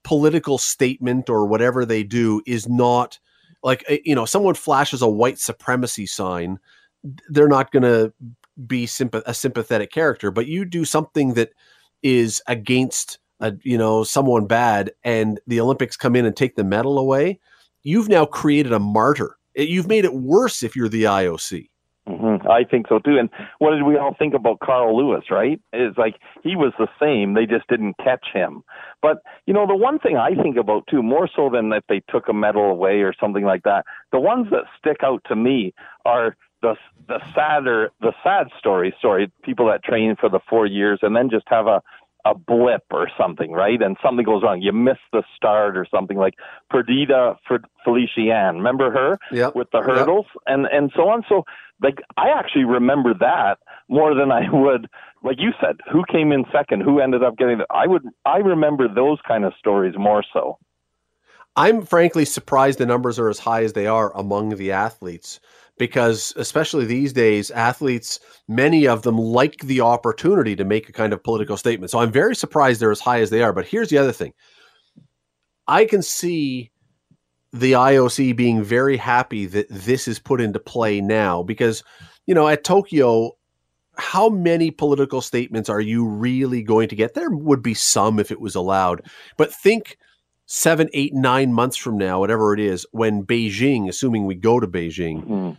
political 0.02 0.58
statement 0.58 1.30
or 1.30 1.46
whatever 1.46 1.84
they 1.84 2.02
do 2.02 2.42
is 2.46 2.68
not 2.68 3.18
like 3.62 3.84
eh, 3.88 3.98
you 4.04 4.14
know 4.14 4.24
someone 4.24 4.54
flashes 4.54 5.00
a 5.00 5.08
white 5.08 5.38
supremacy 5.38 6.04
sign, 6.04 6.58
they're 7.30 7.48
not 7.48 7.70
going 7.72 7.82
to 7.82 8.12
be 8.66 8.86
sympath- 8.86 9.22
a 9.26 9.34
sympathetic 9.34 9.90
character. 9.90 10.30
But 10.30 10.46
you 10.46 10.64
do 10.64 10.84
something 10.84 11.34
that 11.34 11.52
is 12.02 12.42
against 12.46 13.18
a, 13.40 13.54
you 13.62 13.78
know 13.78 14.04
someone 14.04 14.46
bad, 14.46 14.92
and 15.04 15.40
the 15.46 15.60
Olympics 15.60 15.96
come 15.96 16.16
in 16.16 16.24
and 16.24 16.36
take 16.36 16.56
the 16.56 16.64
medal 16.64 16.98
away. 16.98 17.40
You've 17.82 18.08
now 18.08 18.26
created 18.26 18.72
a 18.72 18.78
martyr. 18.78 19.36
You've 19.54 19.88
made 19.88 20.04
it 20.04 20.14
worse 20.14 20.62
if 20.62 20.76
you're 20.76 20.88
the 20.88 21.04
IOC. 21.04 21.68
Mm-hmm. 22.08 22.48
I 22.48 22.64
think 22.64 22.86
so 22.88 22.98
too. 22.98 23.18
And 23.18 23.28
what 23.58 23.72
did 23.72 23.82
we 23.82 23.96
all 23.96 24.14
think 24.18 24.32
about 24.32 24.60
Carl 24.60 24.96
Lewis, 24.96 25.24
right? 25.30 25.60
It's 25.72 25.98
like 25.98 26.16
he 26.42 26.56
was 26.56 26.72
the 26.78 26.88
same, 27.00 27.34
they 27.34 27.44
just 27.44 27.68
didn't 27.68 27.98
catch 27.98 28.28
him. 28.32 28.62
But, 29.02 29.18
you 29.46 29.52
know, 29.52 29.66
the 29.66 29.76
one 29.76 29.98
thing 29.98 30.16
I 30.16 30.34
think 30.34 30.56
about 30.56 30.86
too, 30.88 31.02
more 31.02 31.28
so 31.34 31.50
than 31.52 31.68
that 31.68 31.84
they 31.88 32.00
took 32.08 32.28
a 32.28 32.32
medal 32.32 32.70
away 32.70 33.02
or 33.02 33.12
something 33.20 33.44
like 33.44 33.62
that, 33.64 33.84
the 34.10 34.20
ones 34.20 34.46
that 34.50 34.64
stick 34.78 34.98
out 35.02 35.22
to 35.28 35.36
me 35.36 35.74
are 36.04 36.36
the 36.62 36.74
the 37.06 37.20
sadder 37.34 37.90
the 38.00 38.12
sad 38.24 38.48
stories, 38.58 38.92
sorry, 39.00 39.30
people 39.44 39.66
that 39.66 39.84
train 39.84 40.16
for 40.18 40.28
the 40.28 40.40
four 40.48 40.66
years 40.66 40.98
and 41.02 41.14
then 41.14 41.30
just 41.30 41.46
have 41.48 41.66
a 41.66 41.82
a 42.28 42.34
blip 42.34 42.82
or 42.90 43.08
something, 43.18 43.52
right? 43.52 43.80
And 43.80 43.96
something 44.02 44.24
goes 44.24 44.42
wrong. 44.42 44.60
You 44.60 44.72
miss 44.72 44.98
the 45.12 45.22
start 45.34 45.76
or 45.76 45.86
something 45.90 46.16
like 46.16 46.34
Perdita 46.70 47.36
for 47.46 47.60
Felicien. 47.86 48.54
Remember 48.56 48.90
her 48.90 49.18
yep. 49.32 49.54
with 49.54 49.68
the 49.72 49.80
hurdles 49.80 50.26
yep. 50.34 50.42
and 50.46 50.66
and 50.66 50.92
so 50.94 51.08
on. 51.08 51.24
So 51.28 51.44
like 51.82 51.98
I 52.16 52.28
actually 52.28 52.64
remember 52.64 53.14
that 53.14 53.58
more 53.88 54.14
than 54.14 54.30
I 54.30 54.50
would 54.52 54.88
like 55.22 55.36
you 55.40 55.50
said, 55.60 55.76
who 55.90 56.04
came 56.10 56.32
in 56.32 56.44
second, 56.52 56.82
who 56.82 57.00
ended 57.00 57.24
up 57.24 57.36
getting 57.36 57.60
it. 57.60 57.66
I 57.70 57.86
would 57.86 58.04
I 58.26 58.38
remember 58.38 58.86
those 58.92 59.18
kind 59.26 59.44
of 59.44 59.52
stories 59.58 59.94
more 59.96 60.22
so. 60.32 60.58
I'm 61.56 61.82
frankly 61.82 62.24
surprised 62.24 62.78
the 62.78 62.86
numbers 62.86 63.18
are 63.18 63.28
as 63.28 63.40
high 63.40 63.64
as 63.64 63.72
they 63.72 63.86
are 63.86 64.16
among 64.16 64.50
the 64.50 64.70
athletes 64.70 65.40
because 65.78 66.32
especially 66.36 66.84
these 66.84 67.12
days 67.12 67.50
athletes 67.50 68.20
many 68.48 68.86
of 68.86 69.02
them 69.02 69.16
like 69.16 69.58
the 69.60 69.80
opportunity 69.80 70.56
to 70.56 70.64
make 70.64 70.88
a 70.88 70.92
kind 70.92 71.12
of 71.12 71.22
political 71.22 71.56
statement. 71.56 71.90
So 71.90 71.98
I'm 71.98 72.12
very 72.12 72.34
surprised 72.34 72.80
they're 72.80 72.90
as 72.90 73.00
high 73.00 73.20
as 73.20 73.30
they 73.30 73.42
are, 73.42 73.52
but 73.52 73.66
here's 73.66 73.90
the 73.90 73.98
other 73.98 74.12
thing. 74.12 74.32
I 75.66 75.84
can 75.84 76.02
see 76.02 76.70
the 77.52 77.72
IOC 77.72 78.36
being 78.36 78.62
very 78.62 78.96
happy 78.96 79.46
that 79.46 79.66
this 79.70 80.08
is 80.08 80.18
put 80.18 80.40
into 80.40 80.58
play 80.58 81.00
now 81.00 81.42
because, 81.42 81.82
you 82.26 82.34
know, 82.34 82.48
at 82.48 82.64
Tokyo, 82.64 83.32
how 83.96 84.28
many 84.28 84.70
political 84.70 85.20
statements 85.20 85.68
are 85.68 85.80
you 85.80 86.06
really 86.06 86.62
going 86.62 86.88
to 86.88 86.96
get? 86.96 87.14
There 87.14 87.30
would 87.30 87.62
be 87.62 87.74
some 87.74 88.18
if 88.18 88.30
it 88.30 88.40
was 88.40 88.54
allowed, 88.54 89.02
but 89.36 89.52
think 89.52 89.96
seven, 90.46 90.88
eight, 90.94 91.14
nine 91.14 91.52
months 91.52 91.76
from 91.76 91.98
now, 91.98 92.20
whatever 92.20 92.54
it 92.54 92.60
is, 92.60 92.86
when 92.92 93.24
Beijing, 93.24 93.88
assuming 93.88 94.24
we 94.24 94.34
go 94.34 94.58
to 94.58 94.66
Beijing, 94.66 95.22
mm-hmm. 95.22 95.50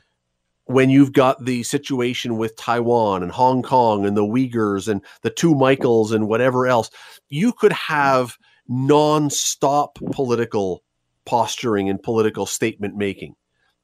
When 0.70 0.92
you've 0.92 1.14
got 1.14 1.44
the 1.44 1.64
situation 1.64 2.38
with 2.38 2.56
Taiwan 2.56 3.24
and 3.24 3.32
Hong 3.32 3.64
Kong 3.64 4.06
and 4.06 4.16
the 4.16 4.22
Uyghurs 4.22 4.88
and 4.88 5.02
the 5.24 5.32
two 5.32 5.56
Michaels 5.56 6.12
and 6.12 6.28
whatever 6.28 6.68
else, 6.68 6.92
you 7.28 7.52
could 7.52 7.74
have 7.74 8.38
non-stop 8.68 9.98
political 10.12 10.84
posturing 11.26 11.90
and 11.90 12.02
political 12.04 12.46
statement 12.46 12.96
making. 12.96 13.36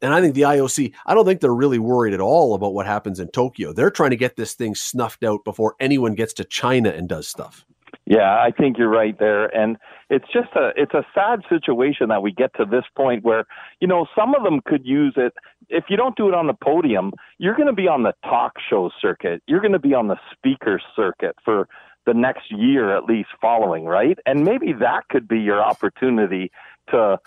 And 0.03 0.13
I 0.13 0.21
think 0.21 0.35
the 0.35 0.43
IOC, 0.43 0.93
I 1.07 1.15
don't 1.15 1.25
think 1.25 1.41
they're 1.41 1.55
really 1.55 1.79
worried 1.79 2.13
at 2.13 2.21
all 2.21 2.53
about 2.53 2.75
what 2.75 2.85
happens 2.85 3.19
in 3.19 3.29
Tokyo. 3.29 3.73
They're 3.73 3.89
trying 3.89 4.11
to 4.11 4.15
get 4.15 4.35
this 4.35 4.53
thing 4.53 4.75
snuffed 4.75 5.23
out 5.23 5.43
before 5.43 5.73
anyone 5.79 6.13
gets 6.13 6.33
to 6.33 6.43
China 6.43 6.89
and 6.91 7.09
does 7.09 7.27
stuff. 7.27 7.65
Yeah, 8.05 8.35
I 8.35 8.51
think 8.51 8.77
you're 8.77 8.89
right 8.89 9.17
there. 9.17 9.45
And 9.45 9.77
it's 10.11 10.25
just 10.31 10.49
a 10.55 10.71
it's 10.75 10.93
a 10.93 11.03
sad 11.15 11.41
situation 11.49 12.09
that 12.09 12.21
we 12.21 12.31
get 12.31 12.51
to 12.57 12.65
this 12.65 12.83
point 12.95 13.23
where, 13.23 13.45
you 13.79 13.87
know, 13.87 14.05
some 14.15 14.35
of 14.35 14.43
them 14.43 14.61
could 14.63 14.85
use 14.85 15.13
it 15.17 15.33
if 15.69 15.85
you 15.89 15.97
don't 15.97 16.15
do 16.15 16.27
it 16.27 16.33
on 16.33 16.47
the 16.47 16.53
podium, 16.53 17.13
you're 17.37 17.55
going 17.55 17.67
to 17.67 17.73
be 17.73 17.87
on 17.87 18.03
the 18.03 18.13
talk 18.23 18.53
show 18.69 18.89
circuit. 19.01 19.41
You're 19.47 19.61
going 19.61 19.73
to 19.73 19.79
be 19.79 19.93
on 19.93 20.07
the 20.07 20.17
speaker 20.31 20.79
circuit 20.95 21.35
for 21.43 21.67
the 22.05 22.13
next 22.13 22.51
year 22.51 22.95
at 22.95 23.05
least 23.05 23.29
following, 23.41 23.85
right? 23.85 24.17
And 24.25 24.43
maybe 24.43 24.73
that 24.73 25.07
could 25.09 25.27
be 25.27 25.39
your 25.39 25.61
opportunity 25.61 26.51
to 26.91 27.19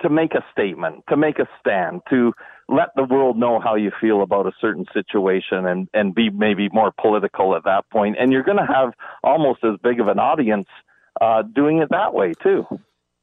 to 0.00 0.08
make 0.10 0.34
a 0.34 0.44
statement, 0.52 1.04
to 1.08 1.16
make 1.16 1.38
a 1.38 1.48
stand, 1.60 2.02
to 2.10 2.34
let 2.68 2.88
the 2.96 3.04
world 3.04 3.38
know 3.38 3.60
how 3.60 3.74
you 3.74 3.90
feel 4.00 4.22
about 4.22 4.46
a 4.46 4.52
certain 4.60 4.86
situation 4.92 5.66
and 5.66 5.88
and 5.92 6.14
be 6.14 6.30
maybe 6.30 6.68
more 6.72 6.92
political 7.00 7.54
at 7.56 7.64
that 7.64 7.88
point. 7.90 8.16
and 8.18 8.32
you're 8.32 8.42
going 8.42 8.58
to 8.58 8.66
have 8.66 8.92
almost 9.22 9.62
as 9.64 9.78
big 9.82 10.00
of 10.00 10.08
an 10.08 10.18
audience 10.18 10.68
uh, 11.20 11.42
doing 11.42 11.78
it 11.78 11.88
that 11.90 12.14
way 12.14 12.32
too 12.42 12.66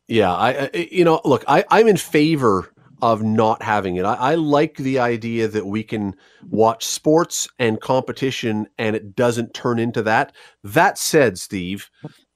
yeah 0.08 0.34
I 0.34 0.70
you 0.74 1.04
know 1.04 1.22
look 1.26 1.44
i 1.48 1.64
i'm 1.70 1.88
in 1.88 1.98
favor 1.98 2.72
of 3.02 3.24
not 3.24 3.62
having 3.62 3.96
it 3.96 4.06
I, 4.06 4.14
I 4.16 4.36
like 4.36 4.78
the 4.78 5.00
idea 5.00 5.48
that 5.48 5.66
we 5.66 5.84
can 5.84 6.16
watch 6.50 6.86
sports 6.86 7.48
and 7.60 7.80
competition 7.80 8.68
and 8.78 8.96
it 8.96 9.16
doesn't 9.16 9.54
turn 9.54 9.80
into 9.80 10.02
that 10.04 10.34
that 10.64 10.98
said 10.98 11.38
steve 11.38 11.90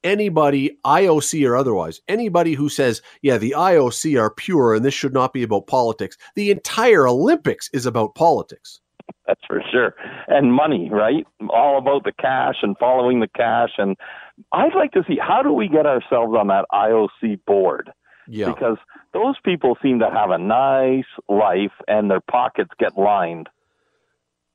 anybody, 0.06 0.78
IOC 0.86 1.50
or 1.50 1.58
otherwise, 1.58 2.00
anybody 2.08 2.54
who 2.54 2.70
says, 2.70 3.02
yeah, 3.24 3.38
the 3.38 3.56
IOC 3.58 4.22
are 4.22 4.30
pure 4.30 4.76
and 4.76 4.86
this 4.86 4.94
should 4.94 5.14
not 5.14 5.34
be 5.34 5.44
about 5.44 5.68
politics, 5.68 6.16
the 6.36 6.52
entire 6.52 7.08
Olympics 7.08 7.70
is 7.74 7.86
about 7.86 8.16
politics. 8.16 8.80
That's 9.28 9.42
for 9.48 9.62
sure. 9.72 9.96
And 10.28 10.54
money, 10.54 10.90
right? 10.92 11.26
All 11.50 11.78
about 11.78 12.04
the 12.04 12.12
cash 12.12 12.58
and 12.62 12.78
following 12.78 13.20
the 13.20 13.28
cash. 13.36 13.72
And 13.78 13.98
I'd 14.52 14.76
like 14.76 14.92
to 14.92 15.04
see 15.08 15.18
how 15.20 15.42
do 15.42 15.52
we 15.52 15.68
get 15.68 15.88
ourselves 15.88 16.36
on 16.38 16.48
that 16.48 16.66
IOC 16.72 17.40
board? 17.46 17.92
Yeah. 18.28 18.48
Because 18.48 18.78
those 19.14 19.36
people 19.44 19.78
seem 19.82 20.00
to 20.00 20.10
have 20.10 20.32
a 20.32 20.38
nice 20.38 21.06
life 21.30 21.74
and 21.88 22.10
their 22.10 22.22
pockets 22.22 22.72
get 22.80 22.98
lined. 22.98 23.50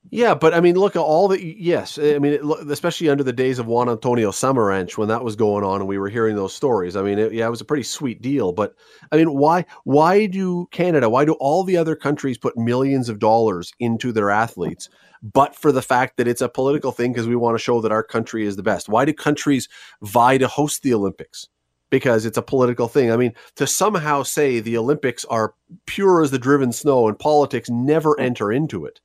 Yeah, 0.09 0.35
but 0.35 0.55
I 0.55 0.61
mean, 0.61 0.77
look 0.77 0.97
at 0.97 1.01
all 1.01 1.29
the 1.29 1.43
yes. 1.43 1.99
I 1.99 2.19
mean, 2.19 2.33
it, 2.33 2.41
especially 2.71 3.11
under 3.11 3.23
the 3.23 3.35
days 3.35 3.59
of 3.59 3.67
Juan 3.67 3.89
Antonio 3.89 4.31
Samaranch 4.31 4.97
when 4.97 5.09
that 5.09 5.23
was 5.23 5.37
going 5.37 5.63
on, 5.63 5.81
and 5.81 5.89
we 5.89 5.99
were 5.99 6.09
hearing 6.09 6.37
those 6.37 6.55
stories. 6.55 6.97
I 6.97 7.03
mean, 7.03 7.19
it, 7.19 7.33
yeah, 7.33 7.47
it 7.47 7.51
was 7.51 7.61
a 7.61 7.67
pretty 7.67 7.83
sweet 7.83 8.23
deal. 8.23 8.53
But 8.53 8.75
I 9.13 9.17
mean, 9.17 9.35
why 9.35 9.67
why 9.85 10.27
do 10.27 10.67
Canada? 10.73 11.11
Why 11.11 11.27
do 11.27 11.35
all 11.35 11.65
the 11.65 11.77
other 11.77 11.95
countries 11.95 12.39
put 12.39 12.57
millions 12.57 13.09
of 13.11 13.19
dollars 13.19 13.73
into 13.79 14.11
their 14.11 14.31
athletes, 14.31 14.89
but 15.23 15.55
for 15.55 15.71
the 15.71 15.83
fact 15.83 16.17
that 16.17 16.27
it's 16.27 16.41
a 16.41 16.49
political 16.49 16.93
thing 16.93 17.13
because 17.13 17.29
we 17.29 17.37
want 17.37 17.57
to 17.57 17.63
show 17.63 17.83
that 17.83 17.93
our 17.93 18.03
country 18.03 18.47
is 18.47 18.57
the 18.57 18.63
best? 18.63 18.89
Why 18.89 19.05
do 19.05 19.13
countries 19.13 19.69
vie 20.03 20.39
to 20.39 20.49
host 20.49 20.83
the 20.83 20.95
Olympics? 20.95 21.47
Because 21.91 22.25
it's 22.25 22.39
a 22.39 22.43
political 22.43 22.87
thing. 22.87 23.11
I 23.11 23.17
mean, 23.17 23.35
to 23.57 23.67
somehow 23.67 24.23
say 24.23 24.61
the 24.61 24.79
Olympics 24.79 25.25
are 25.25 25.55
pure 25.87 26.23
as 26.23 26.31
the 26.31 26.39
driven 26.39 26.73
snow 26.73 27.09
and 27.09 27.19
politics 27.19 27.69
never 27.69 28.19
enter 28.21 28.53
into 28.53 28.87
it 28.87 29.01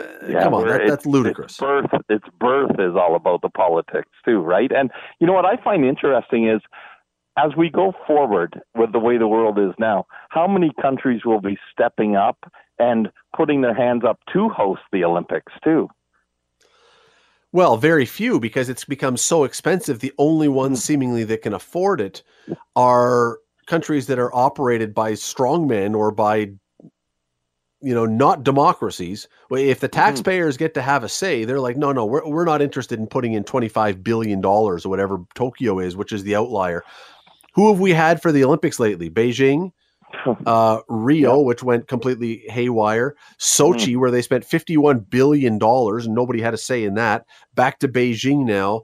uh, 0.00 0.04
yeah, 0.28 0.42
come 0.42 0.54
on, 0.54 0.68
that, 0.68 0.82
that's 0.86 1.06
ludicrous. 1.06 1.52
Its 1.52 1.60
birth, 1.60 1.90
its 2.08 2.24
birth 2.38 2.72
is 2.78 2.94
all 2.96 3.16
about 3.16 3.42
the 3.42 3.48
politics 3.48 4.10
too, 4.24 4.40
right? 4.40 4.70
And 4.72 4.90
you 5.18 5.26
know 5.26 5.32
what 5.32 5.44
I 5.44 5.62
find 5.62 5.84
interesting 5.84 6.48
is 6.48 6.60
as 7.38 7.52
we 7.56 7.70
go 7.70 7.92
forward 8.06 8.60
with 8.76 8.92
the 8.92 8.98
way 8.98 9.18
the 9.18 9.28
world 9.28 9.58
is 9.58 9.72
now, 9.78 10.06
how 10.30 10.46
many 10.46 10.70
countries 10.80 11.22
will 11.24 11.40
be 11.40 11.56
stepping 11.72 12.16
up 12.16 12.38
and 12.78 13.08
putting 13.36 13.60
their 13.60 13.74
hands 13.74 14.02
up 14.06 14.18
to 14.32 14.48
host 14.48 14.82
the 14.92 15.04
Olympics 15.04 15.52
too? 15.62 15.88
Well, 17.52 17.76
very 17.76 18.06
few 18.06 18.38
because 18.38 18.68
it's 18.68 18.84
become 18.84 19.16
so 19.16 19.44
expensive. 19.44 19.98
The 20.00 20.12
only 20.18 20.48
ones 20.48 20.82
seemingly 20.82 21.24
that 21.24 21.42
can 21.42 21.52
afford 21.54 22.00
it 22.00 22.22
are 22.76 23.38
countries 23.66 24.06
that 24.06 24.18
are 24.18 24.34
operated 24.34 24.94
by 24.94 25.12
strongmen 25.12 25.94
or 25.96 26.10
by 26.12 26.52
you 27.82 27.94
know 27.94 28.06
not 28.06 28.44
democracies 28.44 29.28
Well, 29.48 29.60
if 29.62 29.80
the 29.80 29.88
Mm-hmm. 29.94 30.22
taxpayers 30.22 30.56
get 30.56 30.74
to 30.74 30.82
have 30.82 31.02
a 31.04 31.08
say 31.08 31.44
they're 31.44 31.60
like 31.60 31.76
no 31.76 31.92
no 31.92 32.04
we're, 32.04 32.26
we're 32.28 32.44
not 32.44 32.60
interested 32.62 32.98
in 32.98 33.06
putting 33.06 33.32
in 33.32 33.44
25 33.44 34.02
billion 34.04 34.40
dollars 34.40 34.84
or 34.84 34.90
whatever 34.90 35.20
tokyo 35.34 35.78
is 35.78 35.96
which 35.96 36.12
is 36.12 36.22
the 36.24 36.36
outlier 36.36 36.82
who 37.54 37.70
have 37.70 37.80
we 37.80 37.92
had 37.92 38.20
for 38.20 38.32
the 38.32 38.44
olympics 38.44 38.78
lately 38.80 39.08
beijing 39.10 39.72
uh, 40.46 40.80
rio 40.88 41.40
which 41.40 41.62
went 41.62 41.88
completely 41.88 42.42
haywire 42.48 43.14
sochi 43.38 43.96
where 43.96 44.10
they 44.10 44.22
spent 44.22 44.44
51 44.44 45.00
billion 45.00 45.58
dollars 45.58 46.06
and 46.06 46.14
nobody 46.14 46.40
had 46.40 46.54
a 46.54 46.58
say 46.58 46.84
in 46.84 46.94
that 46.94 47.24
back 47.54 47.78
to 47.78 47.88
beijing 47.88 48.44
now 48.44 48.82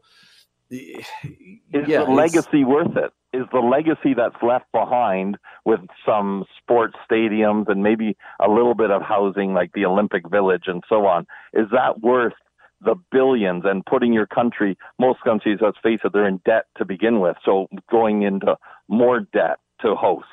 Is 0.70 1.86
Yeah, 1.86 2.04
the 2.04 2.10
legacy 2.10 2.64
worth 2.64 2.96
it? 2.96 3.12
Is 3.32 3.46
the 3.52 3.60
legacy 3.60 4.14
that's 4.14 4.42
left 4.42 4.70
behind 4.72 5.36
with 5.64 5.80
some 6.04 6.44
sports 6.58 6.94
stadiums 7.10 7.68
and 7.68 7.82
maybe 7.82 8.16
a 8.40 8.48
little 8.48 8.74
bit 8.74 8.90
of 8.90 9.02
housing 9.02 9.52
like 9.52 9.72
the 9.74 9.84
Olympic 9.84 10.28
Village 10.30 10.64
and 10.66 10.82
so 10.88 11.06
on, 11.06 11.26
is 11.52 11.66
that 11.70 12.00
worth 12.00 12.32
the 12.80 12.94
billions 13.12 13.64
and 13.64 13.84
putting 13.84 14.12
your 14.12 14.26
country, 14.26 14.76
most 14.98 15.20
countries, 15.22 15.58
let's 15.60 15.78
face 15.82 16.00
it, 16.04 16.12
they're 16.12 16.28
in 16.28 16.40
debt 16.44 16.64
to 16.78 16.84
begin 16.84 17.20
with. 17.20 17.36
So 17.44 17.66
going 17.90 18.22
into 18.22 18.56
more 18.88 19.20
debt 19.20 19.58
to 19.82 19.94
host. 19.94 20.26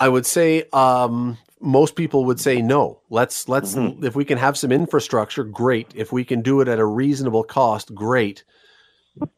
I 0.00 0.08
would 0.08 0.26
say 0.26 0.64
um, 0.72 1.38
most 1.60 1.96
people 1.96 2.24
would 2.26 2.40
say 2.40 2.62
no. 2.62 3.00
Let's 3.10 3.48
let's 3.48 3.74
Mhm. 3.74 4.04
if 4.04 4.14
we 4.14 4.24
can 4.24 4.38
have 4.38 4.56
some 4.56 4.72
infrastructure, 4.72 5.44
great. 5.44 5.92
If 5.94 6.12
we 6.12 6.24
can 6.24 6.42
do 6.42 6.60
it 6.60 6.68
at 6.68 6.78
a 6.78 6.86
reasonable 6.86 7.44
cost, 7.44 7.94
great. 7.94 8.44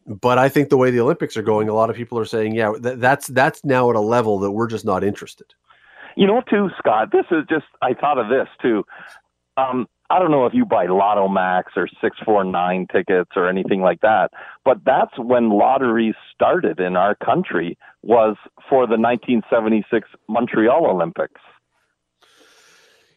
But 0.07 0.37
I 0.39 0.49
think 0.51 0.69
the 0.69 0.77
way 0.77 0.91
the 0.91 1.01
Olympics 1.01 1.37
are 1.37 1.43
going, 1.43 1.69
a 1.71 1.75
lot 1.75 1.89
of 1.89 1.97
people 1.97 2.19
are 2.19 2.27
saying, 2.27 2.55
yeah, 2.55 2.73
th- 2.83 2.99
that's 2.99 3.27
that's 3.29 3.65
now 3.65 3.89
at 3.91 3.97
a 3.97 4.01
level 4.01 4.39
that 4.41 4.51
we're 4.51 4.67
just 4.67 4.85
not 4.85 5.03
interested. 5.03 5.47
You 6.17 6.27
know, 6.27 6.43
too, 6.51 6.69
Scott, 6.79 7.11
this 7.13 7.25
is 7.31 7.45
just, 7.49 7.67
I 7.81 7.95
thought 7.95 8.19
of 8.19 8.29
this 8.29 8.49
too. 8.61 8.85
Um, 9.57 9.87
I 10.11 10.19
don't 10.19 10.33
know 10.33 10.45
if 10.45 10.53
you 10.53 10.67
buy 10.67 10.87
Lotto 10.87 11.29
Max 11.29 11.73
or 11.77 11.87
649 11.87 12.89
tickets 12.93 13.31
or 13.37 13.49
anything 13.49 13.81
like 13.81 14.01
that, 14.01 14.33
but 14.65 14.79
that's 14.85 15.17
when 15.17 15.51
lotteries 15.51 16.17
started 16.35 16.81
in 16.81 16.97
our 16.97 17.15
country 17.15 17.79
was 18.03 18.37
for 18.69 18.87
the 18.87 18.99
1976 18.99 20.09
Montreal 20.29 20.87
Olympics. 20.87 21.41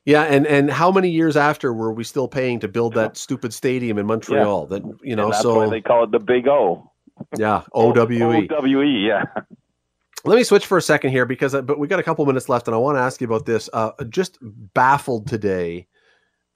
Yeah, 0.06 0.24
and 0.24 0.46
and 0.46 0.70
how 0.70 0.92
many 0.92 1.10
years 1.10 1.36
after 1.36 1.74
were 1.74 1.92
we 1.92 2.04
still 2.04 2.28
paying 2.28 2.60
to 2.60 2.68
build 2.68 2.94
that 2.96 3.18
stupid 3.18 3.54
stadium 3.54 3.98
in 3.98 4.06
Montreal? 4.06 4.68
That 4.68 4.84
you 5.02 5.16
know, 5.16 5.26
and 5.26 5.34
that's 5.34 5.42
so 5.42 5.56
why 5.56 5.70
they 5.70 5.82
call 5.82 6.04
it 6.04 6.12
the 6.12 6.20
Big 6.20 6.48
O. 6.48 6.92
yeah, 7.38 7.64
OWE. 7.74 8.48
OWE, 8.52 8.82
yeah. 8.84 9.24
Let 10.26 10.36
me 10.36 10.44
switch 10.44 10.66
for 10.66 10.78
a 10.78 10.82
second 10.82 11.12
here 11.12 11.26
because, 11.26 11.56
uh, 11.56 11.62
but 11.62 11.80
we 11.80 11.88
got 11.88 12.00
a 12.00 12.04
couple 12.04 12.26
minutes 12.26 12.50
left, 12.50 12.68
and 12.68 12.76
I 12.76 12.78
want 12.78 12.98
to 12.98 13.02
ask 13.02 13.20
you 13.22 13.28
about 13.28 13.46
this. 13.46 13.70
Uh, 13.72 13.92
just 14.10 14.38
baffled 14.42 15.28
today 15.28 15.88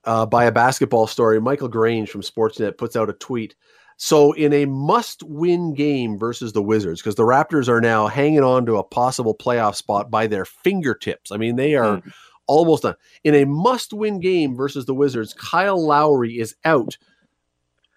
uh, 0.08 0.26
by 0.26 0.46
a 0.46 0.52
basketball 0.52 1.06
story. 1.06 1.40
Michael 1.40 1.68
Grange 1.68 2.10
from 2.10 2.22
Sportsnet 2.22 2.78
puts 2.78 2.96
out 2.96 3.10
a 3.10 3.14
tweet. 3.14 3.56
So, 3.98 4.32
in 4.34 4.54
a 4.54 4.66
must-win 4.66 5.74
game 5.74 6.20
versus 6.20 6.54
the 6.54 6.62
Wizards, 6.62 7.02
because 7.02 7.16
the 7.16 7.24
Raptors 7.24 7.68
are 7.68 7.82
now 7.82 8.08
hanging 8.08 8.44
on 8.44 8.66
to 8.68 8.78
a 8.78 8.84
possible 8.84 9.36
playoff 9.36 9.76
spot 9.76 10.12
by 10.12 10.28
their 10.28 10.46
fingertips. 10.46 11.32
I 11.32 11.38
mean, 11.38 11.56
they 11.56 11.76
are 11.76 12.02
almost 12.46 12.84
done. 12.84 12.94
In 13.24 13.34
a 13.34 13.46
must-win 13.46 14.20
game 14.20 14.56
versus 14.56 14.86
the 14.86 14.94
Wizards, 14.94 15.34
Kyle 15.34 15.84
Lowry 15.84 16.40
is 16.40 16.56
out 16.64 16.96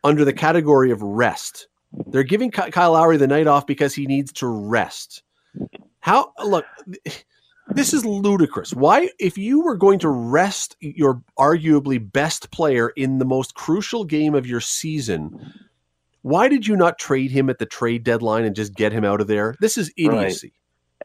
under 0.02 0.24
the 0.24 0.32
category 0.32 0.90
of 0.90 1.02
rest. 1.02 1.68
They're 2.06 2.22
giving 2.22 2.50
Kyle 2.50 2.92
Lowry 2.92 3.18
the 3.18 3.26
night 3.26 3.46
off 3.46 3.66
because 3.66 3.94
he 3.94 4.06
needs 4.06 4.32
to 4.34 4.46
rest. 4.46 5.22
How 6.00 6.32
look, 6.42 6.64
this 7.72 7.92
is 7.94 8.04
ludicrous. 8.04 8.72
Why, 8.74 9.10
if 9.18 9.38
you 9.38 9.60
were 9.62 9.76
going 9.76 9.98
to 10.00 10.08
rest 10.08 10.76
your 10.80 11.22
arguably 11.38 12.00
best 12.12 12.50
player 12.50 12.90
in 12.90 13.18
the 13.18 13.24
most 13.24 13.54
crucial 13.54 14.04
game 14.04 14.34
of 14.34 14.46
your 14.46 14.60
season, 14.60 15.52
why 16.22 16.48
did 16.48 16.66
you 16.66 16.76
not 16.76 16.98
trade 16.98 17.30
him 17.30 17.48
at 17.48 17.58
the 17.58 17.66
trade 17.66 18.04
deadline 18.04 18.44
and 18.44 18.54
just 18.54 18.74
get 18.74 18.92
him 18.92 19.04
out 19.04 19.20
of 19.20 19.26
there? 19.26 19.56
This 19.60 19.78
is 19.78 19.92
idiocy. 19.96 20.52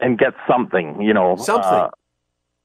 And 0.00 0.18
get 0.18 0.34
something, 0.48 1.00
you 1.00 1.14
know. 1.14 1.36
Something. 1.36 1.70
uh, 1.72 1.90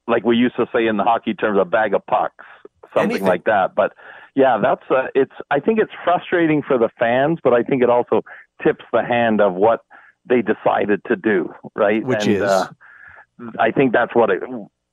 like 0.06 0.24
we 0.24 0.36
used 0.36 0.56
to 0.56 0.66
say 0.74 0.86
in 0.86 0.96
the 0.96 1.04
hockey 1.04 1.32
terms, 1.32 1.58
a 1.60 1.64
bag 1.64 1.94
of 1.94 2.04
pucks, 2.06 2.44
something 2.92 3.10
Anything. 3.12 3.26
like 3.28 3.44
that. 3.44 3.74
But 3.74 3.92
yeah, 4.34 4.58
that's 4.62 4.82
uh, 4.90 5.06
it's. 5.14 5.32
I 5.50 5.60
think 5.60 5.78
it's 5.78 5.92
frustrating 6.04 6.62
for 6.62 6.76
the 6.76 6.90
fans, 6.98 7.38
but 7.42 7.54
I 7.54 7.62
think 7.62 7.82
it 7.82 7.88
also 7.88 8.22
tips 8.62 8.84
the 8.92 9.02
hand 9.02 9.40
of 9.40 9.54
what 9.54 9.80
they 10.28 10.42
decided 10.42 11.00
to 11.06 11.16
do, 11.16 11.54
right? 11.74 12.04
Which 12.04 12.26
And, 12.26 12.36
is? 12.36 12.42
uh, 12.42 12.68
I 13.58 13.70
think 13.70 13.92
that's 13.92 14.14
what 14.14 14.30
it 14.30 14.42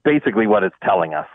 basically 0.03 0.47
what 0.47 0.63
it's 0.63 0.75
telling 0.83 1.13
us. 1.13 1.27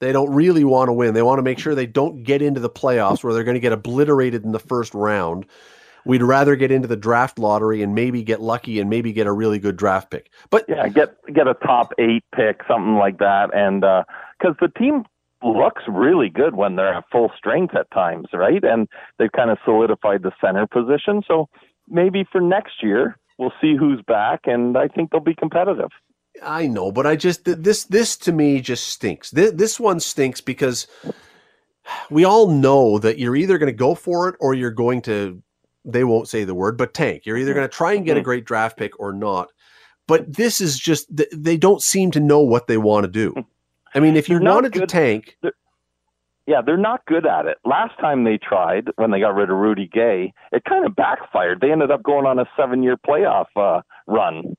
They 0.00 0.12
don't 0.12 0.34
really 0.34 0.64
want 0.64 0.88
to 0.88 0.92
win. 0.92 1.14
They 1.14 1.22
want 1.22 1.38
to 1.38 1.42
make 1.42 1.58
sure 1.58 1.74
they 1.74 1.86
don't 1.86 2.22
get 2.22 2.42
into 2.42 2.60
the 2.60 2.70
playoffs 2.70 3.24
where 3.24 3.32
they're 3.32 3.44
going 3.44 3.54
to 3.54 3.60
get 3.60 3.72
obliterated 3.72 4.44
in 4.44 4.52
the 4.52 4.58
first 4.58 4.92
round. 4.94 5.46
We'd 6.04 6.22
rather 6.22 6.54
get 6.54 6.70
into 6.70 6.86
the 6.86 6.96
draft 6.96 7.38
lottery 7.38 7.82
and 7.82 7.94
maybe 7.94 8.22
get 8.22 8.40
lucky 8.40 8.78
and 8.78 8.88
maybe 8.88 9.12
get 9.12 9.26
a 9.26 9.32
really 9.32 9.58
good 9.58 9.76
draft 9.76 10.10
pick. 10.10 10.30
But 10.50 10.66
Yeah, 10.68 10.88
get 10.88 11.16
get 11.32 11.48
a 11.48 11.54
top 11.54 11.92
eight 11.98 12.24
pick, 12.34 12.60
something 12.68 12.94
like 12.94 13.18
that, 13.18 13.50
and 13.54 13.82
uh, 13.82 14.04
because 14.38 14.54
the 14.60 14.68
team 14.68 15.04
looks 15.42 15.82
really 15.88 16.28
good 16.28 16.54
when 16.54 16.76
they're 16.76 16.94
at 16.94 17.04
full 17.10 17.30
strength 17.36 17.74
at 17.74 17.90
times, 17.90 18.28
right? 18.32 18.62
And 18.62 18.88
they've 19.18 19.32
kind 19.32 19.50
of 19.50 19.58
solidified 19.64 20.22
the 20.22 20.32
center 20.40 20.66
position. 20.66 21.22
So 21.26 21.48
maybe 21.88 22.24
for 22.30 22.40
next 22.40 22.82
year, 22.82 23.18
we'll 23.38 23.52
see 23.60 23.76
who's 23.76 24.00
back, 24.06 24.40
and 24.44 24.76
I 24.76 24.88
think 24.88 25.10
they'll 25.10 25.20
be 25.20 25.34
competitive. 25.34 25.90
I 26.42 26.66
know, 26.66 26.92
but 26.92 27.06
I 27.06 27.16
just 27.16 27.44
this 27.44 27.84
this 27.84 28.16
to 28.18 28.32
me 28.32 28.60
just 28.60 28.88
stinks. 28.88 29.30
This, 29.30 29.52
this 29.52 29.80
one 29.80 30.00
stinks 30.00 30.40
because 30.40 30.86
we 32.10 32.24
all 32.24 32.48
know 32.48 32.98
that 32.98 33.18
you're 33.18 33.36
either 33.36 33.58
going 33.58 33.72
to 33.72 33.76
go 33.76 33.94
for 33.94 34.28
it 34.28 34.36
or 34.40 34.54
you're 34.54 34.70
going 34.70 35.02
to 35.02 35.42
they 35.84 36.04
won't 36.04 36.28
say 36.28 36.44
the 36.44 36.54
word, 36.54 36.76
but 36.76 36.94
tank. 36.94 37.26
You're 37.26 37.36
either 37.36 37.54
going 37.54 37.68
to 37.68 37.74
try 37.74 37.92
and 37.92 38.04
get 38.04 38.16
a 38.16 38.22
great 38.22 38.44
draft 38.44 38.76
pick 38.76 38.98
or 38.98 39.12
not. 39.12 39.50
But 40.08 40.34
this 40.36 40.60
is 40.60 40.78
just 40.78 41.16
th- 41.16 41.28
they 41.32 41.56
don't 41.56 41.82
seem 41.82 42.10
to 42.12 42.20
know 42.20 42.40
what 42.40 42.66
they 42.66 42.76
want 42.76 43.04
to 43.04 43.10
do. 43.10 43.34
I 43.94 44.00
mean, 44.00 44.16
if 44.16 44.28
you 44.28 44.38
They're 44.38 44.52
wanted 44.52 44.72
to 44.74 44.86
tank, 44.86 45.36
Yeah, 46.46 46.60
they're 46.64 46.76
not 46.76 47.04
good 47.06 47.26
at 47.26 47.46
it. 47.46 47.58
Last 47.64 47.98
time 47.98 48.22
they 48.22 48.38
tried, 48.38 48.88
when 48.96 49.10
they 49.10 49.18
got 49.18 49.34
rid 49.34 49.50
of 49.50 49.56
Rudy 49.56 49.88
Gay, 49.92 50.32
it 50.52 50.64
kind 50.64 50.86
of 50.86 50.94
backfired. 50.94 51.60
They 51.60 51.72
ended 51.72 51.90
up 51.90 52.04
going 52.04 52.24
on 52.24 52.38
a 52.38 52.46
seven-year 52.56 52.98
playoff 52.98 53.46
uh, 53.56 53.80
run. 54.06 54.56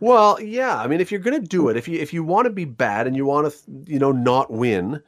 Well, 0.00 0.40
yeah. 0.40 0.76
I 0.76 0.86
mean, 0.88 1.00
if 1.00 1.12
you're 1.12 1.20
going 1.20 1.40
to 1.40 1.46
do 1.46 1.68
it, 1.68 1.76
if 1.76 1.86
you 1.86 1.98
if 1.98 2.12
you 2.12 2.24
want 2.24 2.46
to 2.46 2.52
be 2.52 2.64
bad 2.64 3.06
and 3.06 3.16
you 3.16 3.24
want 3.24 3.52
to, 3.52 3.58
you 3.86 3.98
know, 3.98 4.12
not 4.12 4.50
win, 4.50 5.00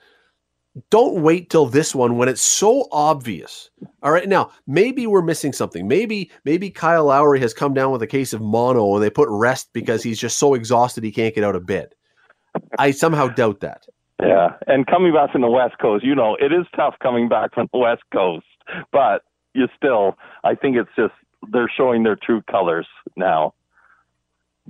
don't 0.91 1.23
wait 1.23 1.51
till 1.51 1.67
this 1.67 1.95
one 1.95 2.17
when 2.17 2.29
it's 2.29 2.43
so 2.43 2.89
obvious. 2.91 3.71
All 4.03 4.13
right, 4.13 4.29
now 4.29 4.51
maybe 4.67 5.07
we're 5.07 5.23
missing 5.23 5.53
something. 5.53 5.87
Maybe 5.87 6.31
maybe 6.45 6.71
Kyle 6.71 7.07
Lowry 7.07 7.41
has 7.41 7.55
come 7.55 7.75
down 7.75 7.93
with 7.93 8.03
a 8.03 8.07
case 8.07 8.33
of 8.33 8.41
mono 8.41 8.95
and 8.95 9.03
they 9.03 9.11
put 9.11 9.29
rest 9.31 9.71
because 9.73 10.03
he's 10.03 10.19
just 10.19 10.39
so 10.39 10.55
exhausted 10.55 11.05
he 11.05 11.13
can't 11.13 11.35
get 11.35 11.45
out 11.45 11.57
of 11.57 11.67
bed. 11.67 11.95
I 12.79 12.91
somehow 12.91 13.29
doubt 13.29 13.61
that. 13.61 13.87
Yeah, 14.23 14.51
and 14.67 14.87
coming 14.87 15.13
back 15.13 15.33
from 15.33 15.43
the 15.43 15.51
West 15.51 15.79
Coast, 15.81 16.05
you 16.05 16.15
know, 16.15 16.37
it 16.41 16.53
is 16.53 16.67
tough 16.77 16.95
coming 17.03 17.29
back 17.29 17.53
from 17.53 17.69
the 17.73 17.79
West 17.79 18.03
Coast, 18.13 18.47
but 18.93 19.23
you 19.55 19.67
still, 19.77 20.17
I 20.45 20.55
think 20.55 20.77
it's 20.77 20.91
just 20.97 21.15
they're 21.53 21.71
showing 21.77 22.05
their 22.05 22.17
true 22.17 22.43
colors 22.51 22.87
now. 23.17 23.55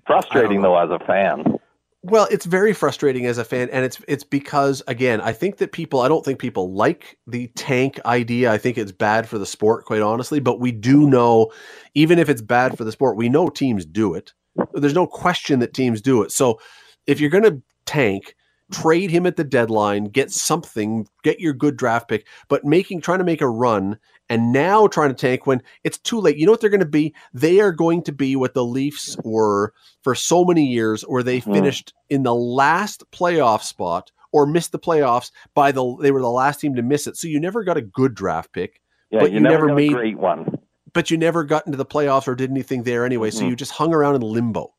Frustrating 0.06 0.62
though 0.62 0.76
as 0.76 0.90
a 0.90 0.98
fan. 1.04 1.58
Well, 2.02 2.28
it's 2.30 2.44
very 2.44 2.74
frustrating 2.74 3.24
as 3.24 3.38
a 3.38 3.44
fan, 3.44 3.70
and 3.70 3.82
it's 3.82 3.98
it's 4.06 4.24
because 4.24 4.82
again, 4.86 5.22
I 5.22 5.32
think 5.32 5.56
that 5.56 5.72
people 5.72 6.00
I 6.00 6.08
don't 6.08 6.22
think 6.22 6.38
people 6.38 6.74
like 6.74 7.16
the 7.26 7.46
tank 7.56 7.98
idea. 8.04 8.52
I 8.52 8.58
think 8.58 8.76
it's 8.76 8.92
bad 8.92 9.26
for 9.26 9.38
the 9.38 9.46
sport, 9.46 9.86
quite 9.86 10.02
honestly. 10.02 10.38
But 10.38 10.60
we 10.60 10.70
do 10.70 11.08
know, 11.08 11.50
even 11.94 12.18
if 12.18 12.28
it's 12.28 12.42
bad 12.42 12.76
for 12.76 12.84
the 12.84 12.92
sport, 12.92 13.16
we 13.16 13.30
know 13.30 13.48
teams 13.48 13.86
do 13.86 14.12
it. 14.12 14.34
There's 14.74 14.94
no 14.94 15.06
question 15.06 15.60
that 15.60 15.72
teams 15.72 16.02
do 16.02 16.22
it. 16.22 16.30
So 16.30 16.60
if 17.06 17.20
you're 17.20 17.30
going 17.30 17.44
to 17.44 17.62
tank, 17.86 18.36
trade 18.72 19.10
him 19.10 19.26
at 19.26 19.36
the 19.36 19.44
deadline, 19.44 20.04
get 20.04 20.30
something, 20.30 21.06
get 21.22 21.40
your 21.40 21.52
good 21.52 21.76
draft 21.76 22.08
pick, 22.08 22.26
but 22.48 22.64
making 22.64 23.00
trying 23.00 23.18
to 23.18 23.24
make 23.24 23.40
a 23.42 23.48
run 23.48 23.98
and 24.30 24.52
now 24.52 24.86
trying 24.86 25.10
to 25.10 25.14
tank 25.14 25.46
when 25.46 25.62
it's 25.84 25.98
too 25.98 26.18
late. 26.18 26.36
You 26.38 26.46
know 26.46 26.52
what 26.52 26.60
they're 26.60 26.70
going 26.70 26.80
to 26.80 26.86
be? 26.86 27.14
They 27.34 27.60
are 27.60 27.72
going 27.72 28.02
to 28.04 28.12
be 28.12 28.36
what 28.36 28.54
the 28.54 28.64
Leafs 28.64 29.16
were 29.22 29.72
for 30.02 30.14
so 30.14 30.44
many 30.44 30.64
years, 30.64 31.02
where 31.02 31.22
they 31.22 31.40
Mhm. 31.40 31.52
finished 31.52 31.92
in 32.08 32.22
the 32.22 32.34
last 32.34 33.04
playoff 33.12 33.62
spot 33.62 34.10
or 34.32 34.46
missed 34.46 34.72
the 34.72 34.78
playoffs 34.78 35.30
by 35.54 35.70
the 35.70 35.96
they 36.00 36.10
were 36.10 36.22
the 36.22 36.30
last 36.30 36.60
team 36.60 36.74
to 36.74 36.82
miss 36.82 37.06
it. 37.06 37.16
So 37.16 37.28
you 37.28 37.38
never 37.38 37.62
got 37.64 37.76
a 37.76 37.82
good 37.82 38.14
draft 38.14 38.52
pick, 38.52 38.80
Yeah, 39.10 39.20
But 39.20 39.30
you, 39.30 39.36
you 39.36 39.40
never, 39.42 39.66
never 39.66 39.74
made- 39.76 39.92
a 39.92 39.94
great 39.94 40.18
one. 40.18 40.58
but 40.92 41.10
you 41.10 41.16
never 41.18 41.44
got 41.44 41.66
into 41.66 41.76
the 41.76 41.84
playoffs 41.86 42.26
or 42.26 42.34
did 42.34 42.50
anything 42.50 42.82
there 42.82 43.04
anyway. 43.04 43.30
So 43.30 43.44
Mhm. 43.44 43.50
you 43.50 43.56
just 43.56 43.72
hung 43.72 43.92
around 43.94 44.16
in 44.16 44.22
limbo. 44.22 44.72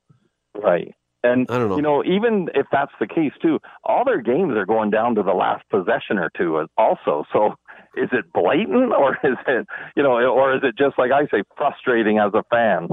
Right. 0.55 0.93
And 1.25 1.47
I 1.49 1.57
don't 1.57 1.69
know. 1.69 1.77
you 1.77 1.81
know, 1.81 2.03
even 2.03 2.49
if 2.53 2.67
that's 2.71 2.91
the 2.99 3.07
case 3.07 3.31
too, 3.41 3.59
all 3.83 4.05
their 4.05 4.21
games 4.21 4.53
are 4.55 4.65
going 4.65 4.89
down 4.91 5.15
to 5.15 5.23
the 5.23 5.33
last 5.33 5.63
possession 5.69 6.17
or 6.17 6.29
two 6.37 6.65
also. 6.77 7.23
So 7.33 7.55
is 7.95 8.09
it 8.11 8.31
blatant 8.33 8.91
or 8.93 9.13
is 9.23 9.37
it 9.47 9.67
you 9.95 10.03
know 10.03 10.11
or 10.11 10.55
is 10.55 10.61
it 10.63 10.77
just 10.77 10.97
like 10.97 11.11
I 11.11 11.25
say 11.27 11.43
frustrating 11.57 12.19
as 12.19 12.33
a 12.33 12.43
fan? 12.49 12.89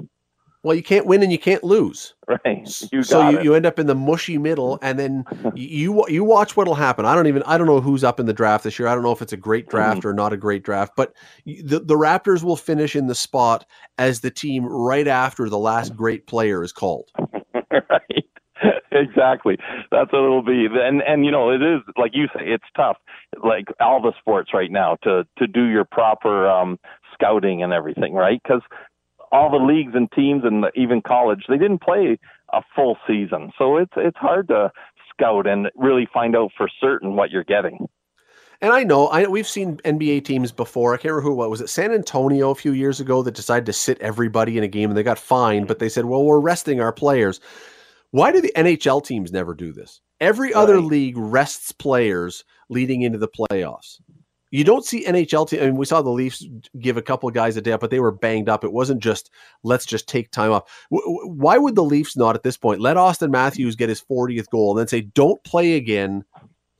Well, 0.62 0.76
you 0.76 0.82
can't 0.82 1.06
win 1.06 1.22
and 1.22 1.32
you 1.32 1.38
can't 1.38 1.64
lose. 1.64 2.14
Right. 2.28 2.68
You 2.92 3.02
so 3.02 3.20
you, 3.20 3.38
it. 3.38 3.42
you 3.42 3.54
end 3.54 3.66
up 3.66 3.78
in 3.80 3.86
the 3.88 3.96
mushy 3.96 4.38
middle, 4.38 4.78
and 4.80 4.98
then 4.98 5.24
you 5.54 6.04
you 6.08 6.22
watch 6.24 6.56
what'll 6.56 6.76
happen. 6.76 7.04
I 7.04 7.14
don't 7.16 7.26
even 7.26 7.42
I 7.44 7.58
don't 7.58 7.66
know 7.66 7.80
who's 7.80 8.04
up 8.04 8.20
in 8.20 8.26
the 8.26 8.32
draft 8.32 8.62
this 8.64 8.78
year. 8.78 8.86
I 8.88 8.94
don't 8.94 9.02
know 9.02 9.12
if 9.12 9.20
it's 9.22 9.32
a 9.32 9.36
great 9.36 9.68
Mm-hmm. 9.72 10.00
draft 10.00 10.04
or 10.04 10.12
not 10.14 10.32
a 10.32 10.36
great 10.36 10.62
draft, 10.62 10.92
but 10.96 11.14
the 11.44 11.80
the 11.80 11.96
Raptors 11.96 12.44
will 12.44 12.56
finish 12.56 12.94
in 12.94 13.08
the 13.08 13.14
spot 13.16 13.66
as 13.98 14.20
the 14.20 14.30
team 14.30 14.64
right 14.64 15.08
after 15.08 15.48
the 15.48 15.58
last 15.58 15.96
great 15.96 16.26
player 16.28 16.62
is 16.62 16.72
called. 16.72 17.10
right. 17.18 18.00
exactly. 18.92 19.58
That's 19.90 20.12
what 20.12 20.24
it'll 20.24 20.42
be. 20.42 20.66
And 20.70 21.02
and 21.02 21.24
you 21.24 21.30
know, 21.30 21.50
it 21.50 21.62
is 21.62 21.80
like 21.96 22.12
you 22.14 22.26
say, 22.28 22.44
it's 22.44 22.64
tough. 22.76 22.96
Like 23.42 23.66
all 23.80 24.00
the 24.00 24.12
sports 24.18 24.50
right 24.54 24.70
now 24.70 24.96
to 25.02 25.24
to 25.38 25.46
do 25.46 25.66
your 25.66 25.84
proper 25.84 26.48
um 26.48 26.78
scouting 27.14 27.62
and 27.62 27.72
everything, 27.72 28.14
right? 28.14 28.40
Because 28.42 28.62
all 29.30 29.50
the 29.50 29.64
leagues 29.64 29.92
and 29.94 30.10
teams 30.12 30.42
and 30.44 30.64
even 30.74 31.00
college, 31.00 31.44
they 31.48 31.58
didn't 31.58 31.82
play 31.82 32.18
a 32.52 32.62
full 32.76 32.98
season, 33.06 33.50
so 33.58 33.78
it's 33.78 33.92
it's 33.96 34.18
hard 34.18 34.48
to 34.48 34.70
scout 35.10 35.46
and 35.46 35.68
really 35.74 36.08
find 36.12 36.36
out 36.36 36.50
for 36.56 36.68
certain 36.80 37.16
what 37.16 37.30
you're 37.30 37.44
getting. 37.44 37.88
And 38.62 38.72
I 38.72 38.84
know, 38.84 39.08
I 39.08 39.26
we've 39.26 39.48
seen 39.48 39.78
NBA 39.78 40.24
teams 40.24 40.52
before. 40.52 40.94
I 40.94 40.96
can't 40.96 41.12
remember 41.12 41.30
who 41.30 41.34
what 41.34 41.50
was 41.50 41.60
it, 41.60 41.68
San 41.68 41.92
Antonio 41.92 42.50
a 42.50 42.54
few 42.54 42.72
years 42.72 43.00
ago 43.00 43.22
that 43.22 43.34
decided 43.34 43.66
to 43.66 43.72
sit 43.72 44.00
everybody 44.00 44.56
in 44.56 44.62
a 44.62 44.68
game 44.68 44.88
and 44.88 44.96
they 44.96 45.02
got 45.02 45.18
fined, 45.18 45.66
but 45.66 45.80
they 45.80 45.88
said, 45.88 46.04
"Well, 46.04 46.24
we're 46.24 46.38
resting 46.38 46.80
our 46.80 46.92
players." 46.92 47.40
Why 48.12 48.30
do 48.32 48.40
the 48.40 48.52
NHL 48.56 49.04
teams 49.04 49.32
never 49.32 49.52
do 49.54 49.72
this? 49.72 50.00
Every 50.20 50.54
other 50.54 50.76
Right. 50.76 50.84
league 50.84 51.16
rests 51.16 51.72
players 51.72 52.44
leading 52.70 53.02
into 53.02 53.18
the 53.18 53.28
playoffs. 53.28 54.00
You 54.50 54.64
don't 54.64 54.84
see 54.84 55.04
NHL 55.06 55.46
team. 55.48 55.60
I 55.62 55.64
mean, 55.66 55.76
we 55.76 55.86
saw 55.86 56.02
the 56.02 56.10
Leafs 56.10 56.46
give 56.78 56.98
a 56.98 57.02
couple 57.02 57.26
of 57.26 57.34
guys 57.34 57.56
a 57.56 57.62
day, 57.62 57.74
but 57.80 57.88
they 57.90 58.00
were 58.00 58.12
banged 58.12 58.50
up. 58.50 58.64
It 58.64 58.72
wasn't 58.72 59.02
just 59.02 59.30
let's 59.64 59.86
just 59.86 60.06
take 60.08 60.30
time 60.30 60.52
off. 60.52 60.64
W- 60.90 61.10
w- 61.18 61.32
why 61.40 61.56
would 61.56 61.74
the 61.74 61.82
Leafs 61.82 62.16
not 62.16 62.36
at 62.36 62.42
this 62.42 62.58
point 62.58 62.80
let 62.82 62.98
Auston 62.98 63.30
Matthews 63.30 63.76
get 63.76 63.88
his 63.88 64.02
40th 64.02 64.50
goal 64.50 64.70
and 64.72 64.78
then 64.80 64.88
say 64.88 65.00
don't 65.00 65.42
play 65.42 65.72
again 65.76 66.22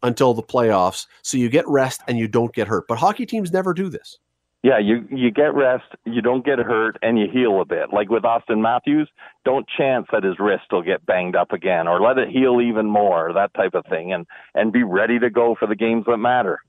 until 0.02 0.34
the 0.34 0.42
playoffs 0.42 1.06
so 1.22 1.38
you 1.38 1.48
get 1.48 1.66
rest 1.66 2.02
and 2.06 2.18
you 2.18 2.28
don't 2.28 2.54
get 2.54 2.68
hurt? 2.68 2.84
But 2.88 2.98
hockey 2.98 3.24
teams 3.24 3.50
never 3.52 3.72
do 3.72 3.88
this. 3.88 4.18
Yeah, 4.62 4.78
you 4.78 5.06
you 5.10 5.32
get 5.32 5.54
rest, 5.54 5.84
you 6.04 6.22
don't 6.22 6.44
get 6.44 6.60
hurt, 6.60 6.96
and 7.02 7.18
you 7.18 7.26
heal 7.32 7.60
a 7.60 7.64
bit. 7.64 7.92
Like 7.92 8.10
with 8.10 8.22
Auston 8.22 8.60
Matthews, 8.62 9.08
don't 9.44 9.66
chance 9.76 10.06
that 10.12 10.22
his 10.22 10.38
wrist 10.38 10.64
will 10.70 10.82
get 10.82 11.04
banged 11.04 11.34
up 11.34 11.52
again, 11.52 11.88
or 11.88 12.00
let 12.00 12.16
it 12.16 12.28
heal 12.28 12.60
even 12.60 12.86
more, 12.86 13.32
that 13.32 13.52
type 13.54 13.74
of 13.74 13.84
thing, 13.86 14.12
and 14.12 14.24
and 14.54 14.72
be 14.72 14.84
ready 14.84 15.18
to 15.18 15.30
go 15.30 15.56
for 15.58 15.66
the 15.66 15.74
games 15.74 16.04
that 16.06 16.18
matter. 16.18 16.60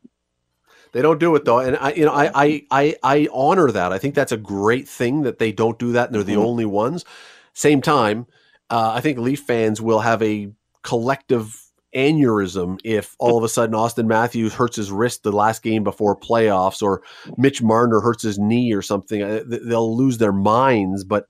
They 0.91 1.01
don't 1.03 1.19
do 1.19 1.35
it 1.35 1.45
though, 1.45 1.59
and 1.59 1.75
I, 1.77 1.91
you 1.93 2.05
know, 2.05 2.13
I, 2.13 2.31
I, 2.33 2.65
I, 2.71 2.95
I 3.03 3.27
honor 3.31 3.69
that. 3.71 3.91
I 3.91 3.97
think 3.99 4.15
that's 4.15 4.31
a 4.31 4.37
great 4.37 4.87
thing 4.87 5.21
that 5.23 5.37
they 5.39 5.51
don't 5.51 5.77
do 5.77 5.91
that, 5.91 6.07
and 6.07 6.15
they're 6.15 6.23
the 6.23 6.35
Mhm. 6.35 6.45
only 6.45 6.65
ones. 6.65 7.05
Same 7.53 7.81
time, 7.81 8.25
uh, 8.69 8.91
I 8.95 9.01
think 9.01 9.17
Leaf 9.19 9.41
fans 9.41 9.81
will 9.81 9.99
have 9.99 10.21
a 10.21 10.51
collective 10.83 11.62
aneurysm 11.95 12.79
if 12.83 13.15
all 13.19 13.37
of 13.37 13.43
a 13.43 13.49
sudden 13.49 13.75
Auston 13.75 14.07
Matthews 14.07 14.53
hurts 14.53 14.75
his 14.75 14.91
wrist 14.91 15.23
the 15.23 15.31
last 15.31 15.63
game 15.63 15.83
before 15.83 16.17
playoffs, 16.17 16.81
or 16.81 17.01
Mitch 17.37 17.61
Marner 17.61 17.99
hurts 17.99 18.23
his 18.23 18.39
knee 18.39 18.73
or 18.73 18.81
something. 18.81 19.21
Uh, 19.21 19.43
They'll 19.45 19.95
lose 19.95 20.17
their 20.17 20.33
minds, 20.33 21.03
but 21.03 21.27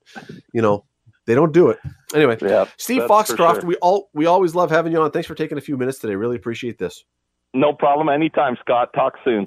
you 0.52 0.62
know, 0.62 0.84
they 1.26 1.34
don't 1.34 1.52
do 1.52 1.70
it 1.70 1.78
anyway. 2.14 2.36
Yeah, 2.40 2.66
Steve 2.76 3.06
Foxcroft, 3.06 3.60
sure. 3.60 3.68
we 3.68 3.76
all 3.76 4.10
we 4.14 4.26
always 4.26 4.54
love 4.54 4.70
having 4.70 4.92
you 4.92 5.00
on. 5.00 5.10
Thanks 5.10 5.28
for 5.28 5.34
taking 5.34 5.58
a 5.58 5.62
few 5.62 5.76
minutes 5.76 5.98
today. 5.98 6.14
Really 6.14 6.36
appreciate 6.36 6.78
this. 6.78 7.04
No 7.54 7.72
problem. 7.72 8.08
Anytime, 8.08 8.56
Scott. 8.60 8.90
Talk 8.94 9.14
soon. 9.24 9.46